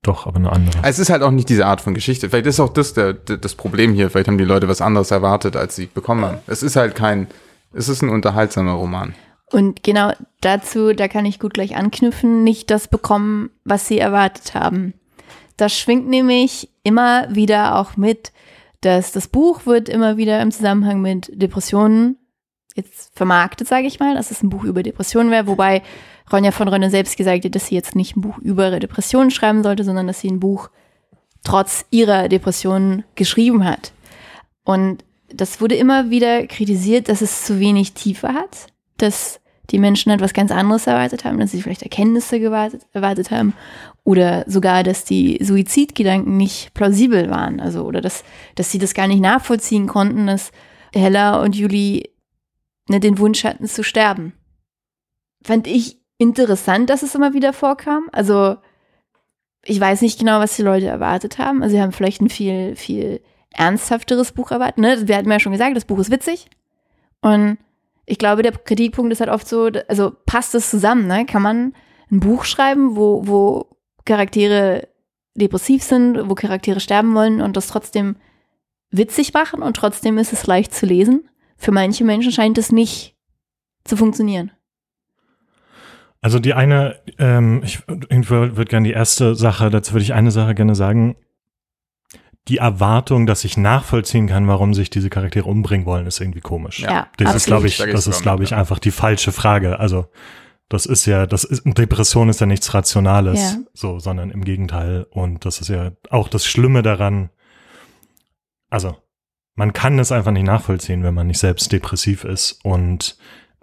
doch, 0.07 0.27
aber 0.27 0.37
eine 0.37 0.51
andere. 0.51 0.77
Es 0.83 0.99
ist 0.99 1.09
halt 1.09 1.21
auch 1.21 1.31
nicht 1.31 1.49
diese 1.49 1.65
Art 1.65 1.81
von 1.81 1.93
Geschichte. 1.93 2.29
Vielleicht 2.29 2.47
ist 2.47 2.59
auch 2.59 2.69
das 2.69 2.93
der, 2.93 3.13
der, 3.13 3.37
das 3.37 3.55
Problem 3.55 3.93
hier. 3.93 4.09
Vielleicht 4.09 4.27
haben 4.27 4.37
die 4.37 4.45
Leute 4.45 4.67
was 4.67 4.81
anderes 4.81 5.11
erwartet, 5.11 5.55
als 5.55 5.75
sie 5.75 5.87
bekommen 5.87 6.25
haben. 6.25 6.37
Es 6.47 6.63
ist 6.63 6.75
halt 6.75 6.95
kein, 6.95 7.27
es 7.73 7.89
ist 7.89 8.01
ein 8.01 8.09
unterhaltsamer 8.09 8.73
Roman. 8.73 9.13
Und 9.51 9.83
genau 9.83 10.11
dazu, 10.41 10.93
da 10.93 11.07
kann 11.07 11.25
ich 11.25 11.39
gut 11.39 11.53
gleich 11.53 11.75
anknüpfen, 11.75 12.43
nicht 12.43 12.69
das 12.69 12.87
bekommen, 12.87 13.49
was 13.63 13.87
sie 13.87 13.97
erwartet 13.97 14.53
haben. 14.55 14.93
Das 15.55 15.77
schwingt 15.77 16.07
nämlich 16.07 16.69
immer 16.83 17.33
wieder 17.33 17.77
auch 17.79 17.97
mit, 17.97 18.31
dass 18.81 19.11
das 19.11 19.27
Buch 19.27 19.65
wird 19.65 19.89
immer 19.89 20.17
wieder 20.17 20.41
im 20.41 20.51
Zusammenhang 20.51 21.01
mit 21.01 21.31
Depressionen 21.33 22.17
jetzt 22.75 23.11
vermarktet, 23.15 23.67
sage 23.67 23.87
ich 23.87 23.99
mal, 23.99 24.15
dass 24.15 24.31
es 24.31 24.43
ein 24.43 24.49
Buch 24.49 24.63
über 24.63 24.83
Depressionen 24.83 25.31
wäre, 25.31 25.47
wobei 25.47 25.81
Ronja 26.31 26.51
von 26.51 26.67
Rönne 26.67 26.89
selbst 26.89 27.17
gesagt 27.17 27.45
hat, 27.45 27.55
dass 27.55 27.67
sie 27.67 27.75
jetzt 27.75 27.95
nicht 27.95 28.15
ein 28.15 28.21
Buch 28.21 28.37
über 28.39 28.67
ihre 28.67 28.79
Depressionen 28.79 29.31
schreiben 29.31 29.63
sollte, 29.63 29.83
sondern 29.83 30.07
dass 30.07 30.19
sie 30.19 30.29
ein 30.29 30.39
Buch 30.39 30.69
trotz 31.43 31.85
ihrer 31.91 32.27
Depressionen 32.27 33.03
geschrieben 33.15 33.63
hat. 33.63 33.93
Und 34.63 35.03
das 35.29 35.61
wurde 35.61 35.75
immer 35.75 36.09
wieder 36.09 36.45
kritisiert, 36.47 37.09
dass 37.09 37.21
es 37.21 37.45
zu 37.45 37.59
wenig 37.59 37.93
Tiefe 37.93 38.33
hat, 38.33 38.67
dass 38.97 39.39
die 39.69 39.79
Menschen 39.79 40.11
etwas 40.11 40.33
ganz 40.33 40.51
anderes 40.51 40.87
erwartet 40.87 41.25
haben, 41.25 41.39
dass 41.39 41.51
sie 41.51 41.61
vielleicht 41.61 41.83
Erkenntnisse 41.83 42.39
gewartet, 42.39 42.83
erwartet 42.93 43.31
haben 43.31 43.53
oder 44.03 44.45
sogar, 44.47 44.83
dass 44.83 45.03
die 45.03 45.37
Suizidgedanken 45.43 46.37
nicht 46.37 46.73
plausibel 46.73 47.29
waren, 47.29 47.59
also 47.59 47.83
oder 47.83 47.99
dass, 47.99 48.23
dass 48.55 48.71
sie 48.71 48.79
das 48.79 48.93
gar 48.93 49.07
nicht 49.07 49.19
nachvollziehen 49.19 49.87
konnten, 49.87 50.27
dass 50.27 50.51
Hella 50.93 51.41
und 51.41 51.55
Juli 51.55 52.09
ne, 52.87 53.01
den 53.01 53.17
Wunsch 53.19 53.43
hatten 53.43 53.67
zu 53.67 53.83
sterben. 53.83 54.33
Fand 55.43 55.67
ich 55.67 55.97
interessant, 56.17 56.89
dass 56.89 57.03
es 57.03 57.15
immer 57.15 57.33
wieder 57.33 57.53
vorkam. 57.53 58.09
Also 58.11 58.57
ich 59.63 59.79
weiß 59.79 60.01
nicht 60.01 60.19
genau, 60.19 60.39
was 60.39 60.55
die 60.55 60.63
Leute 60.63 60.87
erwartet 60.87 61.37
haben. 61.37 61.61
Also 61.61 61.75
sie 61.75 61.81
haben 61.81 61.91
vielleicht 61.91 62.21
ein 62.21 62.29
viel, 62.29 62.75
viel 62.75 63.21
ernsthafteres 63.51 64.31
Buch 64.31 64.51
erwartet. 64.51 64.77
Ne? 64.77 65.07
Wir 65.07 65.17
hatten 65.17 65.31
ja 65.31 65.39
schon 65.39 65.51
gesagt, 65.51 65.75
das 65.75 65.85
Buch 65.85 65.99
ist 65.99 66.11
witzig. 66.11 66.47
Und 67.21 67.57
ich 68.05 68.17
glaube, 68.17 68.41
der 68.41 68.53
Kritikpunkt 68.53 69.11
ist 69.11 69.19
halt 69.19 69.29
oft 69.29 69.47
so, 69.47 69.69
also 69.87 70.13
passt 70.25 70.55
es 70.55 70.69
zusammen, 70.69 71.07
ne? 71.07 71.25
Kann 71.25 71.41
man 71.41 71.73
ein 72.09 72.21
Buch 72.21 72.45
schreiben, 72.45 72.95
wo, 72.95 73.27
wo 73.27 73.67
Charaktere 74.05 74.87
depressiv 75.35 75.83
sind, 75.83 76.29
wo 76.29 76.33
Charaktere 76.33 76.79
sterben 76.79 77.13
wollen 77.13 77.41
und 77.41 77.57
das 77.57 77.67
trotzdem 77.67 78.15
witzig 78.91 79.33
machen 79.33 79.61
und 79.61 79.75
trotzdem 79.75 80.17
ist 80.17 80.31
es 80.31 80.47
leicht 80.47 80.73
zu 80.73 80.85
lesen? 80.85 81.27
Für 81.57 81.71
manche 81.71 82.05
Menschen 82.05 82.31
scheint 82.31 82.57
es 82.57 82.71
nicht 82.71 83.15
zu 83.83 83.97
funktionieren. 83.97 84.51
Also 86.21 86.39
die 86.39 86.53
eine, 86.53 86.99
ähm, 87.19 87.61
ich 87.63 87.87
würde 87.87 88.65
gerne 88.65 88.87
die 88.87 88.93
erste 88.93 89.35
Sache, 89.35 89.69
dazu 89.69 89.93
würde 89.93 90.03
ich 90.03 90.13
eine 90.13 90.31
Sache 90.31 90.55
gerne 90.55 90.75
sagen. 90.75 91.15
Die 92.47 92.57
Erwartung, 92.57 93.25
dass 93.25 93.43
ich 93.43 93.57
nachvollziehen 93.57 94.27
kann, 94.27 94.47
warum 94.47 94.73
sich 94.73 94.89
diese 94.89 95.09
Charaktere 95.09 95.45
umbringen 95.45 95.85
wollen, 95.85 96.07
ist 96.07 96.21
irgendwie 96.21 96.39
komisch. 96.39 96.79
Ja, 96.79 97.07
Das 97.17 97.29
ist, 97.29 97.35
absolut. 97.35 97.45
glaube 97.45 97.67
ich, 97.67 97.79
ich 97.79 97.91
das 97.91 98.07
ist, 98.07 98.21
glaube 98.21 98.43
ich, 98.43 98.55
einfach 98.55 98.79
die 98.79 98.91
falsche 98.91 99.31
Frage. 99.33 99.79
Also 99.79 100.07
das 100.69 100.85
ist 100.85 101.05
ja, 101.05 101.25
das 101.25 101.43
ist, 101.43 101.63
Depression 101.65 102.29
ist 102.29 102.39
ja 102.41 102.45
nichts 102.45 102.73
Rationales, 102.73 103.39
Ja. 103.39 103.57
so, 103.73 103.99
sondern 103.99 104.31
im 104.31 104.43
Gegenteil. 104.43 105.05
Und 105.11 105.45
das 105.45 105.59
ist 105.61 105.67
ja 105.67 105.91
auch 106.09 106.29
das 106.29 106.45
Schlimme 106.45 106.83
daran. 106.83 107.29
Also 108.69 108.95
man 109.55 109.73
kann 109.73 109.99
es 109.99 110.11
einfach 110.11 110.31
nicht 110.31 110.45
nachvollziehen, 110.45 111.03
wenn 111.03 111.13
man 111.13 111.27
nicht 111.27 111.39
selbst 111.39 111.71
depressiv 111.71 112.23
ist. 112.23 112.59
Und 112.63 113.17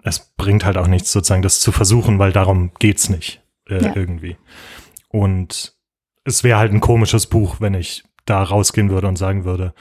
es 0.05 0.33
bringt 0.37 0.63
halt 0.65 0.77
auch 0.77 0.87
nichts, 0.87 1.11
sozusagen 1.11 1.41
das 1.41 1.59
zu 1.59 1.71
versuchen, 1.71 2.19
weil 2.19 2.31
darum 2.31 2.71
geht's 2.79 3.09
nicht 3.09 3.41
äh, 3.69 3.83
Ja. 3.83 3.91
irgendwie. 3.95 4.37
Und 5.09 5.73
es 6.23 6.43
wäre 6.43 6.59
halt 6.59 6.71
ein 6.71 6.79
komisches 6.79 7.27
Buch, 7.27 7.57
wenn 7.59 7.73
ich 7.73 8.03
da 8.25 8.41
rausgehen 8.41 8.89
würde 8.89 9.07
und 9.07 9.17
sagen 9.17 9.45
würde, 9.45 9.73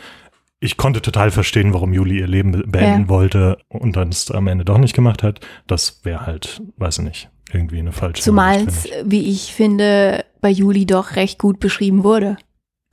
ich 0.60 0.76
konnte 0.76 1.02
total 1.02 1.30
verstehen, 1.30 1.74
warum 1.74 1.92
Juli 1.92 2.18
ihr 2.20 2.26
Leben 2.26 2.52
be- 2.52 2.66
beenden 2.66 3.02
Ja. 3.04 3.08
wollte 3.08 3.58
und 3.68 3.96
dann 3.96 4.08
es 4.08 4.30
am 4.30 4.46
Ende 4.46 4.64
doch 4.64 4.78
nicht 4.78 4.94
gemacht 4.94 5.22
hat. 5.22 5.40
Das 5.66 6.04
wäre 6.04 6.24
halt, 6.26 6.62
weiß 6.78 6.98
ich 6.98 7.04
nicht, 7.04 7.30
irgendwie 7.52 7.78
eine 7.78 7.92
falsche 7.92 8.22
Zumal 8.22 8.66
es, 8.66 8.88
wie 9.04 9.28
ich 9.30 9.52
finde, 9.52 10.24
bei 10.40 10.48
Juli 10.50 10.86
doch 10.86 11.16
recht 11.16 11.38
gut 11.38 11.60
beschrieben 11.60 12.02
wurde. 12.04 12.36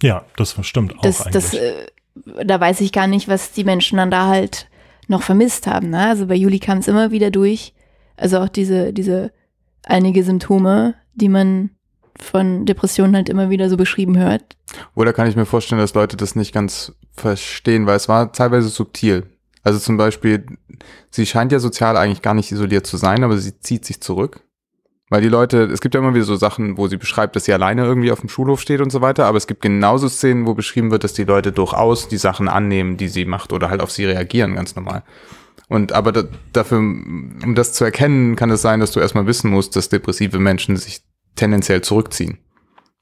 Ja, 0.02 0.26
das 0.36 0.56
stimmt 0.66 0.98
auch 0.98 1.02
Das, 1.02 1.22
eigentlich. 1.22 1.34
das, 1.34 1.54
äh, 1.54 2.46
da 2.46 2.60
weiß 2.60 2.82
ich 2.82 2.92
gar 2.92 3.08
nicht, 3.08 3.28
was 3.30 3.52
die 3.52 3.64
Menschen 3.64 3.98
dann 3.98 4.12
da 4.12 4.28
halt 4.28 4.68
noch 5.08 5.24
vermisst 5.24 5.68
haben. 5.68 5.89
Ne? 5.89 6.08
Also 6.08 6.28
bei 6.28 6.36
Juli 6.36 6.60
kam 6.60 6.80
es 6.80 6.88
immer 6.88 7.12
wieder 7.12 7.32
durch. 7.32 7.74
Also 8.18 8.39
auch 8.39 8.49
diese, 8.49 8.93
diese 8.93 9.32
einige 9.84 10.24
Symptome, 10.24 10.95
die 11.14 11.30
man 11.30 11.72
von 12.20 12.66
Depressionen 12.66 13.16
halt 13.16 13.30
immer 13.30 13.49
wieder 13.49 13.70
so 13.70 13.78
beschrieben 13.78 14.18
hört. 14.18 14.58
Oder 14.95 15.14
kann 15.14 15.28
ich 15.28 15.36
mir 15.36 15.45
vorstellen, 15.45 15.82
dass 15.82 15.93
Leute 15.93 16.18
das 16.18 16.36
nicht 16.36 16.54
ganz 16.54 16.93
verstehen, 17.14 17.88
weil 17.88 17.97
es 17.97 18.08
war 18.08 18.32
teilweise 18.32 18.70
subtil. 18.70 19.26
Also 19.64 19.80
zum 19.80 19.97
Beispiel, 19.97 20.45
sie 21.10 21.26
scheint 21.26 21.52
ja 21.52 21.60
sozial 21.60 21.97
eigentlich 21.97 22.22
gar 22.22 22.34
nicht 22.34 22.52
isoliert 22.52 22.88
zu 22.88 22.97
sein, 22.97 23.24
aber 23.24 23.38
sie 23.38 23.60
zieht 23.60 23.86
sich 23.86 24.02
zurück. 24.02 24.41
Weil 25.12 25.22
die 25.22 25.28
Leute, 25.28 25.64
es 25.64 25.82
gibt 25.82 25.93
ja 25.93 25.99
immer 25.99 26.14
wieder 26.14 26.24
so 26.24 26.38
Sachen, 26.38 26.78
wo 26.78 26.88
sie 26.88 26.95
beschreibt, 26.95 27.36
dass 27.36 27.43
sie 27.43 27.51
alleine 27.51 27.84
irgendwie 27.84 28.14
auf 28.14 28.22
dem 28.22 28.30
Schulhof 28.30 28.62
steht 28.62 28.80
und 28.80 28.91
so 28.91 29.01
weiter, 29.01 29.26
aber 29.26 29.38
es 29.38 29.45
gibt 29.45 29.62
genauso 29.62 30.07
Szenen, 30.07 30.47
wo 30.47 30.53
beschrieben 30.53 30.89
wird, 30.89 31.03
dass 31.03 31.12
die 31.12 31.26
Leute 31.26 31.51
durchaus 31.51 32.07
die 32.07 32.16
Sachen 32.16 32.47
annehmen, 32.47 32.95
die 32.95 33.09
sie 33.09 33.26
macht 33.26 33.51
oder 33.51 33.70
halt 33.70 33.82
auf 33.82 33.91
sie 33.91 34.05
reagieren, 34.05 34.55
ganz 34.55 34.74
normal. 34.78 35.03
Und 35.68 35.91
aber 35.91 36.14
da, 36.14 36.24
dafür, 36.53 36.78
um 36.78 37.55
das 37.55 37.74
zu 37.74 37.84
erkennen, 37.84 38.38
kann 38.38 38.51
es 38.51 38.62
sein, 38.62 38.80
dass 38.80 38.91
du 38.91 39.01
erstmal 39.01 39.28
wissen 39.28 39.51
musst, 39.51 39.76
dass 39.76 39.89
depressive 39.89 40.39
Menschen 40.39 40.78
sich 40.78 41.01
tendenziell 41.36 41.82
zurückziehen 41.82 42.38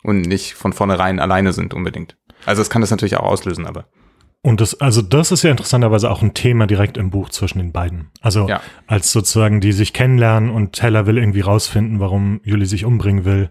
und 0.02 0.22
nicht 0.22 0.56
von 0.56 0.74
vornherein 0.74 1.20
alleine 1.20 1.54
sind 1.54 1.76
unbedingt. 1.76 2.18
Also 2.44 2.64
es 2.64 2.72
kann 2.72 2.82
das 2.82 2.90
natürlich 2.90 3.18
auch 3.18 3.26
auslösen, 3.26 3.68
aber 3.68 3.86
Und 4.42 4.62
das, 4.62 4.80
also 4.80 5.02
das 5.02 5.32
ist 5.32 5.44
ja 5.44 5.52
interessanterweise 5.52 6.10
auch 6.10 6.22
ein 6.22 6.34
Thema 6.34 6.66
direkt 6.66 6.96
im 6.98 7.10
Buch 7.10 7.30
zwischen 7.30 7.60
den 7.60 7.72
beiden. 7.74 8.10
Also 8.22 8.48
Ja. 8.48 8.62
als 8.88 9.12
sozusagen 9.12 9.60
die 9.60 9.74
sich 9.74 9.92
kennenlernen 9.92 10.50
und 10.50 10.82
Heller 10.82 11.06
will 11.08 11.18
irgendwie 11.18 11.42
rausfinden, 11.42 12.00
warum 12.00 12.40
Juli 12.44 12.66
sich 12.66 12.86
umbringen 12.86 13.26
will, 13.26 13.50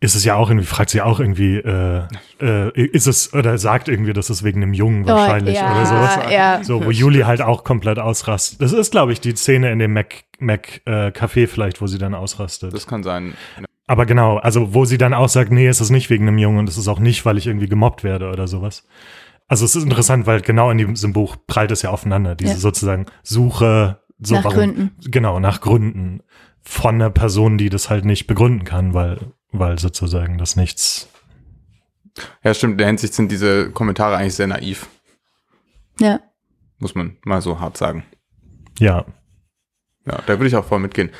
ist 0.00 0.14
es 0.14 0.24
ja 0.24 0.34
auch 0.36 0.48
irgendwie, 0.48 0.66
fragt 0.66 0.90
sie 0.90 1.02
auch 1.02 1.18
irgendwie, 1.18 1.56
äh, 1.56 2.02
äh, 2.40 2.80
ist 2.86 3.06
es, 3.08 3.32
oder 3.34 3.58
sagt 3.58 3.88
irgendwie, 3.88 4.12
das 4.12 4.30
ist 4.30 4.44
wegen 4.44 4.60
dem 4.60 4.72
Jungen 4.72 5.06
wahrscheinlich 5.06 5.56
oh, 5.56 5.60
ja, 5.60 5.72
oder 5.72 5.86
sowas. 5.86 6.18
Ja. 6.32 6.64
So, 6.64 6.84
wo 6.84 6.90
Juli 6.90 7.20
halt 7.20 7.40
auch 7.40 7.64
komplett 7.64 7.98
ausrastet. 7.98 8.60
Das 8.60 8.72
ist, 8.72 8.92
glaube 8.92 9.12
ich, 9.12 9.20
die 9.20 9.34
Szene 9.34 9.72
in 9.72 9.80
dem 9.80 9.92
Mac, 9.92 10.24
Mac 10.38 10.82
äh, 10.84 11.08
Café 11.08 11.48
vielleicht, 11.48 11.80
wo 11.80 11.88
sie 11.88 11.98
dann 11.98 12.14
ausrastet. 12.14 12.72
das 12.72 12.86
kann 12.86 13.02
sein. 13.02 13.34
Aber 13.88 14.04
genau, 14.06 14.36
also 14.36 14.74
wo 14.74 14.84
sie 14.84 14.98
dann 14.98 15.14
auch 15.14 15.28
sagt, 15.28 15.50
nee, 15.50 15.66
es 15.66 15.80
ist 15.80 15.90
nicht 15.90 16.10
wegen 16.10 16.28
einem 16.28 16.38
Jungen 16.38 16.58
und 16.58 16.68
es 16.68 16.76
ist 16.76 16.88
auch 16.88 17.00
nicht, 17.00 17.24
weil 17.24 17.38
ich 17.38 17.46
irgendwie 17.46 17.68
gemobbt 17.68 18.04
werde 18.04 18.30
oder 18.30 18.46
sowas. 18.46 18.84
Also 19.48 19.64
es 19.64 19.74
ist 19.74 19.82
interessant, 19.82 20.26
weil 20.26 20.40
genau 20.42 20.70
in 20.70 20.78
diesem 20.78 21.12
Buch 21.12 21.36
prallt 21.46 21.70
es 21.70 21.82
ja 21.82 21.90
aufeinander, 21.90 22.34
diese 22.34 22.52
Ja. 22.52 22.58
sozusagen 22.58 23.06
Suche, 23.22 24.02
so 24.20 24.34
Nach 24.34 24.44
warum, 24.44 24.56
Gründen. 24.58 24.96
Genau, 25.10 25.40
nach 25.40 25.60
Gründen 25.60 26.22
von 26.62 26.96
einer 26.96 27.10
Person, 27.10 27.56
die 27.56 27.70
das 27.70 27.88
halt 27.88 28.04
nicht 28.04 28.26
begründen 28.26 28.64
kann, 28.64 28.92
weil, 28.92 29.32
weil 29.50 29.78
sozusagen 29.78 30.36
das 30.38 30.54
nichts. 30.56 31.08
Ja, 32.42 32.52
stimmt, 32.52 32.72
in 32.72 32.78
der 32.78 32.86
Hinsicht 32.88 33.14
sind 33.14 33.30
diese 33.30 33.70
Kommentare 33.70 34.16
eigentlich 34.16 34.34
sehr 34.34 34.48
naiv, 34.48 34.88
ja. 36.00 36.20
muss 36.78 36.94
man 36.94 37.16
mal 37.24 37.40
so 37.40 37.60
hart 37.60 37.76
sagen. 37.76 38.04
Ja. 38.78 39.06
Ja, 40.04 40.20
da 40.26 40.28
würde 40.38 40.46
ich 40.48 40.56
auch 40.56 40.64
voll 40.64 40.80
mitgehen. 40.80 41.10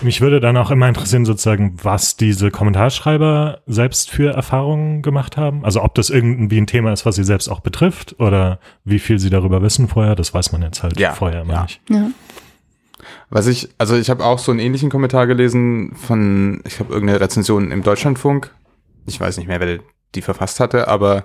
Mich 0.00 0.20
würde 0.20 0.38
dann 0.38 0.56
auch 0.56 0.70
immer 0.70 0.86
interessieren, 0.88 1.24
sozusagen, 1.24 1.76
was 1.82 2.16
diese 2.16 2.50
Kommentarschreiber 2.52 3.62
selbst 3.66 4.10
für 4.10 4.32
Erfahrungen 4.32 5.02
gemacht 5.02 5.36
haben. 5.36 5.64
Also 5.64 5.82
ob 5.82 5.94
das 5.96 6.08
irgendwie 6.08 6.60
ein 6.60 6.68
Thema 6.68 6.92
ist, 6.92 7.04
was 7.04 7.16
sie 7.16 7.24
selbst 7.24 7.48
auch 7.48 7.60
betrifft 7.60 8.14
oder 8.20 8.60
wie 8.84 9.00
viel 9.00 9.18
sie 9.18 9.30
darüber 9.30 9.60
wissen 9.60 9.88
vorher, 9.88 10.14
das 10.14 10.32
weiß 10.32 10.52
man 10.52 10.62
jetzt 10.62 10.82
halt 10.84 11.00
Ja, 11.00 11.12
vorher 11.14 11.42
immer 11.42 11.54
ja. 11.54 11.62
nicht. 11.62 11.80
ja. 11.90 12.10
Was 13.30 13.46
ich, 13.46 13.68
also 13.78 13.96
ich 13.96 14.08
habe 14.10 14.24
auch 14.24 14.38
so 14.38 14.52
einen 14.52 14.60
ähnlichen 14.60 14.90
Kommentar 14.90 15.26
gelesen 15.26 15.94
von, 15.94 16.62
ich 16.66 16.78
habe 16.78 16.92
irgendeine 16.92 17.20
Rezension 17.20 17.70
im 17.70 17.82
Deutschlandfunk. 17.82 18.54
Ich 19.06 19.20
weiß 19.20 19.36
nicht 19.38 19.48
mehr, 19.48 19.60
wer 19.60 19.78
die 20.14 20.22
verfasst 20.22 20.60
hatte, 20.60 20.88
aber 20.88 21.24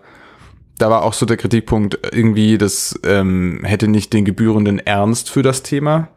da 0.77 0.89
war 0.89 1.03
auch 1.03 1.13
so 1.13 1.25
der 1.25 1.37
Kritikpunkt 1.37 1.99
irgendwie, 2.11 2.57
das 2.57 2.99
ähm, 3.05 3.61
hätte 3.63 3.87
nicht 3.87 4.13
den 4.13 4.25
gebührenden 4.25 4.79
Ernst 4.79 5.29
für 5.29 5.43
das 5.43 5.63
Thema, 5.63 6.09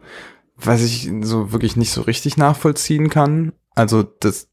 was 0.56 0.82
ich 0.82 1.10
so 1.22 1.52
wirklich 1.52 1.76
nicht 1.76 1.90
so 1.92 2.02
richtig 2.02 2.36
nachvollziehen 2.36 3.10
kann. 3.10 3.52
Also 3.74 4.02
das, 4.02 4.48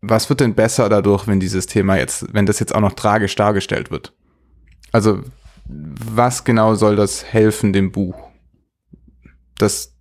was 0.00 0.28
wird 0.28 0.40
denn 0.40 0.54
besser 0.54 0.88
dadurch, 0.88 1.26
wenn 1.26 1.40
dieses 1.40 1.66
Thema 1.66 1.96
jetzt, 1.96 2.32
wenn 2.32 2.46
das 2.46 2.58
jetzt 2.60 2.74
auch 2.74 2.80
noch 2.80 2.92
tragisch 2.94 3.34
dargestellt 3.34 3.90
wird? 3.90 4.14
Also 4.92 5.22
was 5.64 6.44
genau 6.44 6.74
soll 6.74 6.96
das 6.96 7.24
helfen 7.24 7.72
dem 7.72 7.92
Buch? 7.92 8.16
Dass 9.58 9.96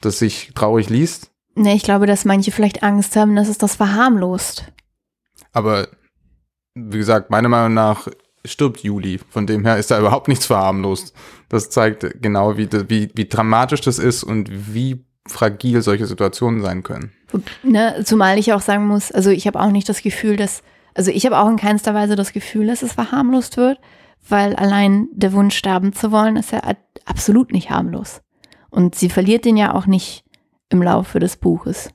das 0.00 0.18
sich 0.18 0.52
traurig 0.54 0.88
liest, 0.90 1.32
Nee, 1.54 1.74
ich 1.74 1.82
glaube, 1.82 2.06
dass 2.06 2.24
manche 2.24 2.50
vielleicht 2.50 2.82
Angst 2.82 3.14
haben, 3.14 3.36
dass 3.36 3.48
es 3.48 3.58
das 3.58 3.76
verharmlost. 3.76 4.72
aber 5.52 5.88
wie 6.74 6.96
gesagt, 6.96 7.28
meiner 7.28 7.50
Meinung 7.50 7.74
nach 7.74 8.08
stirbt 8.44 8.80
Juli. 8.80 9.20
Von 9.28 9.46
dem 9.46 9.64
her 9.64 9.78
ist 9.78 9.90
da 9.90 9.98
überhaupt 9.98 10.28
nichts 10.28 10.46
verharmlost. 10.46 11.14
Das 11.48 11.70
zeigt 11.70 12.22
genau, 12.22 12.56
wie, 12.56 12.68
wie, 12.88 13.10
wie 13.14 13.28
dramatisch 13.28 13.80
das 13.80 13.98
ist 13.98 14.24
und 14.24 14.74
wie 14.74 15.04
fragil 15.26 15.82
solche 15.82 16.06
Situationen 16.06 16.62
sein 16.62 16.82
können. 16.82 17.12
Ne, 17.62 18.02
zumal 18.04 18.38
ich 18.38 18.52
auch 18.52 18.60
sagen 18.60 18.86
muss, 18.86 19.12
also 19.12 19.30
ich 19.30 19.46
habe 19.46 19.60
auch 19.60 19.70
nicht 19.70 19.88
das 19.88 20.02
Gefühl, 20.02 20.36
dass, 20.36 20.62
also 20.94 21.10
ich 21.10 21.24
habe 21.24 21.38
auch 21.38 21.48
in 21.48 21.56
keinster 21.56 21.94
Weise 21.94 22.16
das 22.16 22.32
Gefühl, 22.32 22.66
dass 22.66 22.82
es 22.82 22.94
verharmlost 22.94 23.56
wird, 23.56 23.78
weil 24.28 24.54
allein 24.56 25.08
der 25.12 25.32
Wunsch 25.32 25.56
sterben 25.56 25.92
zu 25.92 26.12
wollen, 26.12 26.36
ist 26.36 26.52
ja 26.52 26.60
absolut 27.04 27.52
nicht 27.52 27.70
harmlos. 27.70 28.20
Und 28.70 28.94
sie 28.94 29.10
verliert 29.10 29.44
den 29.44 29.56
ja 29.56 29.74
auch 29.74 29.86
nicht 29.86 30.24
im 30.68 30.82
Laufe 30.82 31.18
des 31.18 31.36
Buches. 31.36 31.90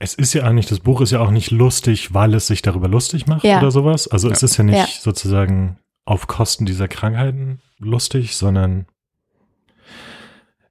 Es 0.00 0.14
ist 0.14 0.32
ja 0.32 0.44
eigentlich, 0.44 0.66
das 0.66 0.80
Buch 0.80 1.00
ist 1.00 1.10
ja 1.10 1.20
auch 1.20 1.30
nicht 1.32 1.50
lustig, 1.50 2.14
weil 2.14 2.34
es 2.34 2.46
sich 2.46 2.62
darüber 2.62 2.86
lustig 2.88 3.26
macht 3.26 3.44
Ja. 3.44 3.58
oder 3.58 3.70
sowas. 3.72 4.06
Also 4.08 4.30
es 4.30 4.40
Ja. 4.42 4.44
ist 4.46 4.56
ja 4.56 4.64
nicht 4.64 4.76
Ja. 4.78 4.86
sozusagen 5.00 5.78
auf 6.04 6.26
Kosten 6.28 6.66
dieser 6.66 6.86
Krankheiten 6.88 7.60
lustig, 7.78 8.36
sondern 8.36 8.86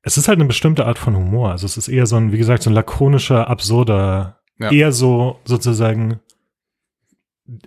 es 0.01 0.17
ist 0.17 0.27
halt 0.29 0.37
eine 0.39 0.47
bestimmte 0.47 0.85
Art 0.85 0.97
von 0.97 1.15
Humor. 1.15 1.51
Also 1.51 1.65
es 1.65 1.75
ist 1.77 1.89
eher 1.89 2.05
so 2.07 2.15
ein, 2.15 2.31
wie 2.31 2.37
gesagt, 2.37 2.63
so 2.63 2.69
ein 2.69 2.73
lakonischer, 2.73 3.49
absurder, 3.49 4.39
Ja. 4.59 4.71
eher 4.71 4.91
so 4.93 5.39
sozusagen 5.43 6.19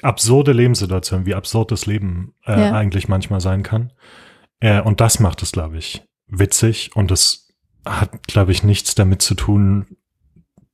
absurde 0.03 0.53
Lebenssituation, 0.53 1.27
wie 1.27 1.35
absurd 1.35 1.71
das 1.71 1.87
Leben 1.87 2.35
äh, 2.47 2.59
Ja. 2.59 2.73
eigentlich 2.73 3.09
manchmal 3.09 3.41
sein 3.41 3.63
kann. 3.63 3.93
Äh, 4.61 4.81
und 4.81 5.01
das 5.01 5.21
macht 5.21 5.43
es, 5.43 5.53
glaube 5.53 5.79
ich, 5.79 6.03
witzig 6.27 6.91
und 6.95 7.11
es 7.11 7.49
hat, 7.87 8.27
glaube 8.27 8.53
ich, 8.53 8.63
nichts 8.63 8.95
damit 8.95 9.23
zu 9.23 9.35
tun, 9.35 9.87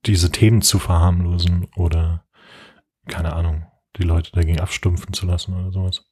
diese 0.07 0.31
Themen 0.31 0.63
zu 0.63 0.79
verharmlosen 0.79 1.67
oder, 1.77 2.25
keine 3.09 3.33
Ahnung, 3.33 3.67
die 3.97 4.05
Leute 4.05 4.31
dagegen 4.33 4.61
abstumpfen 4.61 5.13
zu 5.13 5.27
lassen 5.27 5.55
oder 5.55 5.73
sowas. 5.73 6.05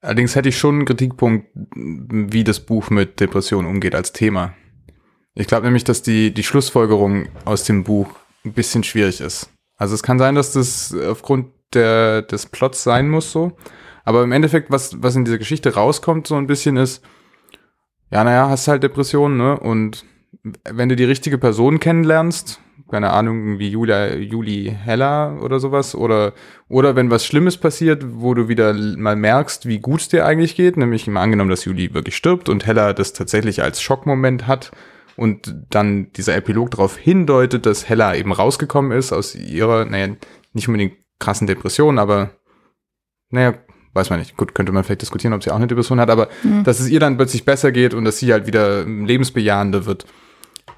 Allerdings 0.00 0.36
hätte 0.36 0.50
ich 0.50 0.58
schon 0.58 0.76
einen 0.76 0.84
Kritikpunkt, 0.84 1.48
wie 1.74 2.44
das 2.44 2.60
Buch 2.60 2.90
mit 2.90 3.20
Depressionen 3.20 3.70
umgeht 3.70 3.94
als 3.94 4.12
Thema. 4.12 4.54
Ich 5.34 5.46
glaube 5.46 5.64
nämlich, 5.64 5.84
dass 5.84 6.02
die, 6.02 6.32
die 6.32 6.44
Schlussfolgerung 6.44 7.28
aus 7.44 7.64
dem 7.64 7.84
Buch 7.84 8.08
ein 8.44 8.52
bisschen 8.52 8.84
schwierig 8.84 9.20
ist. 9.20 9.50
Also 9.76 9.94
es 9.94 10.02
kann 10.02 10.18
sein, 10.18 10.34
dass 10.34 10.52
das 10.52 10.94
aufgrund 10.94 11.52
der, 11.72 12.22
des 12.22 12.46
Plots 12.46 12.84
sein 12.84 13.08
muss 13.08 13.32
so. 13.32 13.56
Aber 14.04 14.22
im 14.22 14.32
Endeffekt, 14.32 14.70
was, 14.70 15.02
was 15.02 15.16
in 15.16 15.24
dieser 15.24 15.38
Geschichte 15.38 15.74
rauskommt, 15.74 16.26
so 16.26 16.36
ein 16.36 16.46
bisschen 16.46 16.76
ist, 16.76 17.02
ja, 18.10 18.22
naja, 18.22 18.50
hast 18.50 18.68
halt 18.68 18.82
Depressionen, 18.82 19.38
ne? 19.38 19.58
Und 19.58 20.04
wenn 20.42 20.88
du 20.88 20.96
die 20.96 21.04
richtige 21.04 21.38
Person 21.38 21.80
kennenlernst, 21.80 22.60
keine 22.90 23.10
Ahnung, 23.10 23.58
wie 23.58 23.70
Julia, 23.70 24.14
Juli 24.14 24.76
Heller 24.84 25.38
oder 25.42 25.58
sowas, 25.60 25.94
oder, 25.94 26.32
oder 26.68 26.96
wenn 26.96 27.10
was 27.10 27.24
Schlimmes 27.24 27.56
passiert, 27.56 28.04
wo 28.06 28.34
du 28.34 28.48
wieder 28.48 28.74
mal 28.74 29.16
merkst, 29.16 29.66
wie 29.66 29.78
gut 29.78 30.00
es 30.02 30.08
dir 30.08 30.26
eigentlich 30.26 30.54
geht, 30.54 30.76
nämlich 30.76 31.06
mal 31.06 31.22
angenommen, 31.22 31.50
dass 31.50 31.64
Juli 31.64 31.94
wirklich 31.94 32.16
stirbt 32.16 32.48
und 32.48 32.66
Heller 32.66 32.94
das 32.94 33.12
tatsächlich 33.12 33.62
als 33.62 33.80
Schockmoment 33.80 34.46
hat 34.46 34.70
und 35.16 35.54
dann 35.70 36.12
dieser 36.12 36.36
Epilog 36.36 36.70
darauf 36.72 36.96
hindeutet, 36.96 37.66
dass 37.66 37.88
Hella 37.88 38.14
eben 38.14 38.32
rausgekommen 38.32 38.92
ist 38.92 39.12
aus 39.12 39.34
ihrer, 39.34 39.84
naja, 39.84 40.14
nicht 40.52 40.68
unbedingt 40.68 40.94
krassen 41.18 41.46
Depression, 41.46 41.98
aber 41.98 42.30
naja, 43.30 43.54
weiß 43.94 44.10
man 44.10 44.18
nicht. 44.18 44.36
Gut, 44.36 44.54
könnte 44.54 44.72
man 44.72 44.84
vielleicht 44.84 45.02
diskutieren, 45.02 45.32
ob 45.32 45.42
sie 45.42 45.50
auch 45.50 45.56
eine 45.56 45.66
Depression 45.66 46.00
hat, 46.00 46.10
aber 46.10 46.28
dass 46.64 46.80
es 46.80 46.88
ihr 46.88 47.00
dann 47.00 47.16
plötzlich 47.16 47.44
besser 47.44 47.72
geht 47.72 47.94
und 47.94 48.04
dass 48.04 48.18
sie 48.18 48.32
halt 48.32 48.46
wieder 48.46 48.84
lebensbejahender 48.84 49.86
wird. 49.86 50.06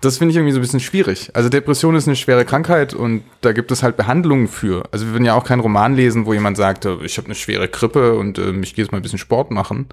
Das 0.00 0.18
finde 0.18 0.32
ich 0.32 0.36
irgendwie 0.36 0.52
so 0.52 0.58
ein 0.58 0.62
bisschen 0.62 0.80
schwierig. 0.80 1.30
Also 1.32 1.48
Depression 1.48 1.94
ist 1.94 2.06
eine 2.06 2.16
schwere 2.16 2.44
Krankheit 2.44 2.94
und 2.94 3.22
da 3.40 3.52
gibt 3.52 3.70
es 3.70 3.82
halt 3.82 3.96
Behandlungen 3.96 4.48
für. 4.48 4.84
Also 4.92 5.06
wir 5.06 5.12
würden 5.12 5.24
ja 5.24 5.34
auch 5.34 5.44
keinen 5.44 5.60
Roman 5.60 5.94
lesen, 5.94 6.26
wo 6.26 6.34
jemand 6.34 6.56
sagt, 6.56 6.84
äh, 6.84 6.96
ich 7.04 7.16
habe 7.18 7.26
eine 7.26 7.34
schwere 7.34 7.68
Grippe 7.68 8.14
und 8.14 8.38
ähm, 8.38 8.62
ich 8.62 8.74
gehe 8.74 8.84
jetzt 8.84 8.92
mal 8.92 8.98
ein 8.98 9.02
bisschen 9.02 9.18
Sport 9.18 9.50
machen. 9.50 9.86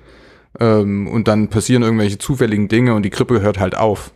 Ähm, 0.59 1.07
und 1.07 1.27
dann 1.27 1.47
passieren 1.47 1.83
irgendwelche 1.83 2.17
zufälligen 2.17 2.67
Dinge 2.67 2.93
und 2.93 3.03
die 3.03 3.09
Grippe 3.09 3.41
hört 3.41 3.59
halt 3.59 3.75
auf. 3.75 4.11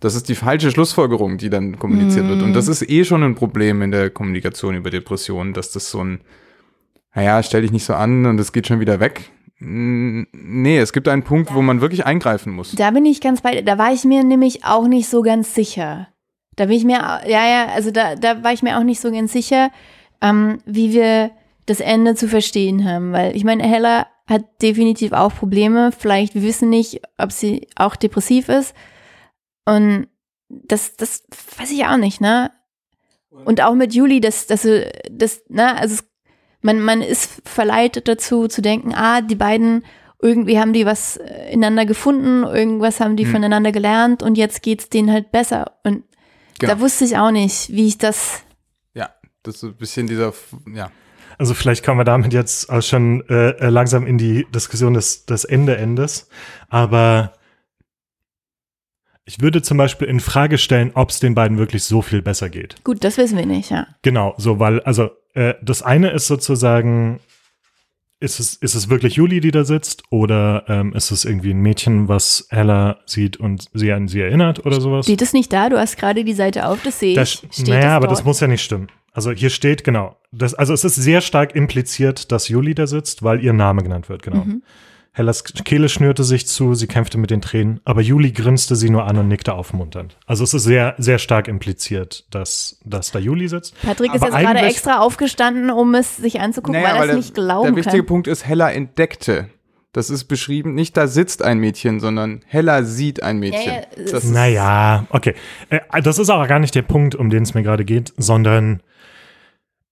Das 0.00 0.14
ist 0.14 0.28
die 0.28 0.34
falsche 0.34 0.70
Schlussfolgerung, 0.70 1.38
die 1.38 1.48
dann 1.48 1.78
kommuniziert 1.78 2.28
wird. 2.28 2.42
Und 2.42 2.52
das 2.52 2.68
ist 2.68 2.88
eh 2.88 3.04
schon 3.04 3.22
ein 3.22 3.34
Problem 3.34 3.80
in 3.80 3.90
der 3.90 4.10
Kommunikation 4.10 4.74
über 4.74 4.90
Depressionen, 4.90 5.54
dass 5.54 5.72
das 5.72 5.90
so 5.90 6.04
ein, 6.04 6.20
naja, 7.14 7.42
stell 7.42 7.62
dich 7.62 7.72
nicht 7.72 7.86
so 7.86 7.94
an 7.94 8.26
und 8.26 8.38
es 8.38 8.52
geht 8.52 8.66
schon 8.66 8.78
wieder 8.78 9.00
weg. 9.00 9.30
Nee, 9.58 10.78
es 10.78 10.92
gibt 10.92 11.08
einen 11.08 11.22
Punkt, 11.22 11.54
wo 11.54 11.62
man 11.62 11.80
wirklich 11.80 12.04
eingreifen 12.04 12.52
muss. 12.52 12.72
Da 12.72 12.90
bin 12.90 13.06
ich 13.06 13.20
ganz 13.20 13.40
bei, 13.40 13.62
da 13.62 13.78
war 13.78 13.92
ich 13.92 14.04
mir 14.04 14.22
nämlich 14.22 14.64
auch 14.64 14.86
nicht 14.86 15.08
so 15.08 15.22
ganz 15.22 15.54
sicher. 15.54 16.08
Da 16.56 16.66
bin 16.66 16.76
ich 16.76 16.84
mir, 16.84 16.98
ja, 17.26 17.48
ja, 17.48 17.66
also 17.74 17.90
da, 17.90 18.16
da 18.16 18.42
war 18.42 18.52
ich 18.52 18.62
mir 18.62 18.78
auch 18.78 18.82
nicht 18.82 19.00
so 19.00 19.10
ganz 19.10 19.32
sicher, 19.32 19.70
ähm, 20.20 20.58
wie 20.66 20.92
wir 20.92 21.30
das 21.64 21.80
Ende 21.80 22.14
zu 22.14 22.28
verstehen 22.28 22.84
haben. 22.88 23.12
Weil 23.12 23.34
ich 23.34 23.44
meine, 23.44 23.62
Hella 23.62 24.06
hat 24.26 24.44
definitiv 24.60 25.12
auch 25.12 25.34
Probleme. 25.34 25.90
Vielleicht, 25.96 26.34
wir 26.34 26.42
wissen 26.42 26.68
nicht, 26.68 27.00
ob 27.18 27.32
sie 27.32 27.68
auch 27.76 27.96
depressiv 27.96 28.48
ist. 28.48 28.74
Und 29.64 30.08
das, 30.48 30.96
das 30.96 31.24
weiß 31.58 31.70
ich 31.70 31.86
auch 31.86 31.96
nicht, 31.96 32.20
ne? 32.20 32.50
Und 33.30 33.60
auch 33.60 33.74
mit 33.74 33.94
Juli, 33.94 34.20
das, 34.20 34.46
das, 34.46 34.66
das, 35.10 35.42
ne, 35.48 35.76
also 35.76 35.94
es, 35.94 36.04
man, 36.66 36.80
man 36.80 37.00
ist 37.00 37.40
verleitet 37.44 38.06
dazu 38.08 38.46
zu 38.48 38.60
denken, 38.60 38.92
ah, 38.94 39.20
die 39.22 39.34
beiden, 39.36 39.84
irgendwie 40.20 40.58
haben 40.58 40.72
die 40.72 40.84
was 40.84 41.16
äh, 41.16 41.50
ineinander 41.52 41.86
gefunden, 41.86 42.42
irgendwas 42.44 43.00
haben 43.00 43.16
die 43.16 43.24
Hm. 43.24 43.32
voneinander 43.32 43.72
gelernt 43.72 44.22
und 44.22 44.36
jetzt 44.36 44.62
geht's 44.62 44.88
denen 44.90 45.10
halt 45.10 45.30
besser. 45.32 45.72
Und 45.84 46.04
Genau. 46.58 46.72
da 46.74 46.80
wusste 46.80 47.04
ich 47.04 47.16
auch 47.18 47.30
nicht, 47.30 47.70
wie 47.70 47.86
ich 47.86 47.98
das, 47.98 48.42
Ja, 48.94 49.10
das 49.42 49.54
ist 49.56 49.60
so 49.60 49.66
ein 49.68 49.76
bisschen 49.76 50.06
dieser, 50.06 50.32
ja. 50.74 50.90
Also 51.38 51.52
vielleicht 51.52 51.84
kommen 51.84 52.00
wir 52.00 52.04
damit 52.04 52.32
jetzt 52.32 52.70
auch 52.70 52.80
schon 52.80 53.22
äh, 53.28 53.50
äh, 53.50 53.68
langsam 53.68 54.06
in 54.06 54.16
die 54.16 54.46
Diskussion 54.54 54.94
des, 54.94 55.26
des 55.26 55.44
Ende-Endes. 55.44 56.30
Aber 56.70 57.34
ich 59.26 59.40
würde 59.42 59.60
zum 59.60 59.76
Beispiel 59.76 60.08
in 60.08 60.20
Frage 60.20 60.56
stellen, 60.56 60.92
ob 60.94 61.10
es 61.10 61.20
den 61.20 61.34
beiden 61.34 61.58
wirklich 61.58 61.84
so 61.84 62.00
viel 62.00 62.22
besser 62.22 62.48
geht. 62.48 62.76
gut, 62.84 63.04
das 63.04 63.18
wissen 63.18 63.36
wir 63.36 63.44
nicht, 63.44 63.70
ja. 63.70 63.86
Genau, 64.02 64.34
so, 64.38 64.58
weil, 64.60 64.80
also 64.80 65.10
äh, 65.36 65.54
das 65.62 65.82
eine 65.82 66.10
ist 66.10 66.26
sozusagen, 66.26 67.20
ist 68.20 68.40
es, 68.40 68.54
ist 68.54 68.74
es 68.74 68.88
wirklich 68.88 69.14
Juli, 69.14 69.40
die 69.40 69.50
da 69.50 69.64
sitzt, 69.64 70.02
oder 70.10 70.64
ähm, 70.68 70.94
ist 70.94 71.10
es 71.10 71.26
irgendwie 71.26 71.50
ein 71.50 71.60
Mädchen, 71.60 72.08
was 72.08 72.46
Ella 72.48 72.98
sieht 73.04 73.36
und 73.36 73.66
sie 73.74 73.92
an 73.92 74.08
sie 74.08 74.20
erinnert 74.20 74.64
oder 74.64 74.80
sowas? 74.80 75.04
Steht 75.04 75.20
es 75.20 75.34
nicht 75.34 75.52
da? 75.52 75.68
Du 75.68 75.78
hast 75.78 75.98
gerade 75.98 76.24
die 76.24 76.32
Seite 76.32 76.66
auf, 76.66 76.82
das 76.82 76.98
sehe 76.98 77.10
ich. 77.10 77.16
Das, 77.16 77.32
Steht 77.32 77.68
naja, 77.68 77.96
aber 77.96 78.06
dort? 78.06 78.18
das 78.18 78.24
muss 78.24 78.40
ja 78.40 78.46
nicht 78.46 78.62
stimmen. 78.62 78.88
Also 79.12 79.30
hier 79.30 79.50
steht, 79.50 79.84
genau. 79.84 80.16
Das, 80.32 80.54
also 80.54 80.72
es 80.72 80.84
ist 80.84 80.96
sehr 80.96 81.20
stark 81.20 81.54
impliziert, 81.54 82.32
dass 82.32 82.48
Juli 82.48 82.74
da 82.74 82.86
sitzt, 82.86 83.22
weil 83.22 83.42
ihr 83.44 83.52
Name 83.52 83.82
genannt 83.82 84.08
wird, 84.08 84.22
genau. 84.22 84.44
Mhm. 84.44 84.62
Hellas 85.16 85.44
Kehle 85.44 85.88
schnürte 85.88 86.24
sich 86.24 86.46
zu, 86.46 86.74
sie 86.74 86.86
kämpfte 86.86 87.16
mit 87.16 87.30
den 87.30 87.40
Tränen, 87.40 87.80
aber 87.86 88.02
Juli 88.02 88.32
grinste 88.32 88.76
sie 88.76 88.90
nur 88.90 89.06
an 89.06 89.16
und 89.16 89.28
nickte 89.28 89.54
aufmunternd. 89.54 90.18
Also 90.26 90.44
es 90.44 90.52
ist 90.52 90.64
sehr, 90.64 90.94
sehr 90.98 91.16
stark 91.16 91.48
impliziert, 91.48 92.26
dass, 92.34 92.78
dass 92.84 93.12
da 93.12 93.18
Juli 93.18 93.48
sitzt. 93.48 93.80
Patrick 93.80 94.14
ist 94.14 94.22
Aber 94.22 94.38
jetzt 94.38 94.46
gerade 94.46 94.66
extra 94.66 95.00
aufgestanden, 95.00 95.70
um 95.70 95.94
es 95.94 96.18
sich 96.18 96.38
anzugucken, 96.40 96.82
weil 96.82 96.96
er 96.96 97.00
es 97.00 97.06
der, 97.06 97.16
nicht 97.16 97.34
glauben 97.34 97.68
der 97.68 97.76
wichtige 97.76 98.02
kann. 98.02 98.06
Punkt 98.06 98.26
ist, 98.26 98.46
Hella 98.46 98.70
entdeckte. 98.70 99.48
Das 99.94 100.10
ist 100.10 100.24
beschrieben, 100.24 100.74
nicht 100.74 100.94
da 100.98 101.06
sitzt 101.06 101.42
ein 101.42 101.60
Mädchen, 101.60 101.98
sondern 101.98 102.42
Hella 102.46 102.82
sieht 102.82 103.22
ein 103.22 103.38
Mädchen. 103.38 103.72
Ja, 103.72 103.86
ja, 103.96 104.18
ist, 104.18 104.30
Naja, 104.30 105.06
okay. 105.08 105.34
Äh, 105.70 105.80
das 106.02 106.18
ist 106.18 106.28
auch 106.28 106.46
gar 106.46 106.58
nicht 106.58 106.74
der 106.74 106.82
Punkt, 106.82 107.14
um 107.14 107.30
den 107.30 107.44
es 107.44 107.54
mir 107.54 107.62
gerade 107.62 107.86
geht, 107.86 108.12
sondern 108.18 108.82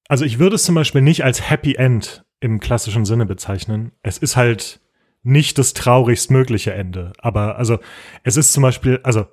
also 0.06 0.26
ich 0.26 0.38
würde 0.38 0.56
es 0.56 0.64
zum 0.64 0.74
Beispiel 0.74 1.00
nicht 1.00 1.24
als 1.24 1.48
Happy 1.48 1.76
End 1.76 2.26
im 2.40 2.60
klassischen 2.60 3.06
Sinne 3.06 3.24
bezeichnen. 3.24 3.92
Es 4.02 4.18
ist 4.18 4.36
halt 4.36 4.80
nicht 5.24 5.58
das 5.58 5.72
traurigst 5.72 6.30
mögliche 6.30 6.72
Ende. 6.72 7.12
Aber 7.18 7.58
also 7.58 7.78
es 8.22 8.36
ist 8.36 8.52
zum 8.52 8.62
Beispiel, 8.62 9.00
also 9.02 9.26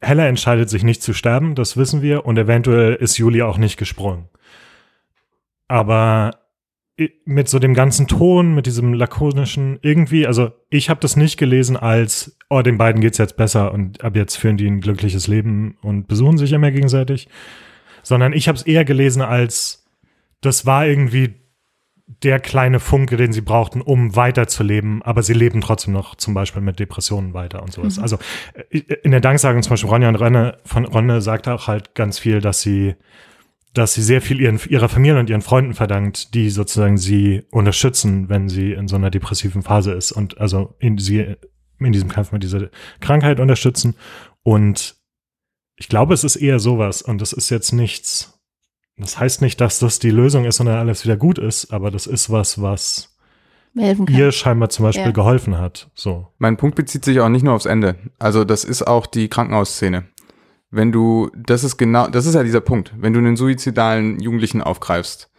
Hella 0.00 0.26
entscheidet 0.28 0.70
sich 0.70 0.84
nicht 0.84 1.02
zu 1.02 1.14
sterben, 1.14 1.54
das 1.54 1.76
wissen 1.76 2.02
wir, 2.02 2.26
und 2.26 2.38
eventuell 2.38 2.94
ist 2.94 3.16
Juli 3.16 3.42
auch 3.42 3.58
nicht 3.58 3.78
gesprungen. 3.78 4.28
Aber 5.68 6.32
mit 7.24 7.48
so 7.48 7.58
dem 7.58 7.74
ganzen 7.74 8.06
Ton, 8.06 8.54
mit 8.54 8.66
diesem 8.66 8.94
lakonischen, 8.94 9.78
irgendwie, 9.82 10.26
also 10.26 10.52
ich 10.70 10.88
habe 10.88 11.00
das 11.00 11.16
nicht 11.16 11.38
gelesen 11.38 11.76
als, 11.76 12.38
oh, 12.48 12.62
den 12.62 12.78
beiden 12.78 13.02
geht's 13.02 13.18
jetzt 13.18 13.36
besser 13.36 13.72
und 13.72 14.02
ab 14.02 14.16
jetzt 14.16 14.36
führen 14.36 14.56
die 14.56 14.66
ein 14.66 14.80
glückliches 14.80 15.26
Leben 15.26 15.76
und 15.82 16.08
besuchen 16.08 16.38
sich 16.38 16.52
immer 16.52 16.70
gegenseitig, 16.70 17.28
sondern 18.02 18.32
ich 18.32 18.48
habe 18.48 18.56
es 18.56 18.62
eher 18.62 18.84
gelesen 18.84 19.20
als, 19.20 19.86
das 20.40 20.64
war 20.64 20.86
irgendwie 20.86 21.34
der 22.06 22.38
kleine 22.38 22.78
Funke, 22.78 23.16
den 23.16 23.32
sie 23.32 23.40
brauchten, 23.40 23.80
um 23.80 24.14
weiterzuleben, 24.14 25.02
aber 25.02 25.22
sie 25.22 25.32
leben 25.32 25.60
trotzdem 25.60 25.92
noch 25.92 26.14
zum 26.14 26.34
Beispiel 26.34 26.62
mit 26.62 26.78
Depressionen 26.78 27.34
weiter 27.34 27.62
und 27.62 27.72
sowas. 27.72 27.98
Also 27.98 28.18
äh, 28.70 28.78
in 29.02 29.10
der 29.10 29.20
Danksagung 29.20 29.62
zum 29.62 29.70
Beispiel 29.70 29.90
Ronja 29.90 30.08
und 30.08 30.16
Ronne, 30.16 30.58
von 30.64 30.84
Ronne 30.84 31.20
sagt 31.20 31.48
auch 31.48 31.66
halt 31.66 31.94
ganz 31.94 32.18
viel, 32.18 32.40
dass 32.40 32.60
sie 32.60 32.94
dass 33.76 33.92
sie 33.92 34.02
sehr 34.02 34.22
viel 34.22 34.40
ihren, 34.40 34.58
ihrer 34.70 34.88
Familie 34.88 35.20
und 35.20 35.28
ihren 35.28 35.42
Freunden 35.42 35.74
verdankt, 35.74 36.32
die 36.32 36.48
sozusagen 36.48 36.96
sie 36.96 37.42
unterstützen, 37.50 38.30
wenn 38.30 38.48
sie 38.48 38.72
in 38.72 38.88
so 38.88 38.96
einer 38.96 39.10
depressiven 39.10 39.62
Phase 39.62 39.92
ist 39.92 40.12
und 40.12 40.38
also 40.38 40.74
in, 40.78 40.96
sie 40.96 41.36
in 41.78 41.92
diesem 41.92 42.08
Kampf 42.08 42.32
mit 42.32 42.42
dieser 42.42 42.70
Krankheit 43.00 43.38
unterstützen. 43.38 43.94
Und 44.42 44.96
ich 45.76 45.88
glaube, 45.88 46.14
es 46.14 46.24
ist 46.24 46.36
eher 46.36 46.58
sowas 46.58 47.02
und 47.02 47.20
das 47.20 47.34
ist 47.34 47.50
jetzt 47.50 47.72
nichts. 47.72 48.35
Das 48.98 49.18
heißt 49.18 49.42
nicht, 49.42 49.60
dass 49.60 49.78
das 49.78 49.98
die 49.98 50.10
Lösung 50.10 50.44
ist 50.44 50.58
und 50.60 50.66
dann 50.66 50.76
alles 50.78 51.04
wieder 51.04 51.16
gut 51.16 51.38
ist, 51.38 51.72
aber 51.72 51.90
das 51.90 52.06
ist 52.06 52.30
was, 52.30 52.60
was 52.62 53.14
ihr 54.08 54.32
scheinbar 54.32 54.70
zum 54.70 54.84
Beispiel 54.84 55.04
Ja. 55.06 55.10
geholfen 55.10 55.58
hat. 55.58 55.90
So. 55.94 56.28
Mein 56.38 56.56
Punkt 56.56 56.76
bezieht 56.76 57.04
sich 57.04 57.20
auch 57.20 57.28
nicht 57.28 57.42
nur 57.42 57.52
aufs 57.54 57.66
Ende. 57.66 57.96
Also 58.18 58.44
das 58.44 58.64
ist 58.64 58.86
auch 58.86 59.06
die 59.06 59.28
Krankenhausszene. 59.28 60.06
Wenn 60.70 60.92
du, 60.92 61.30
das 61.36 61.62
ist 61.62 61.76
genau, 61.76 62.08
das 62.08 62.24
ist 62.26 62.34
ja 62.34 62.42
dieser 62.42 62.60
Punkt. 62.62 62.92
Wenn 62.96 63.12
du 63.12 63.18
einen 63.18 63.36
suizidalen 63.36 64.18
Jugendlichen 64.18 64.62
aufgreifst, 64.62 65.30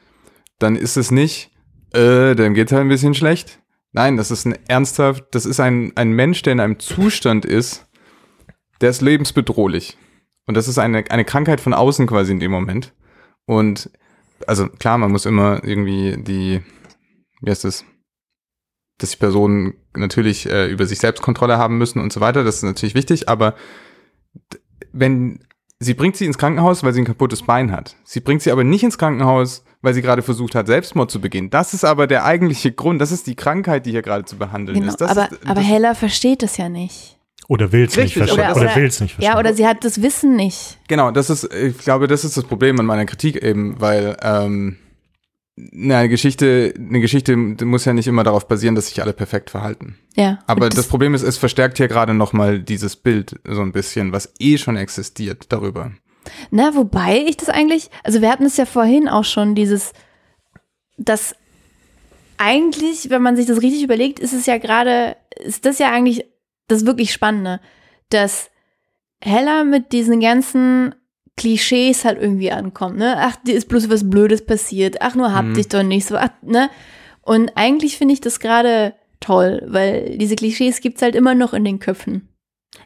dann 0.59 0.75
ist 0.75 0.95
es 0.97 1.09
nicht, 1.09 1.51
äh, 1.93 2.35
dem 2.35 2.53
geht's 2.53 2.71
halt 2.71 2.81
ein 2.81 2.89
bisschen 2.89 3.13
schlecht. 3.15 3.59
Nein, 3.91 4.17
das 4.17 4.29
ist 4.29 4.45
ein 4.45 4.55
ernsthaft, 4.67 5.25
das 5.31 5.45
ist 5.47 5.59
ein, 5.59 5.93
ein 5.95 6.11
Mensch, 6.11 6.43
der 6.43 6.53
in 6.53 6.59
einem 6.59 6.79
Zustand 6.79 7.43
ist, 7.43 7.87
der 8.81 8.91
ist 8.91 9.01
lebensbedrohlich. 9.01 9.97
Und 10.45 10.55
das 10.55 10.67
ist 10.67 10.77
eine, 10.77 11.03
eine 11.09 11.25
Krankheit 11.25 11.59
von 11.59 11.73
außen 11.73 12.05
quasi 12.05 12.31
in 12.31 12.39
dem 12.39 12.51
Moment. 12.51 12.93
Und 13.47 13.89
also 14.45 14.67
klar, 14.67 14.99
man 14.99 15.11
muss 15.11 15.25
immer 15.25 15.63
irgendwie 15.63 16.21
die, 16.21 16.61
wie 17.41 17.49
heißt 17.49 17.63
das, 17.63 17.85
dass 18.99 19.11
die 19.11 19.17
Personen 19.17 19.73
natürlich 19.95 20.47
äh, 20.49 20.67
über 20.67 20.85
sich 20.85 20.99
selbst 20.99 21.23
Kontrolle 21.23 21.57
haben 21.57 21.77
müssen 21.77 21.99
und 21.99 22.13
so 22.13 22.19
weiter. 22.19 22.43
Das 22.43 22.57
ist 22.57 22.63
natürlich 22.63 22.95
wichtig, 22.95 23.29
aber 23.29 23.55
wenn 24.91 25.39
sie 25.79 25.93
bringt 25.93 26.15
sie 26.15 26.25
ins 26.25 26.37
Krankenhaus, 26.37 26.83
weil 26.83 26.93
sie 26.93 27.01
ein 27.01 27.05
kaputtes 27.05 27.43
Bein 27.43 27.71
hat. 27.71 27.95
Sie 28.03 28.19
bringt 28.19 28.41
sie 28.41 28.51
aber 28.51 28.63
nicht 28.63 28.83
ins 28.83 28.97
Krankenhaus, 28.97 29.63
weil 29.81 29.93
sie 29.93 30.01
gerade 30.01 30.21
versucht 30.21 30.55
hat, 30.55 30.67
Selbstmord 30.67 31.11
zu 31.11 31.21
begehen. 31.21 31.49
Das 31.49 31.73
ist 31.73 31.83
aber 31.83 32.07
der 32.07 32.25
eigentliche 32.25 32.71
Grund. 32.71 32.99
Das 32.99 33.11
ist 33.11 33.27
die 33.27 33.35
Krankheit, 33.35 33.85
die 33.85 33.91
hier 33.91 34.01
gerade 34.01 34.25
zu 34.25 34.37
behandeln 34.37 34.79
Genau, 34.79 34.91
ist. 34.91 35.01
Das 35.01 35.11
aber, 35.11 35.31
ist, 35.31 35.47
aber 35.47 35.61
Hella 35.61 35.93
versteht 35.93 36.43
das 36.43 36.57
ja 36.57 36.69
nicht. 36.69 37.16
Oder 37.49 37.71
will's 37.71 37.95
nicht 37.95 38.05
Richtig, 38.07 38.17
verstehen. 38.17 38.39
oder- 38.39 38.51
Oder, 38.55 38.61
oder- 38.71 38.75
will's 38.75 38.99
nicht 38.99 39.13
verstehen. 39.15 39.33
Ja, 39.33 39.39
oder 39.39 39.53
sie 39.53 39.65
hat 39.65 39.83
das 39.85 40.01
Wissen 40.01 40.35
nicht. 40.35 40.77
Genau, 40.87 41.11
das 41.11 41.29
ist, 41.29 41.53
ich 41.53 41.77
glaube, 41.77 42.07
das 42.07 42.25
ist 42.25 42.35
das 42.35 42.43
Problem 42.43 42.79
an 42.79 42.85
meiner 42.85 43.05
Kritik 43.05 43.41
eben, 43.41 43.79
weil 43.79 44.17
ähm, 44.21 44.77
na, 45.55 45.99
eine 45.99 46.09
Geschichte, 46.09 46.73
eine 46.77 46.99
Geschichte 46.99 47.35
muss 47.35 47.85
ja 47.85 47.93
nicht 47.93 48.07
immer 48.07 48.23
darauf 48.23 48.47
basieren, 48.47 48.75
dass 48.75 48.87
sich 48.87 49.01
alle 49.01 49.13
perfekt 49.13 49.49
verhalten. 49.49 49.97
Ja. 50.15 50.39
Aber 50.45 50.65
und 50.65 50.77
das, 50.77 50.87
Problem 50.87 51.15
ist, 51.15 51.23
es 51.23 51.37
verstärkt 51.37 51.77
hier 51.77 51.87
gerade 51.87 52.13
nochmal 52.13 52.59
dieses 52.59 52.95
Bild 52.95 53.39
so 53.47 53.61
ein 53.61 53.71
bisschen, 53.71 54.11
was 54.11 54.33
eh 54.39 54.57
schon 54.57 54.75
existiert 54.75 55.45
darüber. 55.49 55.91
Na, 56.51 56.75
wobei 56.75 57.23
ich 57.27 57.37
das 57.37 57.49
eigentlich, 57.49 57.89
also 58.03 58.21
wir 58.21 58.29
hatten 58.29 58.45
es 58.45 58.57
ja 58.57 58.65
vorhin 58.65 59.07
auch 59.07 59.23
schon, 59.23 59.55
dieses, 59.55 59.93
dass 60.97 61.33
eigentlich, 62.37 63.09
wenn 63.09 63.21
man 63.21 63.35
sich 63.35 63.45
das 63.47 63.61
richtig 63.61 63.83
überlegt, 63.83 64.19
ist 64.19 64.33
es 64.33 64.45
ja 64.45 64.57
gerade, 64.57 65.15
ist 65.43 65.65
das 65.65 65.79
ja 65.79 65.91
eigentlich 65.91 66.25
das 66.67 66.85
wirklich 66.85 67.11
Spannende, 67.13 67.59
dass 68.09 68.49
Hella 69.21 69.63
mit 69.63 69.91
diesen 69.93 70.19
ganzen 70.19 70.93
Klischees 71.35 72.03
halt 72.05 72.19
irgendwie 72.21 72.51
ankommt, 72.51 72.97
ne? 72.97 73.15
Ach, 73.19 73.35
dir 73.37 73.55
ist 73.55 73.67
bloß 73.69 73.89
was 73.89 74.09
Blödes 74.09 74.45
passiert, 74.45 75.01
ach, 75.01 75.15
nur 75.15 75.33
hab 75.33 75.45
Mhm. 75.45 75.53
dich 75.53 75.67
doch 75.67 75.83
nicht 75.83 76.05
so, 76.07 76.17
ach, 76.17 76.29
ne? 76.41 76.69
Und 77.21 77.51
eigentlich 77.55 77.97
finde 77.97 78.13
ich 78.13 78.21
das 78.21 78.39
gerade 78.39 78.93
toll, 79.19 79.61
weil 79.67 80.17
diese 80.17 80.35
Klischees 80.35 80.81
gibt's 80.81 81.01
halt 81.01 81.15
immer 81.15 81.35
noch 81.35 81.53
in 81.53 81.63
den 81.65 81.79
Köpfen. 81.79 82.29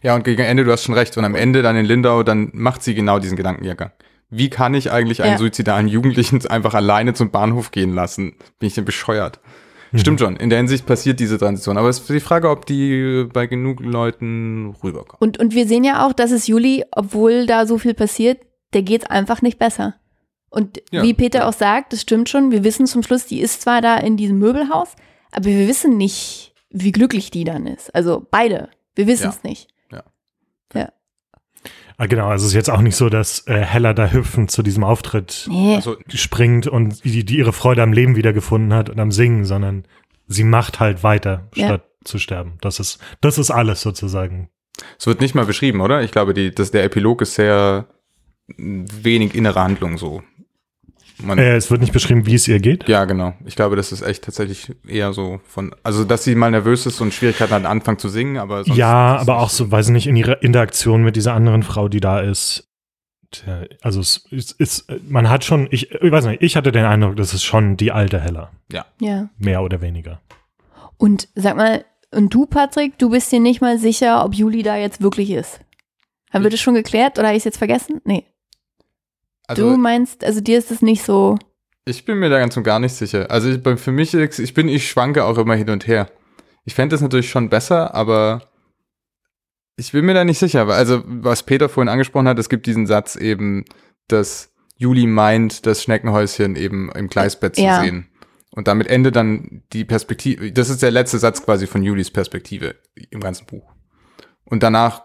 Ja, 0.01 0.15
und 0.15 0.23
gegen 0.23 0.41
Ende, 0.41 0.63
du 0.63 0.71
hast 0.71 0.83
schon 0.83 0.95
recht. 0.95 1.17
Und 1.17 1.25
am 1.25 1.35
Ende 1.35 1.61
dann 1.61 1.75
in 1.75 1.85
Lindau, 1.85 2.23
dann 2.23 2.49
macht 2.53 2.81
sie 2.83 2.95
genau 2.95 3.19
diesen 3.19 3.35
Gedankengang. 3.37 3.91
Wie 4.29 4.49
kann 4.49 4.73
ich 4.73 4.91
eigentlich 4.91 5.21
einen 5.21 5.33
Ja. 5.33 5.37
suizidalen 5.37 5.87
Jugendlichen 5.87 6.45
einfach 6.49 6.73
alleine 6.73 7.13
zum 7.13 7.31
Bahnhof 7.31 7.71
gehen 7.71 7.93
lassen? 7.93 8.35
Bin 8.59 8.67
ich 8.67 8.73
denn 8.75 8.85
bescheuert? 8.85 9.39
Mhm. 9.91 9.97
Stimmt 9.97 10.19
schon, 10.19 10.35
in 10.37 10.49
der 10.49 10.57
Hinsicht 10.57 10.85
passiert 10.85 11.19
diese 11.19 11.37
Transition. 11.37 11.77
Aber 11.77 11.89
es 11.89 11.99
ist 11.99 12.09
die 12.09 12.19
Frage, 12.19 12.49
ob 12.49 12.65
die 12.65 13.25
bei 13.33 13.45
genug 13.47 13.79
Leuten 13.81 14.75
rüberkommt. 14.83 15.21
Und, 15.21 15.39
und 15.39 15.53
wir 15.53 15.67
sehen 15.67 15.83
ja 15.83 16.05
auch, 16.07 16.13
dass 16.13 16.31
es 16.31 16.47
Juli, 16.47 16.85
obwohl 16.91 17.45
da 17.45 17.65
so 17.65 17.77
viel 17.77 17.93
passiert, 17.93 18.39
der 18.73 18.83
geht's 18.83 19.05
einfach 19.05 19.41
nicht 19.41 19.59
besser. 19.59 19.95
Und 20.49 20.81
Ja, 20.91 21.03
wie 21.03 21.13
Peter 21.13 21.47
auch 21.47 21.53
sagt, 21.53 21.93
das 21.93 22.01
stimmt 22.01 22.29
schon, 22.29 22.51
wir 22.51 22.63
wissen 22.63 22.85
zum 22.85 23.03
Schluss, 23.03 23.25
die 23.25 23.39
ist 23.41 23.61
zwar 23.61 23.81
da 23.81 23.97
in 23.97 24.17
diesem 24.17 24.37
Möbelhaus, 24.39 24.89
aber 25.31 25.45
wir 25.45 25.67
wissen 25.67 25.97
nicht, 25.97 26.53
wie 26.69 26.91
glücklich 26.91 27.31
die 27.31 27.43
dann 27.45 27.67
ist. 27.67 27.93
Also 27.95 28.25
beide, 28.29 28.69
wir 28.95 29.07
wissen 29.07 29.29
es 29.29 29.39
Ja. 29.43 29.49
nicht. 29.49 29.67
Ah, 32.01 32.07
genau, 32.07 32.29
also 32.29 32.45
es 32.45 32.51
ist 32.51 32.55
jetzt 32.55 32.71
auch 32.71 32.81
nicht 32.81 32.95
so, 32.95 33.09
dass 33.09 33.45
äh, 33.45 33.59
Hella 33.63 33.93
da 33.93 34.07
hüpfend 34.07 34.49
zu 34.49 34.63
diesem 34.63 34.83
Auftritt 34.83 35.45
Nee, 35.47 35.75
Also, 35.75 35.97
springt 36.11 36.65
und 36.65 37.03
die, 37.03 37.23
die 37.23 37.37
ihre 37.37 37.53
Freude 37.53 37.83
am 37.83 37.93
Leben 37.93 38.15
wiedergefunden 38.15 38.73
hat 38.73 38.89
und 38.89 38.99
am 38.99 39.11
Singen, 39.11 39.45
sondern 39.45 39.85
sie 40.27 40.43
macht 40.43 40.79
halt 40.79 41.03
weiter, 41.03 41.47
Ja. 41.53 41.67
statt 41.67 41.83
zu 42.03 42.17
sterben. 42.17 42.53
Das 42.61 42.79
ist, 42.79 42.97
das 43.21 43.37
ist 43.37 43.51
alles 43.51 43.81
sozusagen. 43.81 44.49
Es 44.97 45.05
wird 45.05 45.21
nicht 45.21 45.35
mal 45.35 45.45
beschrieben, 45.45 45.79
oder? 45.79 46.01
Ich 46.01 46.11
glaube, 46.11 46.33
die, 46.33 46.49
das, 46.55 46.71
der 46.71 46.83
Epilog 46.85 47.21
ist 47.21 47.35
sehr 47.35 47.85
wenig 48.57 49.35
innere 49.35 49.61
Handlung 49.61 49.99
so. 49.99 50.23
Man, 51.19 51.37
Äh, 51.37 51.55
es 51.55 51.69
wird 51.69 51.81
nicht 51.81 51.93
beschrieben, 51.93 52.25
wie 52.25 52.35
es 52.35 52.47
ihr 52.47 52.59
geht. 52.59 52.87
Ja, 52.87 53.05
genau. 53.05 53.33
Ich 53.45 53.55
glaube, 53.55 53.75
das 53.75 53.91
ist 53.91 54.01
echt 54.01 54.23
tatsächlich 54.23 54.71
eher 54.87 55.13
so 55.13 55.39
von, 55.45 55.75
also 55.83 56.03
dass 56.03 56.23
sie 56.23 56.35
mal 56.35 56.51
nervös 56.51 56.85
ist 56.85 56.99
und 57.01 57.13
Schwierigkeiten 57.13 57.53
hat, 57.53 57.65
anfangen 57.65 57.99
zu 57.99 58.09
singen, 58.09 58.37
aber 58.37 58.63
sonst 58.63 58.77
Ja, 58.77 59.17
aber 59.17 59.37
auch 59.39 59.49
so, 59.49 59.71
weiß 59.71 59.87
ich 59.87 59.93
nicht, 59.93 60.07
in 60.07 60.15
ihrer 60.15 60.41
Interaktion 60.43 61.03
mit 61.03 61.15
dieser 61.15 61.33
anderen 61.33 61.63
Frau, 61.63 61.87
die 61.89 61.99
da 61.99 62.19
ist. 62.21 62.67
Tja, 63.31 63.63
Also 63.81 63.99
es 64.01 64.25
ist, 64.31 64.51
ist, 64.59 64.85
man 65.07 65.29
hat 65.29 65.45
schon, 65.45 65.67
ich, 65.71 65.91
ich 65.91 66.11
weiß 66.11 66.25
nicht, 66.25 66.41
ich 66.41 66.55
hatte 66.57 66.71
den 66.71 66.85
Eindruck, 66.85 67.15
das 67.15 67.33
ist 67.33 67.43
schon 67.43 67.77
die 67.77 67.91
alte 67.91 68.19
Heller, 68.19 68.51
Ja. 68.71 68.85
mehr 69.37 69.61
oder 69.63 69.81
weniger. 69.81 70.21
Und 70.97 71.29
sag 71.35 71.55
mal, 71.55 71.85
und 72.11 72.33
du, 72.33 72.45
Patrick, 72.45 72.97
du 72.99 73.09
bist 73.09 73.31
dir 73.31 73.39
nicht 73.39 73.61
mal 73.61 73.77
sicher, 73.77 74.25
ob 74.25 74.33
Juli 74.35 74.63
da 74.63 74.75
jetzt 74.75 75.01
wirklich 75.01 75.31
ist. 75.31 75.61
Haben 76.33 76.43
wir 76.43 76.51
das 76.51 76.59
schon 76.59 76.73
geklärt 76.75 77.17
oder 77.17 77.27
habe 77.29 77.37
ich 77.37 77.41
es 77.41 77.45
jetzt 77.45 77.57
vergessen? 77.57 78.01
Nee. 78.03 78.25
Also 79.51 79.71
du 79.71 79.77
meinst, 79.77 80.23
also 80.23 80.41
dir 80.41 80.57
ist 80.57 80.71
es 80.71 80.81
nicht 80.81 81.03
so. 81.03 81.37
ich 81.85 82.05
bin 82.05 82.19
mir 82.19 82.29
da 82.29 82.39
ganz 82.39 82.55
und 82.57 82.63
gar 82.63 82.79
nicht 82.79 82.93
sicher. 82.93 83.29
Also 83.31 83.49
ich, 83.49 83.79
für 83.79 83.91
mich, 83.91 84.13
ich 84.13 84.53
bin, 84.53 84.67
ich 84.67 84.89
schwanke 84.89 85.25
auch 85.25 85.37
immer 85.37 85.55
hin 85.55 85.69
und 85.69 85.87
her. 85.87 86.09
Ich 86.65 86.75
fände 86.75 86.93
das 86.93 87.01
natürlich 87.01 87.29
schon 87.29 87.49
besser, 87.49 87.93
aber 87.95 88.43
ich 89.77 89.91
bin 89.91 90.05
mir 90.05 90.13
da 90.13 90.23
nicht 90.23 90.39
sicher. 90.39 90.67
Also 90.67 91.03
was 91.05 91.43
Peter 91.43 91.69
vorhin 91.69 91.89
angesprochen 91.89 92.27
hat, 92.27 92.37
es 92.39 92.49
gibt 92.49 92.65
diesen 92.67 92.85
Satz 92.85 93.15
eben, 93.15 93.65
dass 94.07 94.53
Juli 94.77 95.07
meint, 95.07 95.65
das 95.65 95.81
Schneckenhäuschen 95.83 96.55
eben 96.55 96.91
im 96.91 97.07
Gleisbett 97.07 97.55
zu 97.55 97.61
Ja. 97.63 97.81
sehen. 97.81 98.07
Und 98.53 98.67
damit 98.67 98.87
endet 98.87 99.15
dann 99.15 99.63
die 99.71 99.85
Perspektive, 99.85 100.51
das 100.51 100.69
ist 100.69 100.81
der 100.83 100.91
letzte 100.91 101.19
Satz 101.19 101.43
quasi 101.43 101.67
von 101.67 101.83
Julis 101.83 102.11
Perspektive 102.11 102.75
im 103.09 103.21
ganzen 103.21 103.45
Buch. 103.45 103.71
Und 104.43 104.61
danach 104.61 105.03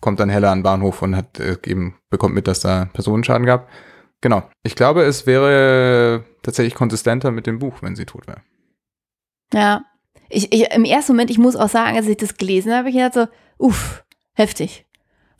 kommt 0.00 0.20
dann 0.20 0.28
Hella 0.28 0.50
an 0.52 0.58
den 0.58 0.62
Bahnhof 0.64 1.02
und 1.02 1.16
hat 1.16 1.40
äh, 1.40 1.56
eben 1.66 1.96
bekommt 2.10 2.34
mit, 2.34 2.46
dass 2.48 2.60
da 2.60 2.86
Personenschaden 2.92 3.46
gab. 3.46 3.68
Genau. 4.20 4.42
Ich 4.62 4.74
glaube, 4.74 5.02
es 5.02 5.26
wäre 5.26 6.24
tatsächlich 6.42 6.74
konsistenter 6.74 7.30
mit 7.30 7.46
dem 7.46 7.58
Buch, 7.58 7.76
wenn 7.82 7.96
sie 7.96 8.06
tot 8.06 8.26
wäre. 8.26 8.40
Ja. 9.52 9.84
Ich, 10.30 10.52
ich, 10.52 10.70
Im 10.72 10.84
ersten 10.84 11.12
Moment, 11.12 11.30
ich 11.30 11.38
muss 11.38 11.56
auch 11.56 11.68
sagen, 11.68 11.96
als 11.96 12.06
ich 12.08 12.16
das 12.16 12.36
gelesen 12.36 12.72
habe, 12.72 12.88
ich 12.88 12.94
gedacht 12.94 13.14
so, 13.14 13.26
uff, 13.58 14.04
heftig. 14.32 14.86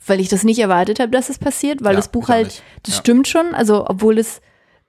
Weil 0.05 0.19
ich 0.19 0.29
das 0.29 0.43
nicht 0.43 0.59
erwartet 0.59 0.99
habe, 0.99 1.11
dass 1.11 1.29
es 1.29 1.39
passiert, 1.39 1.83
weil 1.83 1.93
Ja, 1.93 1.97
das 1.97 2.09
Buch 2.11 2.29
halt, 2.29 2.61
das 2.83 2.93
Ja. 2.95 2.99
stimmt 2.99 3.27
schon, 3.27 3.55
also 3.55 3.87
obwohl 3.89 4.19
es, 4.19 4.41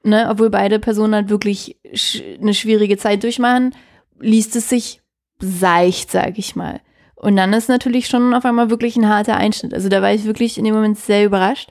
ne, 0.03 0.29
obwohl 0.31 0.51
beide 0.51 0.79
Personen 0.79 1.15
halt 1.15 1.31
wirklich 1.31 1.79
sch 1.95 2.23
eine 2.41 2.53
schwierige 2.53 2.99
Zeit 2.99 3.23
durchmachen, 3.23 3.75
liest 4.21 4.55
es 4.57 4.69
sich 4.69 5.01
seicht, 5.41 6.11
sag 6.11 6.39
ich 6.39 6.55
mal. 6.55 6.81
Und 7.17 7.37
dann 7.37 7.53
ist 7.53 7.69
natürlich 7.69 8.07
schon 8.09 8.35
auf 8.35 8.45
einmal 8.45 8.71
wirklich 8.71 8.97
ein 8.97 9.09
harter 9.09 9.37
Einschnitt. 9.37 9.73
Also 9.75 9.89
da 9.89 10.03
war 10.03 10.13
ich 10.13 10.25
wirklich 10.25 10.59
in 10.59 10.65
dem 10.65 10.75
Moment 10.75 10.99
sehr 10.99 11.25
überrascht. 11.25 11.71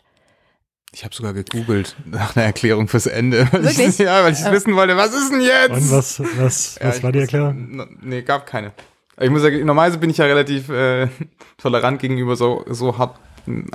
Ich 0.92 1.04
habe 1.04 1.14
sogar 1.14 1.34
gegoogelt 1.34 1.96
nach 2.06 2.36
einer 2.36 2.46
Erklärung 2.46 2.88
fürs 2.88 3.06
Ende. 3.06 3.48
Weil 3.52 3.66
ich- 3.66 3.78
Wirklich? 3.78 3.98
ja, 4.00 4.24
weil 4.24 4.34
ich 4.34 4.40
Oh. 4.46 4.52
wissen 4.52 4.76
wollte, 4.76 4.96
was 4.98 5.14
ist 5.14 5.32
denn 5.32 5.42
jetzt? 5.42 5.70
Und 5.72 5.92
was, 5.92 6.20
was, 6.38 6.76
Ja, 6.82 6.88
was 6.88 6.98
ich 6.98 7.04
war 7.04 7.12
die 7.12 7.20
muss- 7.20 7.24
Erklärung? 7.26 7.50
n- 7.80 7.98
Nee, 8.02 8.22
gab 8.22 8.46
keine. 8.46 8.72
Ich 9.20 9.30
muss 9.30 9.42
sagen, 9.44 9.64
normalerweise 9.66 10.00
bin 10.00 10.10
ich 10.10 10.18
ja 10.18 10.26
relativ 10.26 10.70
äh, 10.70 11.08
tolerant 11.58 12.00
gegenüber 12.02 12.36
so, 12.36 12.66
so 12.70 12.98
hart 12.98 13.18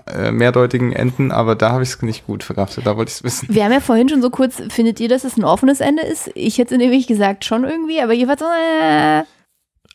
äh, 0.07 0.33
mehrdeutigen 0.33 0.93
Enden, 0.93 1.31
aber 1.31 1.55
da 1.55 1.71
habe 1.71 1.83
ich 1.85 1.91
es 1.91 2.03
nicht 2.03 2.27
gut 2.27 2.43
verkraftet. 2.43 2.85
Da 2.87 2.97
wollte 2.97 3.11
ich 3.11 3.17
es 3.19 3.23
wissen. 3.25 3.49
Wir 3.55 3.65
haben 3.65 3.73
ja 3.73 3.81
vorhin 3.81 4.09
schon 4.09 4.21
so 4.23 4.31
kurz, 4.31 4.61
findet 4.71 4.99
ihr, 4.99 5.09
dass 5.09 5.23
es 5.25 5.37
ein 5.37 5.45
offenes 5.45 5.81
Ende 5.81 6.03
ist? 6.03 6.31
Ich 6.35 6.59
hätte 6.59 6.77
nämlich 6.77 7.07
gesagt 7.07 7.45
schon 7.45 7.65
irgendwie, 7.65 8.01
aber 8.03 8.13
ihr 8.13 8.27
wart 8.29 8.41
so, 8.41 8.47
äh, 8.47 9.23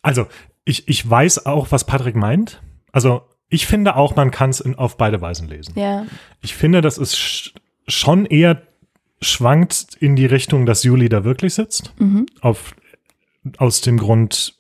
Also, 0.02 0.28
ich, 0.66 0.88
ich 0.88 1.10
weiß 1.10 1.46
auch, 1.46 1.72
was 1.72 1.86
Patrick 1.86 2.16
meint. 2.16 2.62
Also, 2.92 3.22
ich 3.50 3.68
finde 3.68 3.96
auch, 3.96 4.16
man 4.16 4.32
kann 4.32 4.50
es 4.50 4.62
auf 4.78 4.98
beide 4.98 5.22
Weisen 5.22 5.48
lesen. 5.48 5.74
ja. 5.78 6.06
Ich 6.42 6.56
finde, 6.56 6.82
das 6.82 6.98
ist 6.98 7.16
sch 7.18 7.54
schon 7.88 8.26
eher 8.26 8.62
schwankt 9.22 9.96
in 10.00 10.16
die 10.16 10.26
Richtung, 10.26 10.66
dass 10.66 10.84
Juli 10.84 11.10
da 11.10 11.24
wirklich 11.24 11.54
sitzt. 11.54 11.94
Mhm. 12.00 12.26
Auf, 12.42 12.76
aus 13.58 13.82
dem 13.82 13.98
Grund, 13.98 14.56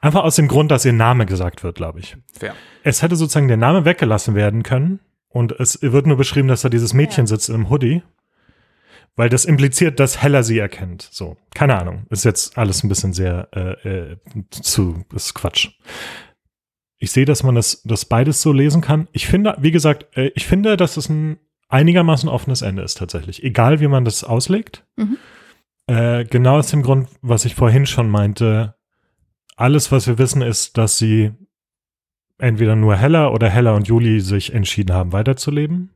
einfach 0.00 0.24
aus 0.24 0.36
dem 0.36 0.48
Grund, 0.48 0.70
dass 0.70 0.84
ihr 0.84 0.92
Name 0.92 1.26
gesagt 1.26 1.62
wird, 1.62 1.76
glaube 1.76 2.00
ich. 2.00 2.16
Fair. 2.32 2.54
Es 2.82 3.02
hätte 3.02 3.16
sozusagen 3.16 3.48
der 3.48 3.56
Name 3.58 3.84
weggelassen 3.84 4.34
werden 4.34 4.62
können 4.62 5.00
und 5.28 5.52
es 5.52 5.80
wird 5.82 6.06
nur 6.06 6.16
beschrieben, 6.16 6.48
dass 6.48 6.62
da 6.62 6.68
dieses 6.70 6.94
Mädchen 6.94 7.24
Ja. 7.24 7.28
sitzt 7.28 7.50
im 7.50 7.68
Hoodie, 7.70 8.02
weil 9.18 9.28
das 9.28 9.44
impliziert, 9.44 9.98
dass 9.98 10.22
Hella 10.22 10.44
sie 10.44 10.60
erkennt. 10.60 11.08
So, 11.10 11.36
keine 11.52 11.76
Ahnung. 11.76 12.06
Ist 12.08 12.24
jetzt 12.24 12.56
alles 12.56 12.84
ein 12.84 12.88
bisschen 12.88 13.12
sehr 13.12 13.48
äh, 13.52 14.10
äh, 14.12 14.16
zu, 14.50 15.04
ist 15.12 15.34
Quatsch. 15.34 15.70
Ich 16.98 17.10
sehe, 17.10 17.24
dass 17.24 17.42
man 17.42 17.56
das, 17.56 17.82
das 17.82 18.04
beides 18.04 18.40
so 18.40 18.52
lesen 18.52 18.80
kann. 18.80 19.08
Ich 19.10 19.26
finde, 19.26 19.56
wie 19.58 19.72
gesagt, 19.72 20.16
äh, 20.16 20.30
ich 20.36 20.46
finde, 20.46 20.76
dass 20.76 20.96
es 20.96 21.08
ein 21.08 21.40
einigermaßen 21.68 22.28
offenes 22.28 22.62
Ende 22.62 22.82
ist 22.82 22.96
tatsächlich. 22.96 23.42
Egal, 23.42 23.80
wie 23.80 23.88
man 23.88 24.04
das 24.04 24.22
auslegt. 24.22 24.86
Mhm. 24.94 25.16
Äh, 25.88 26.24
genau 26.24 26.56
aus 26.56 26.68
dem 26.68 26.84
Grund, 26.84 27.08
was 27.20 27.44
ich 27.44 27.56
vorhin 27.56 27.86
schon 27.86 28.08
meinte. 28.08 28.76
Alles, 29.56 29.90
was 29.90 30.06
wir 30.06 30.18
wissen, 30.18 30.42
ist, 30.42 30.78
dass 30.78 30.96
sie 30.96 31.32
entweder 32.38 32.76
nur 32.76 32.94
Hella 32.94 33.30
oder 33.30 33.50
Hella 33.50 33.74
und 33.74 33.88
Juli 33.88 34.20
sich 34.20 34.54
entschieden 34.54 34.94
haben, 34.94 35.12
weiterzuleben. 35.12 35.90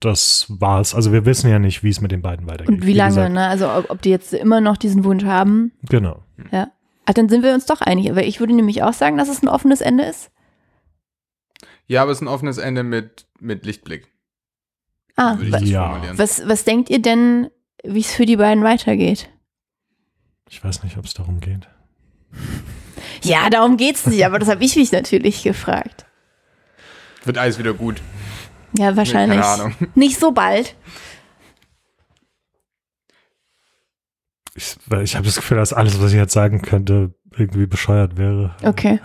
Das 0.00 0.46
war's. 0.48 0.94
Also 0.94 1.12
wir 1.12 1.24
wissen 1.26 1.50
ja 1.50 1.58
nicht, 1.58 1.82
wie 1.82 1.88
es 1.88 2.00
mit 2.00 2.12
den 2.12 2.22
beiden 2.22 2.46
weitergeht. 2.46 2.68
Und 2.68 2.86
wie 2.86 2.92
lange, 2.92 3.10
gesagt, 3.16 3.32
ne? 3.32 3.48
Also 3.48 3.70
ob, 3.72 3.90
ob 3.90 4.02
die 4.02 4.10
jetzt 4.10 4.32
immer 4.32 4.60
noch 4.60 4.76
diesen 4.76 5.02
Wunsch 5.04 5.24
haben. 5.24 5.72
Genau. 5.88 6.22
Ja. 6.52 6.70
Ach, 7.06 7.14
dann 7.14 7.28
sind 7.28 7.42
wir 7.42 7.52
uns 7.54 7.66
doch 7.66 7.80
einig. 7.80 8.10
Aber 8.10 8.22
ich 8.22 8.38
würde 8.38 8.54
nämlich 8.54 8.82
auch 8.82 8.92
sagen, 8.92 9.16
dass 9.16 9.28
es 9.28 9.42
ein 9.42 9.48
offenes 9.48 9.80
Ende 9.80 10.04
ist. 10.04 10.30
Ja, 11.86 12.02
aber 12.02 12.12
es 12.12 12.18
ist 12.18 12.22
ein 12.22 12.28
offenes 12.28 12.58
Ende 12.58 12.82
mit, 12.84 13.26
mit 13.40 13.64
Lichtblick. 13.66 14.06
Ah, 15.16 15.36
würde 15.38 15.46
ich 15.46 15.52
wa- 15.52 15.58
das 15.60 15.68
Ja. 15.68 16.02
was, 16.18 16.46
was 16.46 16.64
denkt 16.64 16.90
ihr 16.90 17.02
denn, 17.02 17.48
wie 17.82 18.00
es 18.00 18.12
für 18.12 18.26
die 18.26 18.36
beiden 18.36 18.62
weitergeht? 18.62 19.28
Ich 20.48 20.62
weiß 20.62 20.84
nicht, 20.84 20.96
ob 20.96 21.06
es 21.06 21.14
darum 21.14 21.40
geht. 21.40 21.66
Ja, 23.22 23.50
darum 23.50 23.76
geht's 23.78 24.06
nicht, 24.06 24.24
aber 24.24 24.38
das 24.38 24.48
habe 24.48 24.62
ich 24.64 24.76
mich 24.76 24.92
natürlich 24.92 25.42
gefragt. 25.42 26.06
Wird 27.24 27.38
alles 27.38 27.58
wieder 27.58 27.74
gut. 27.74 28.00
Ja, 28.76 28.96
wahrscheinlich. 28.96 29.40
Keine 29.40 29.52
Ahnung. 29.62 29.74
Nicht 29.94 30.18
so 30.18 30.32
bald. 30.32 30.76
Ich, 34.54 34.76
ich 35.02 35.14
habe 35.14 35.26
das 35.26 35.36
Gefühl, 35.36 35.56
dass 35.58 35.72
alles, 35.72 36.00
was 36.02 36.10
ich 36.12 36.16
jetzt 36.18 36.32
sagen 36.32 36.62
könnte, 36.62 37.14
irgendwie 37.36 37.66
bescheuert 37.66 38.16
wäre. 38.16 38.54
Okay. 38.64 39.00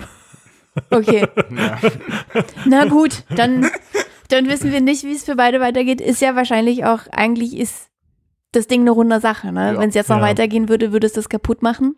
Okay. 0.89 1.28
Ja. 1.55 1.78
Na 2.66 2.86
gut, 2.86 3.24
dann, 3.30 3.70
dann 4.30 4.47
wissen 4.47 4.72
wir 4.72 4.82
nicht, 4.82 5.03
wie 5.03 5.14
es 5.14 5.24
für 5.24 5.36
beide 5.36 5.59
weitergeht. 5.59 6.01
Ist 6.01 6.20
ja 6.22 6.36
wahrscheinlich 6.36 6.84
auch, 6.86 7.01
eigentlich 7.11 7.55
ist 7.55 7.89
das 8.53 8.66
Ding 8.66 8.82
eine 8.82 8.89
runde 8.91 9.20
Sache. 9.20 9.51
Ne? 9.51 9.74
Ja. 9.74 9.80
Wenn 9.80 9.89
es 9.89 9.95
jetzt 9.95 10.09
noch 10.09 10.18
Ja. 10.18 10.24
weitergehen 10.24 10.70
würde, 10.70 10.91
würde 10.91 11.05
es 11.05 11.14
das 11.14 11.30
kaputt 11.30 11.61
machen. 11.61 11.95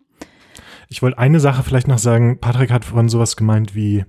Ich 0.88 1.00
wollte 1.00 1.16
eine 1.18 1.40
Sache 1.40 1.62
vielleicht 1.62 1.88
noch 1.88 1.98
sagen. 1.98 2.38
Patrick 2.40 2.70
hat 2.70 2.84
vorhin 2.84 3.08
sowas 3.08 3.36
gemeint 3.36 3.74
wie 3.74 4.04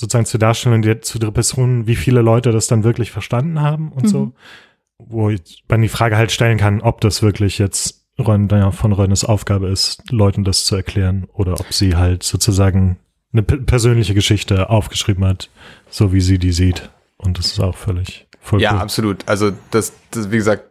sozusagen 0.00 0.24
zur 0.26 0.40
Darstellung 0.40 0.80
der, 0.80 1.02
zu 1.02 1.18
der 1.18 1.30
Person, 1.32 1.86
wie 1.86 1.96
viele 1.96 2.22
Leute 2.22 2.52
das 2.52 2.66
dann 2.68 2.84
wirklich 2.84 3.10
verstanden 3.10 3.60
haben 3.60 3.92
und 3.92 4.04
Mhm. 4.04 4.08
so. 4.08 4.32
Wo 4.98 5.28
ich- 5.30 5.64
man 5.68 5.82
die 5.82 5.88
Frage 5.88 6.16
halt 6.16 6.32
stellen 6.32 6.56
kann, 6.58 6.80
ob 6.80 7.00
das 7.02 7.22
wirklich 7.22 7.58
jetzt 7.58 8.04
Ron, 8.18 8.46
naja, 8.46 8.70
von 8.72 8.92
Rönnes 8.92 9.24
Aufgabe 9.24 9.68
ist, 9.68 10.02
Leuten 10.10 10.42
das 10.42 10.64
zu 10.64 10.74
erklären 10.74 11.28
oder 11.34 11.52
ob 11.60 11.72
sie 11.72 11.94
halt 11.96 12.22
sozusagen 12.24 12.96
eine 13.32 13.42
pe- 13.44 13.58
persönliche 13.58 14.14
Geschichte 14.14 14.70
aufgeschrieben 14.70 15.24
hat, 15.24 15.50
so 15.90 16.12
wie 16.12 16.20
sie 16.20 16.38
die 16.38 16.50
sieht. 16.52 16.90
Und 17.16 17.38
das 17.38 17.46
ist 17.46 17.60
auch 17.60 17.76
völlig 17.76 18.26
voll 18.40 18.60
Ja, 18.60 18.72
cool. 18.74 18.78
absolut. 18.80 19.28
Also 19.28 19.52
das, 19.70 19.92
das, 20.10 20.32
wie 20.32 20.36
gesagt, 20.36 20.64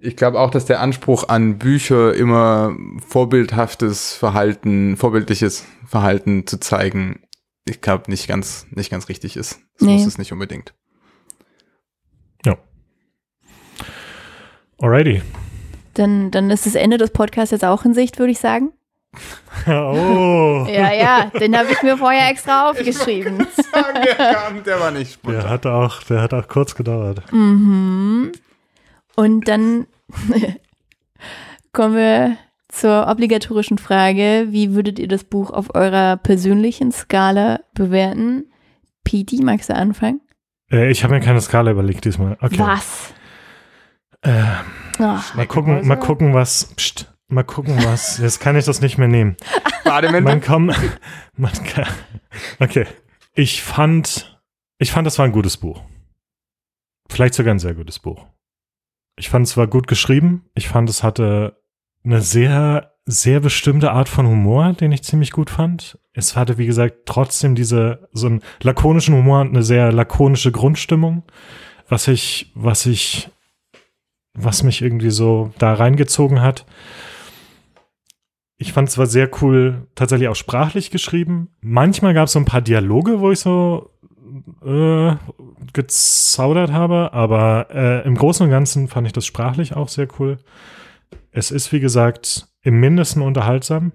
ich 0.00 0.16
glaube 0.16 0.40
auch, 0.40 0.50
dass 0.50 0.64
der 0.66 0.80
Anspruch 0.80 1.28
an 1.28 1.58
Bücher 1.58 2.14
immer 2.14 2.74
vorbildhaftes 3.06 4.14
Verhalten, 4.14 4.96
vorbildliches 4.96 5.66
Verhalten 5.86 6.46
zu 6.46 6.58
zeigen, 6.60 7.20
ich 7.68 7.80
glaube 7.80 8.10
nicht 8.10 8.26
ganz, 8.28 8.66
nicht 8.70 8.90
ganz 8.90 9.08
richtig 9.08 9.36
ist. 9.36 9.60
Das 9.78 9.82
Nee. 9.86 9.94
muss 9.94 10.06
es 10.06 10.18
nicht 10.18 10.32
unbedingt. 10.32 10.74
Alrighty. 14.80 15.22
Dann, 15.94 16.30
dann 16.30 16.50
ist 16.50 16.66
das 16.66 16.74
Ende 16.76 16.98
des 16.98 17.10
Podcasts 17.10 17.50
jetzt 17.50 17.64
auch 17.64 17.84
in 17.84 17.94
Sicht, 17.94 18.18
würde 18.18 18.30
ich 18.30 18.38
sagen. 18.38 18.72
oh. 19.66 20.66
Ja, 20.70 20.92
ja, 20.92 21.24
den 21.40 21.56
habe 21.58 21.72
ich 21.72 21.82
mir 21.82 21.96
vorher 21.96 22.30
extra 22.30 22.70
aufgeschrieben. 22.70 23.38
der, 23.74 24.14
kam, 24.34 24.62
der 24.62 24.78
war 24.78 24.90
nicht 24.92 25.10
Der 25.24 25.32
spontan. 25.32 25.48
hat 25.50 25.66
auch, 25.66 26.02
der 26.04 26.20
hat 26.22 26.32
auch 26.34 26.46
kurz 26.46 26.74
gedauert. 26.76 27.22
Mhm. 27.32 28.30
Und 29.16 29.48
dann 29.48 29.86
kommen 31.72 31.96
wir 31.96 32.36
zur 32.78 33.06
obligatorischen 33.08 33.78
Frage. 33.78 34.46
Wie 34.50 34.74
würdet 34.74 34.98
ihr 34.98 35.08
das 35.08 35.24
Buch 35.24 35.50
auf 35.50 35.74
eurer 35.74 36.16
persönlichen 36.16 36.92
Skala 36.92 37.60
bewerten? 37.74 38.44
Pete, 39.04 39.42
magst 39.42 39.70
du 39.70 39.74
anfangen? 39.74 40.20
Äh, 40.70 40.90
ich 40.90 41.02
habe 41.02 41.14
mir 41.14 41.20
keine 41.20 41.40
Skala 41.40 41.70
überlegt 41.70 42.04
diesmal. 42.04 42.36
Okay. 42.40 42.58
Was? 42.58 43.12
Äh, 44.22 44.42
Ach, 44.98 45.34
mal 45.34 45.46
gucken, 45.46 45.86
mal 45.86 45.96
gucken, 45.96 46.34
was. 46.34 46.74
Pst, 46.76 47.12
mal 47.28 47.44
gucken, 47.44 47.76
was. 47.84 48.18
Jetzt 48.22 48.40
kann 48.40 48.56
ich 48.56 48.64
das 48.64 48.80
nicht 48.80 48.98
mehr 48.98 49.08
nehmen. 49.08 49.36
Bademäntel? 49.84 50.22
Man 50.22 50.40
kann, 50.40 50.74
man 51.36 51.52
kann, 51.52 51.86
okay. 52.58 52.86
Ich 53.34 53.62
fand, 53.62 54.40
ich 54.78 54.90
fand, 54.90 55.06
das 55.06 55.18
war 55.18 55.24
ein 55.24 55.32
gutes 55.32 55.56
Buch. 55.56 55.80
Vielleicht 57.08 57.34
sogar 57.34 57.54
ein 57.54 57.60
sehr 57.60 57.74
gutes 57.74 57.98
Buch. 57.98 58.26
Ich 59.16 59.30
fand, 59.30 59.46
es 59.46 59.56
war 59.56 59.66
gut 59.66 59.86
geschrieben. 59.86 60.44
Ich 60.54 60.68
fand, 60.68 60.90
es 60.90 61.02
hatte 61.02 61.56
eine 62.04 62.20
sehr, 62.20 62.92
sehr 63.04 63.40
bestimmte 63.40 63.92
Art 63.92 64.08
von 64.08 64.26
Humor, 64.26 64.72
den 64.74 64.92
ich 64.92 65.02
ziemlich 65.02 65.30
gut 65.30 65.50
fand. 65.50 65.98
Es 66.12 66.36
hatte, 66.36 66.58
wie 66.58 66.66
gesagt, 66.66 67.06
trotzdem 67.06 67.54
diese, 67.54 68.08
so 68.12 68.26
einen 68.26 68.42
lakonischen 68.62 69.14
Humor 69.14 69.40
und 69.40 69.48
eine 69.48 69.62
sehr 69.62 69.92
lakonische 69.92 70.52
Grundstimmung, 70.52 71.22
was 71.88 72.08
ich, 72.08 72.52
was 72.54 72.86
ich, 72.86 73.30
was 74.34 74.62
mich 74.62 74.82
irgendwie 74.82 75.10
so 75.10 75.52
da 75.58 75.74
reingezogen 75.74 76.40
hat. 76.40 76.66
Ich 78.58 78.72
fand 78.72 78.88
es 78.88 78.98
war 78.98 79.06
sehr 79.06 79.30
cool, 79.40 79.86
tatsächlich 79.94 80.28
auch 80.28 80.36
sprachlich 80.36 80.90
geschrieben. 80.90 81.48
Manchmal 81.60 82.12
gab 82.12 82.26
es 82.26 82.32
so 82.32 82.40
ein 82.40 82.44
paar 82.44 82.60
Dialoge, 82.60 83.20
wo 83.20 83.30
ich 83.30 83.38
so 83.38 83.90
äh, 84.64 85.14
gezaudert 85.72 86.72
habe, 86.72 87.12
aber 87.12 87.68
äh, 87.70 88.06
im 88.06 88.16
Großen 88.16 88.44
und 88.44 88.50
Ganzen 88.50 88.88
fand 88.88 89.06
ich 89.06 89.12
das 89.12 89.26
sprachlich 89.26 89.74
auch 89.76 89.88
sehr 89.88 90.08
cool. 90.18 90.38
Es 91.38 91.52
ist, 91.52 91.70
wie 91.72 91.78
gesagt, 91.78 92.48
im 92.62 92.80
Mindesten 92.80 93.22
unterhaltsam. 93.22 93.92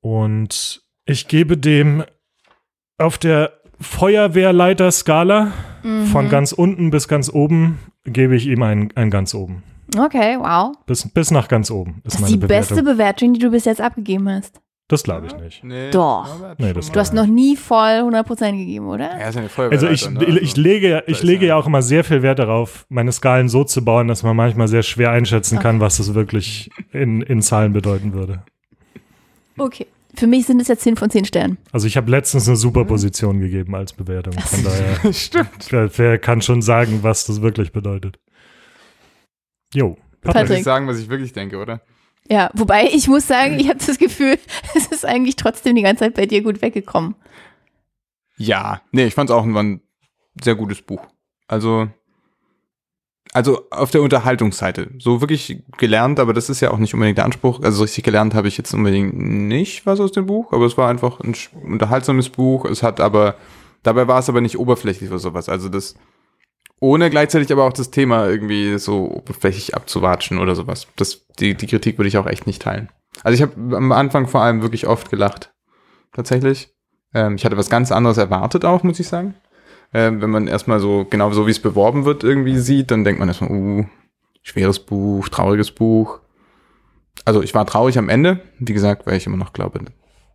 Und 0.00 0.82
ich 1.04 1.28
gebe 1.28 1.58
dem 1.58 2.02
auf 2.98 3.18
der 3.18 3.52
Feuerwehrleiter-Skala 3.80 5.52
Mhm. 5.82 6.06
von 6.06 6.30
ganz 6.30 6.52
unten 6.52 6.88
bis 6.90 7.08
ganz 7.08 7.28
oben 7.28 7.78
gebe 8.06 8.34
ich 8.36 8.46
ihm 8.46 8.62
ein, 8.62 8.90
ein 8.94 9.10
ganz 9.10 9.34
oben. 9.34 9.62
Okay, 9.98 10.38
wow. 10.40 10.74
Bis, 10.86 11.06
bis 11.12 11.30
nach 11.30 11.46
ganz 11.46 11.70
oben 11.70 12.00
ist 12.04 12.14
Das 12.14 12.22
ist 12.22 12.28
die 12.30 12.38
Bewertung. 12.38 12.76
beste 12.76 12.82
Bewertung, 12.82 13.34
die 13.34 13.40
du 13.40 13.50
bis 13.50 13.66
jetzt 13.66 13.82
abgegeben 13.82 14.26
hast. 14.30 14.62
Das 14.88 15.02
glaube 15.02 15.26
ich 15.26 15.34
nicht. 15.36 15.64
Nee. 15.64 15.90
Doch. 15.90 16.28
Nee, 16.58 16.72
das 16.74 16.92
Du 16.92 17.00
hast 17.00 17.14
noch 17.14 17.26
nie 17.26 17.56
voll 17.56 18.02
100% 18.02 18.52
gegeben, 18.52 18.86
oder? 18.86 19.06
Er 19.10 19.28
ist 19.30 19.34
ja 19.34 19.40
eine 19.40 19.70
Also 19.72 19.88
ich, 19.88 20.02
Feuerwehrleiter, 20.02 20.32
ne? 20.32 20.38
ich 20.40 20.56
lege, 20.56 20.88
ja- 20.90 21.02
ich 21.06 21.22
lege 21.22 21.46
ja- 21.46 21.54
ja 21.54 21.56
auch 21.56 21.66
immer 21.66 21.80
sehr 21.82 22.04
viel 22.04 22.22
Wert 22.22 22.38
darauf, 22.38 22.84
meine 22.90 23.10
Skalen 23.12 23.48
so 23.48 23.64
zu 23.64 23.84
bauen, 23.84 24.08
dass 24.08 24.22
man 24.22 24.36
manchmal 24.36 24.68
sehr 24.68 24.82
schwer 24.82 25.10
einschätzen 25.10 25.58
kann, 25.58 25.80
was 25.80 25.96
das 25.96 26.14
wirklich 26.14 26.70
in, 26.92 27.22
in 27.22 27.40
Zahlen 27.42 27.72
bedeuten 27.72 28.12
würde. 28.12 28.42
Okay. 29.56 29.86
Für 30.16 30.28
mich 30.28 30.46
sind 30.46 30.60
es 30.60 30.68
jetzt 30.68 30.82
10 30.82 30.96
von 30.96 31.10
10 31.10 31.24
Sternen. 31.24 31.58
Also 31.72 31.88
ich 31.88 31.96
habe 31.96 32.08
letztens 32.08 32.46
eine 32.46 32.56
super 32.56 32.84
Position 32.84 33.40
gegeben 33.40 33.74
als 33.74 33.92
Bewertung. 33.92 34.34
Von 34.34 34.62
daher, 34.62 35.12
Stimmt. 35.12 35.48
wer, 35.70 35.90
wer 35.98 36.18
kann 36.18 36.40
schon 36.40 36.62
sagen, 36.62 37.00
was 37.02 37.24
das 37.26 37.42
wirklich 37.42 37.72
bedeutet. 37.72 38.18
Jo. 39.74 39.96
Muss 40.24 40.34
Patrick. 40.34 40.58
ich 40.58 40.64
sagen, 40.64 40.86
was 40.86 40.98
ich 41.00 41.08
wirklich 41.08 41.32
denke, 41.32 41.56
oder? 41.58 41.80
Ja, 42.28 42.50
wobei 42.54 42.86
ich 42.86 43.06
muss 43.08 43.26
sagen, 43.26 43.58
ich 43.60 43.68
habe 43.68 43.78
das 43.84 43.98
Gefühl, 43.98 44.38
es 44.74 44.86
ist 44.86 45.04
eigentlich 45.04 45.36
trotzdem 45.36 45.76
die 45.76 45.82
ganze 45.82 46.04
Zeit 46.04 46.14
bei 46.14 46.26
dir 46.26 46.42
gut 46.42 46.62
weggekommen. 46.62 47.14
Ja. 48.36 48.80
Nee, 48.92 49.06
ich 49.06 49.14
fand 49.14 49.30
es 49.30 49.36
auch 49.36 49.44
ein, 49.44 49.80
sehr 50.42 50.54
gutes 50.56 50.82
Buch. 50.82 51.06
Also, 51.46 51.88
also 53.32 53.68
auf 53.70 53.90
der 53.90 54.02
Unterhaltungsseite. 54.02 54.90
So 54.98 55.20
wirklich 55.20 55.62
gelernt, 55.76 56.18
aber 56.18 56.32
das 56.32 56.50
ist 56.50 56.60
ja 56.60 56.70
auch 56.70 56.78
nicht 56.78 56.94
unbedingt 56.94 57.18
der 57.18 57.24
Anspruch. 57.24 57.60
Also 57.62 57.78
so 57.78 57.82
richtig 57.82 58.04
gelernt 58.04 58.34
habe 58.34 58.48
ich 58.48 58.56
jetzt 58.56 58.72
unbedingt 58.74 59.14
nicht 59.16 59.86
was 59.86 60.00
aus 60.00 60.12
dem 60.12 60.26
Buch, 60.26 60.52
aber 60.52 60.66
es 60.66 60.76
war 60.76 60.88
einfach 60.88 61.20
ein 61.20 61.36
unterhaltsames 61.62 62.30
Buch. 62.30 62.64
Es 62.64 62.82
hat 62.82 63.00
aber, 63.00 63.36
dabei 63.82 64.08
war 64.08 64.18
es 64.18 64.28
aber 64.28 64.40
nicht 64.40 64.58
oberflächlich 64.58 65.10
oder 65.10 65.18
sowas. 65.18 65.48
Also 65.48 65.68
das, 65.68 65.94
ohne 66.80 67.10
gleichzeitig 67.10 67.52
aber 67.52 67.64
auch 67.64 67.72
das 67.72 67.90
Thema 67.90 68.28
irgendwie 68.28 68.78
so 68.78 69.10
oberflächlich 69.10 69.74
abzuwatschen 69.74 70.38
oder 70.38 70.54
sowas. 70.54 70.86
Das, 70.96 71.26
die, 71.38 71.54
die 71.54 71.66
Kritik 71.66 71.98
würde 71.98 72.08
ich 72.08 72.18
auch 72.18 72.26
echt 72.26 72.46
nicht 72.46 72.62
teilen. 72.62 72.88
Also 73.22 73.34
ich 73.34 73.42
habe 73.42 73.76
am 73.76 73.92
Anfang 73.92 74.26
vor 74.26 74.42
allem 74.42 74.62
wirklich 74.62 74.86
oft 74.86 75.10
gelacht. 75.10 75.52
Tatsächlich. 76.12 76.74
Ähm, 77.14 77.36
ich 77.36 77.44
hatte 77.44 77.56
was 77.56 77.70
ganz 77.70 77.92
anderes 77.92 78.18
erwartet 78.18 78.64
auch, 78.64 78.82
muss 78.82 79.00
ich 79.00 79.08
sagen. 79.08 79.34
Ähm, 79.92 80.20
wenn 80.20 80.30
man 80.30 80.48
erstmal 80.48 80.80
so, 80.80 81.06
genau 81.08 81.32
so 81.32 81.46
wie 81.46 81.52
es 81.52 81.60
beworben 81.60 82.04
wird, 82.04 82.24
irgendwie 82.24 82.58
sieht, 82.58 82.90
dann 82.90 83.04
denkt 83.04 83.20
man 83.20 83.28
erstmal, 83.28 83.50
uh, 83.50 83.86
schweres 84.42 84.80
Buch, 84.80 85.28
trauriges 85.28 85.70
Buch. 85.70 86.20
Also 87.24 87.42
ich 87.42 87.54
war 87.54 87.64
traurig 87.66 87.96
am 87.98 88.08
Ende, 88.08 88.40
wie 88.58 88.72
gesagt, 88.72 89.06
weil 89.06 89.16
ich 89.16 89.26
immer 89.26 89.36
noch 89.36 89.52
glaube, 89.52 89.80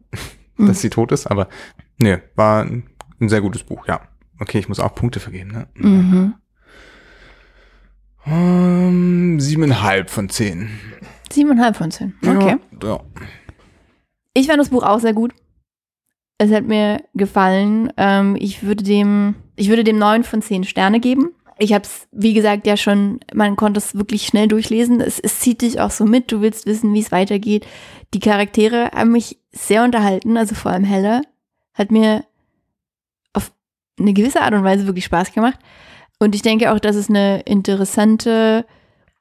dass 0.58 0.82
sie 0.82 0.90
tot 0.90 1.12
ist, 1.12 1.28
aber 1.28 1.50
nee, 1.98 2.20
war 2.36 2.64
ein, 2.64 2.90
ein 3.20 3.30
sehr 3.30 3.42
gutes 3.42 3.64
Buch, 3.64 3.86
ja. 3.88 4.02
Okay, 4.40 4.60
ich 4.60 4.70
muss 4.70 4.80
auch 4.80 4.96
Punkte 4.96 5.20
vergeben, 5.20 5.52
ne? 5.52 5.68
Mhm. 5.76 6.34
Ähm, 8.26 9.40
siebeneinhalb 9.40 10.10
von 10.10 10.30
zehn. 10.30 10.70
Siebeneinhalb 11.32 11.76
von 11.76 11.92
zehn. 11.92 12.14
Okay. 12.22 12.58
Ja, 12.82 12.88
ja. 12.88 13.00
Ich 14.34 14.48
fand 14.48 14.60
das 14.60 14.70
Buch 14.70 14.84
auch 14.84 15.00
sehr 15.00 15.14
gut. 15.14 15.34
Es 16.38 16.52
hat 16.52 16.66
mir 16.66 17.04
gefallen. 17.14 17.92
Ähm, 17.98 18.38
ich 18.40 18.64
würde 18.64 18.84
dem, 18.84 19.36
ich 19.56 19.70
würde 19.70 19.84
dem 19.84 19.98
neun 19.98 20.24
von 20.24 20.42
zehn 20.42 20.64
Sterne 20.64 21.00
geben. 21.00 21.32
Ich 21.58 21.74
habe 21.74 21.84
es, 21.84 22.08
wie 22.14 22.34
gesagt, 22.34 22.66
ja 22.66 22.78
schon, 22.78 23.20
man 23.34 23.58
konnte 23.58 23.80
es 23.80 23.96
wirklich 23.96 24.26
schnell 24.26 24.48
durchlesen. 24.48 25.02
Es, 25.02 25.20
es 25.20 25.40
zieht 25.40 25.62
dich 25.62 25.82
auch 25.82 25.92
so 25.92 26.06
mit. 26.06 26.32
Du 26.32 26.40
willst 26.40 26.66
wissen, 26.66 26.94
wie 26.94 27.02
es 27.02 27.12
weitergeht. 27.12 27.68
Die 28.14 28.22
Charaktere 28.22 28.92
haben 28.92 29.12
mich 29.12 29.40
sehr 29.52 29.84
unterhalten, 29.84 30.38
also 30.38 30.56
vor 30.56 30.72
allem 30.72 30.86
Hella. 30.86 31.22
Hat 31.74 31.92
mir 31.92 32.24
eine 34.00 34.14
gewisse 34.14 34.42
Art 34.42 34.54
und 34.54 34.64
Weise 34.64 34.86
wirklich 34.86 35.06
Spaß 35.06 35.34
gemacht. 35.34 35.60
Und 36.20 36.36
ich 36.36 36.42
denke 36.42 36.72
auch, 36.72 36.80
dass 36.80 36.96
es 36.96 37.10
eine 37.10 37.42
interessante 37.42 38.66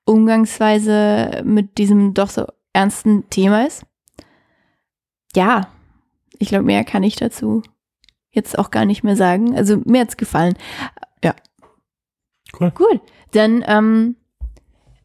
Umgangsweise 0.04 1.42
mit 1.44 1.78
diesem 1.78 2.14
doch 2.14 2.30
so 2.30 2.46
ernsten 2.72 3.28
Thema 3.30 3.66
ist. 3.66 3.84
Ja, 5.34 5.68
ich 6.38 6.48
glaube, 6.48 6.64
mehr 6.64 6.84
kann 6.84 7.02
ich 7.02 7.16
dazu 7.16 7.62
jetzt 8.30 8.58
auch 8.58 8.70
gar 8.70 8.84
nicht 8.84 9.04
mehr 9.04 9.16
sagen. 9.16 9.56
Also 9.56 9.80
mir 9.84 10.00
hat's 10.00 10.16
gefallen. 10.16 10.54
Cool. 12.58 12.70
Gut, 12.70 13.00
dann 13.32 13.64
ähm, 13.66 14.16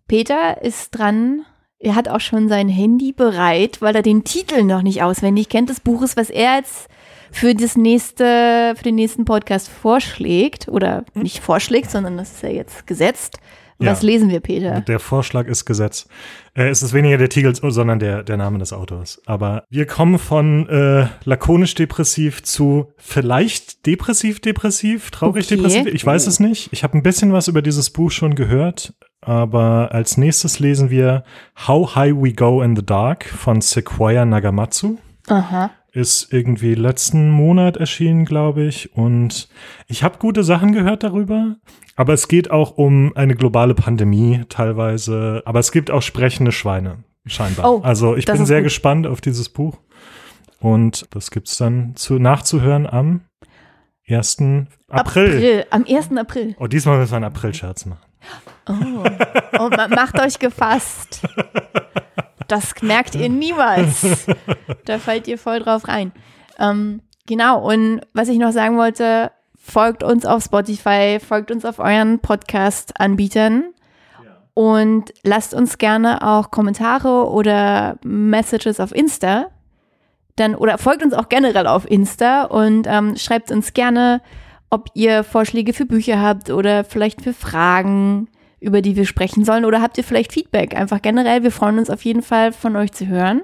Peter 0.08 0.62
ist 0.62 0.92
dran. 0.92 1.46
Er 1.80 1.96
hat 1.96 2.08
auch 2.08 2.22
schon 2.22 2.48
sein 2.48 2.70
Handy 2.70 3.12
bereit, 3.12 3.82
weil 3.82 3.96
er 3.96 4.02
den 4.02 4.24
Titel 4.24 4.64
noch 4.64 4.82
nicht 4.82 5.04
auswendig 5.04 5.50
kennt 5.50 5.70
des 5.70 5.82
Buches, 5.82 6.16
was 6.16 6.30
er 6.30 6.58
jetzt 6.58 6.88
für 7.34 7.54
das 7.56 7.76
nächste, 7.76 8.74
für 8.78 8.84
den 8.84 8.96
nächsten 8.96 9.26
Podcast 9.26 9.68
vorschlägt 9.70 10.68
oder 10.70 11.04
nicht 11.14 11.40
vorschlägt, 11.40 11.92
sondern 11.92 12.18
das 12.18 12.32
ist 12.34 12.44
ja 12.44 12.50
jetzt 12.50 12.88
gesetzt. 12.88 13.38
Was 13.80 14.02
Ja. 14.02 14.06
lesen 14.06 14.30
wir, 14.30 14.40
Peter? 14.40 14.82
Der 14.82 15.00
Vorschlag 15.00 15.48
ist 15.48 15.66
Gesetz. 15.66 16.08
Äh, 16.54 16.70
es 16.70 16.84
ist 16.84 16.94
weniger 16.94 17.18
der 17.18 17.28
Titel, 17.30 17.54
sondern 17.56 17.98
der, 18.00 18.24
der 18.24 18.38
Name 18.38 18.60
des 18.60 18.72
Autors. 18.72 19.20
Aber 19.26 19.64
wir 19.70 19.88
kommen 19.88 20.20
von 20.20 20.70
äh, 20.70 21.08
lakonisch 21.26 21.74
depressiv 21.74 22.44
zu 22.44 22.94
vielleicht 22.98 23.86
depressiv 23.88 24.40
depressiv, 24.40 25.10
traurig 25.10 25.52
Okay. 25.52 25.90
Ich 25.90 26.06
weiß 26.06 26.28
es 26.28 26.40
nicht. 26.40 26.70
Ich 26.72 26.84
habe 26.84 26.96
ein 26.98 27.04
bisschen 27.04 27.34
was 27.34 27.48
über 27.48 27.62
dieses 27.64 27.90
Buch 27.90 28.12
schon 28.12 28.36
gehört. 28.36 28.94
Aber 29.22 29.90
als 29.92 30.18
nächstes 30.18 30.60
lesen 30.60 30.90
wir 30.90 31.24
How 31.68 31.96
High 31.96 32.14
We 32.16 32.34
Go 32.34 32.62
in 32.62 32.76
the 32.76 32.86
Dark 32.86 33.26
von 33.26 33.60
Sequoia 33.60 34.24
Nagamatsu. 34.24 34.98
Aha. 35.28 35.72
Ist 35.96 36.34
irgendwie 36.34 36.74
letzten 36.74 37.30
Monat 37.30 37.78
erschienen, 37.78 38.26
glaube 38.26 38.64
ich. 38.64 38.96
Und 38.98 39.48
ich 39.88 40.04
habe 40.04 40.18
gute 40.18 40.44
Sachen 40.44 40.72
gehört 40.74 41.04
darüber. 41.04 41.56
Aber 41.96 42.14
es 42.14 42.28
geht 42.28 42.50
auch 42.50 42.78
um 42.78 43.16
eine 43.16 43.36
globale 43.36 43.76
Pandemie 43.76 44.42
teilweise. 44.50 45.44
Aber 45.46 45.60
es 45.60 45.72
gibt 45.72 45.92
auch 45.92 46.02
sprechende 46.02 46.52
Schweine, 46.52 47.04
scheinbar. 47.28 47.72
Oh, 47.72 47.82
also 47.84 48.16
ich 48.16 48.26
bin 48.26 48.44
sehr 48.48 48.60
gut. 48.62 48.66
gespannt 48.66 49.06
auf 49.06 49.22
dieses 49.22 49.50
Buch. 49.50 49.78
Und 50.60 51.06
das 51.12 51.30
gibt's 51.30 51.58
dann 51.58 51.96
zu, 51.96 52.18
nachzuhören 52.18 52.88
am 52.88 53.22
1. 54.10 54.38
April. 54.90 55.66
Am 55.70 55.86
1. 55.88 56.18
April. 56.18 56.56
Oh, 56.58 56.66
diesmal 56.66 56.98
müssen 56.98 57.12
wir 57.12 57.18
einen 57.18 57.26
April-Scherz 57.26 57.86
machen. 57.86 58.02
Oh. 58.68 58.74
oh, 59.60 59.70
ma- 59.70 59.90
macht 59.90 60.20
euch 60.20 60.40
gefasst. 60.40 61.22
Das 62.48 62.74
merkt 62.82 63.16
ihr 63.16 63.30
niemals. 63.30 64.06
Da 64.86 65.00
fallt 65.00 65.30
ihr 65.30 65.38
voll 65.38 65.60
drauf 65.60 65.88
rein. 65.88 66.12
Ähm, 66.60 67.02
genau, 67.26 67.66
und 67.66 68.02
was 68.14 68.28
ich 68.28 68.38
noch 68.38 68.52
sagen 68.52 68.78
wollte, 68.78 69.32
folgt 69.56 70.04
uns 70.04 70.26
auf 70.26 70.44
Spotify, 70.44 71.20
folgt 71.26 71.52
uns 71.52 71.64
auf 71.64 71.80
euren 71.80 72.20
Podcast-Anbietern 72.20 73.74
und 74.54 75.14
lasst 75.24 75.54
uns 75.54 75.78
gerne 75.78 76.22
auch 76.22 76.52
Kommentare 76.52 77.30
oder 77.30 77.98
Messages 78.04 78.80
auf 78.80 78.94
Insta. 78.94 79.48
Dann, 80.36 80.56
oder 80.56 80.78
folgt 80.78 81.04
uns 81.04 81.14
auch 81.14 81.30
generell 81.30 81.68
auf 81.68 81.90
Insta 81.90 82.44
und 82.44 82.88
ähm, 82.88 83.16
schreibt 83.18 83.52
uns 83.52 83.74
gerne, 83.74 84.22
ob 84.70 84.90
ihr 84.96 85.24
Vorschläge 85.24 85.74
für 85.74 85.86
Bücher 85.86 86.22
habt 86.22 86.50
oder 86.50 86.84
vielleicht 86.84 87.22
für 87.22 87.34
Fragen, 87.34 88.28
über 88.64 88.82
die 88.82 88.96
wir 88.96 89.06
sprechen 89.06 89.46
sollen. 89.46 89.66
Oder 89.66 89.82
habt 89.82 89.98
ihr 89.98 90.04
vielleicht 90.04 90.34
Feedback? 90.34 90.76
Einfach 90.76 91.02
generell. 91.02 91.44
Wir 91.44 91.52
freuen 91.52 91.78
uns 91.78 91.90
auf 91.90 92.04
jeden 92.04 92.22
Fall 92.22 92.54
von 92.54 92.76
euch 92.76 92.92
zu 92.94 93.08
hören. 93.08 93.44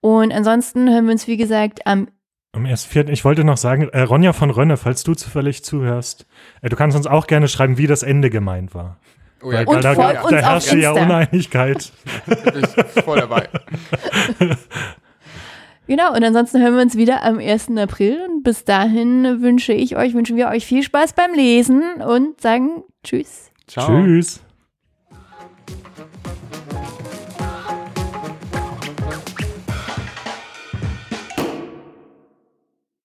Und 0.00 0.32
ansonsten 0.32 0.88
hören 0.88 1.04
wir 1.06 1.12
uns, 1.12 1.26
wie 1.26 1.36
gesagt, 1.36 1.86
am 1.86 2.08
Am 2.52 2.64
1.4. 2.64 3.10
Ich 3.10 3.24
wollte 3.24 3.44
noch 3.44 3.58
sagen, 3.58 3.88
äh, 3.90 4.00
Ronja 4.00 4.32
von 4.32 4.50
Rönne, 4.50 4.76
falls 4.76 5.02
du 5.02 5.14
zufällig 5.14 5.62
zuhörst, 5.64 6.26
äh, 6.62 6.68
du 6.68 6.76
kannst 6.76 6.96
uns 6.96 7.06
auch 7.06 7.26
gerne 7.26 7.48
schreiben, 7.48 7.76
wie 7.76 7.86
das 7.86 8.02
Ende 8.02 8.30
gemeint 8.30 8.74
war. 8.74 8.98
Oh 9.42 9.52
ja, 9.52 9.58
Weil 9.58 9.68
Und 9.68 9.84
da, 9.84 9.94
folgt 9.94 10.16
da 10.16 10.22
auf 10.22 10.30
herrschte 10.32 10.78
ja. 10.78 10.92
Uneinigkeit. 10.92 11.92
bin 12.26 12.64
ich 12.64 13.04
voll 13.04 13.20
dabei. 13.20 13.48
Genau, 15.86 16.14
und 16.14 16.22
ansonsten 16.22 16.62
hören 16.62 16.76
wir 16.76 16.82
uns 16.82 16.96
wieder 16.96 17.24
am 17.24 17.40
1. 17.40 17.76
April. 17.76 18.24
Und 18.28 18.44
bis 18.44 18.64
dahin 18.64 19.42
wünsche 19.42 19.72
ich 19.72 19.96
euch, 19.96 20.14
wünschen 20.14 20.36
wir 20.36 20.46
euch 20.46 20.64
viel 20.64 20.84
Spaß 20.84 21.14
beim 21.14 21.34
Lesen 21.34 21.82
und 22.00 22.40
sagen 22.40 22.84
Tschüss. 23.02 23.49
Ciao. 23.70 23.86
Tschüss. 23.86 24.40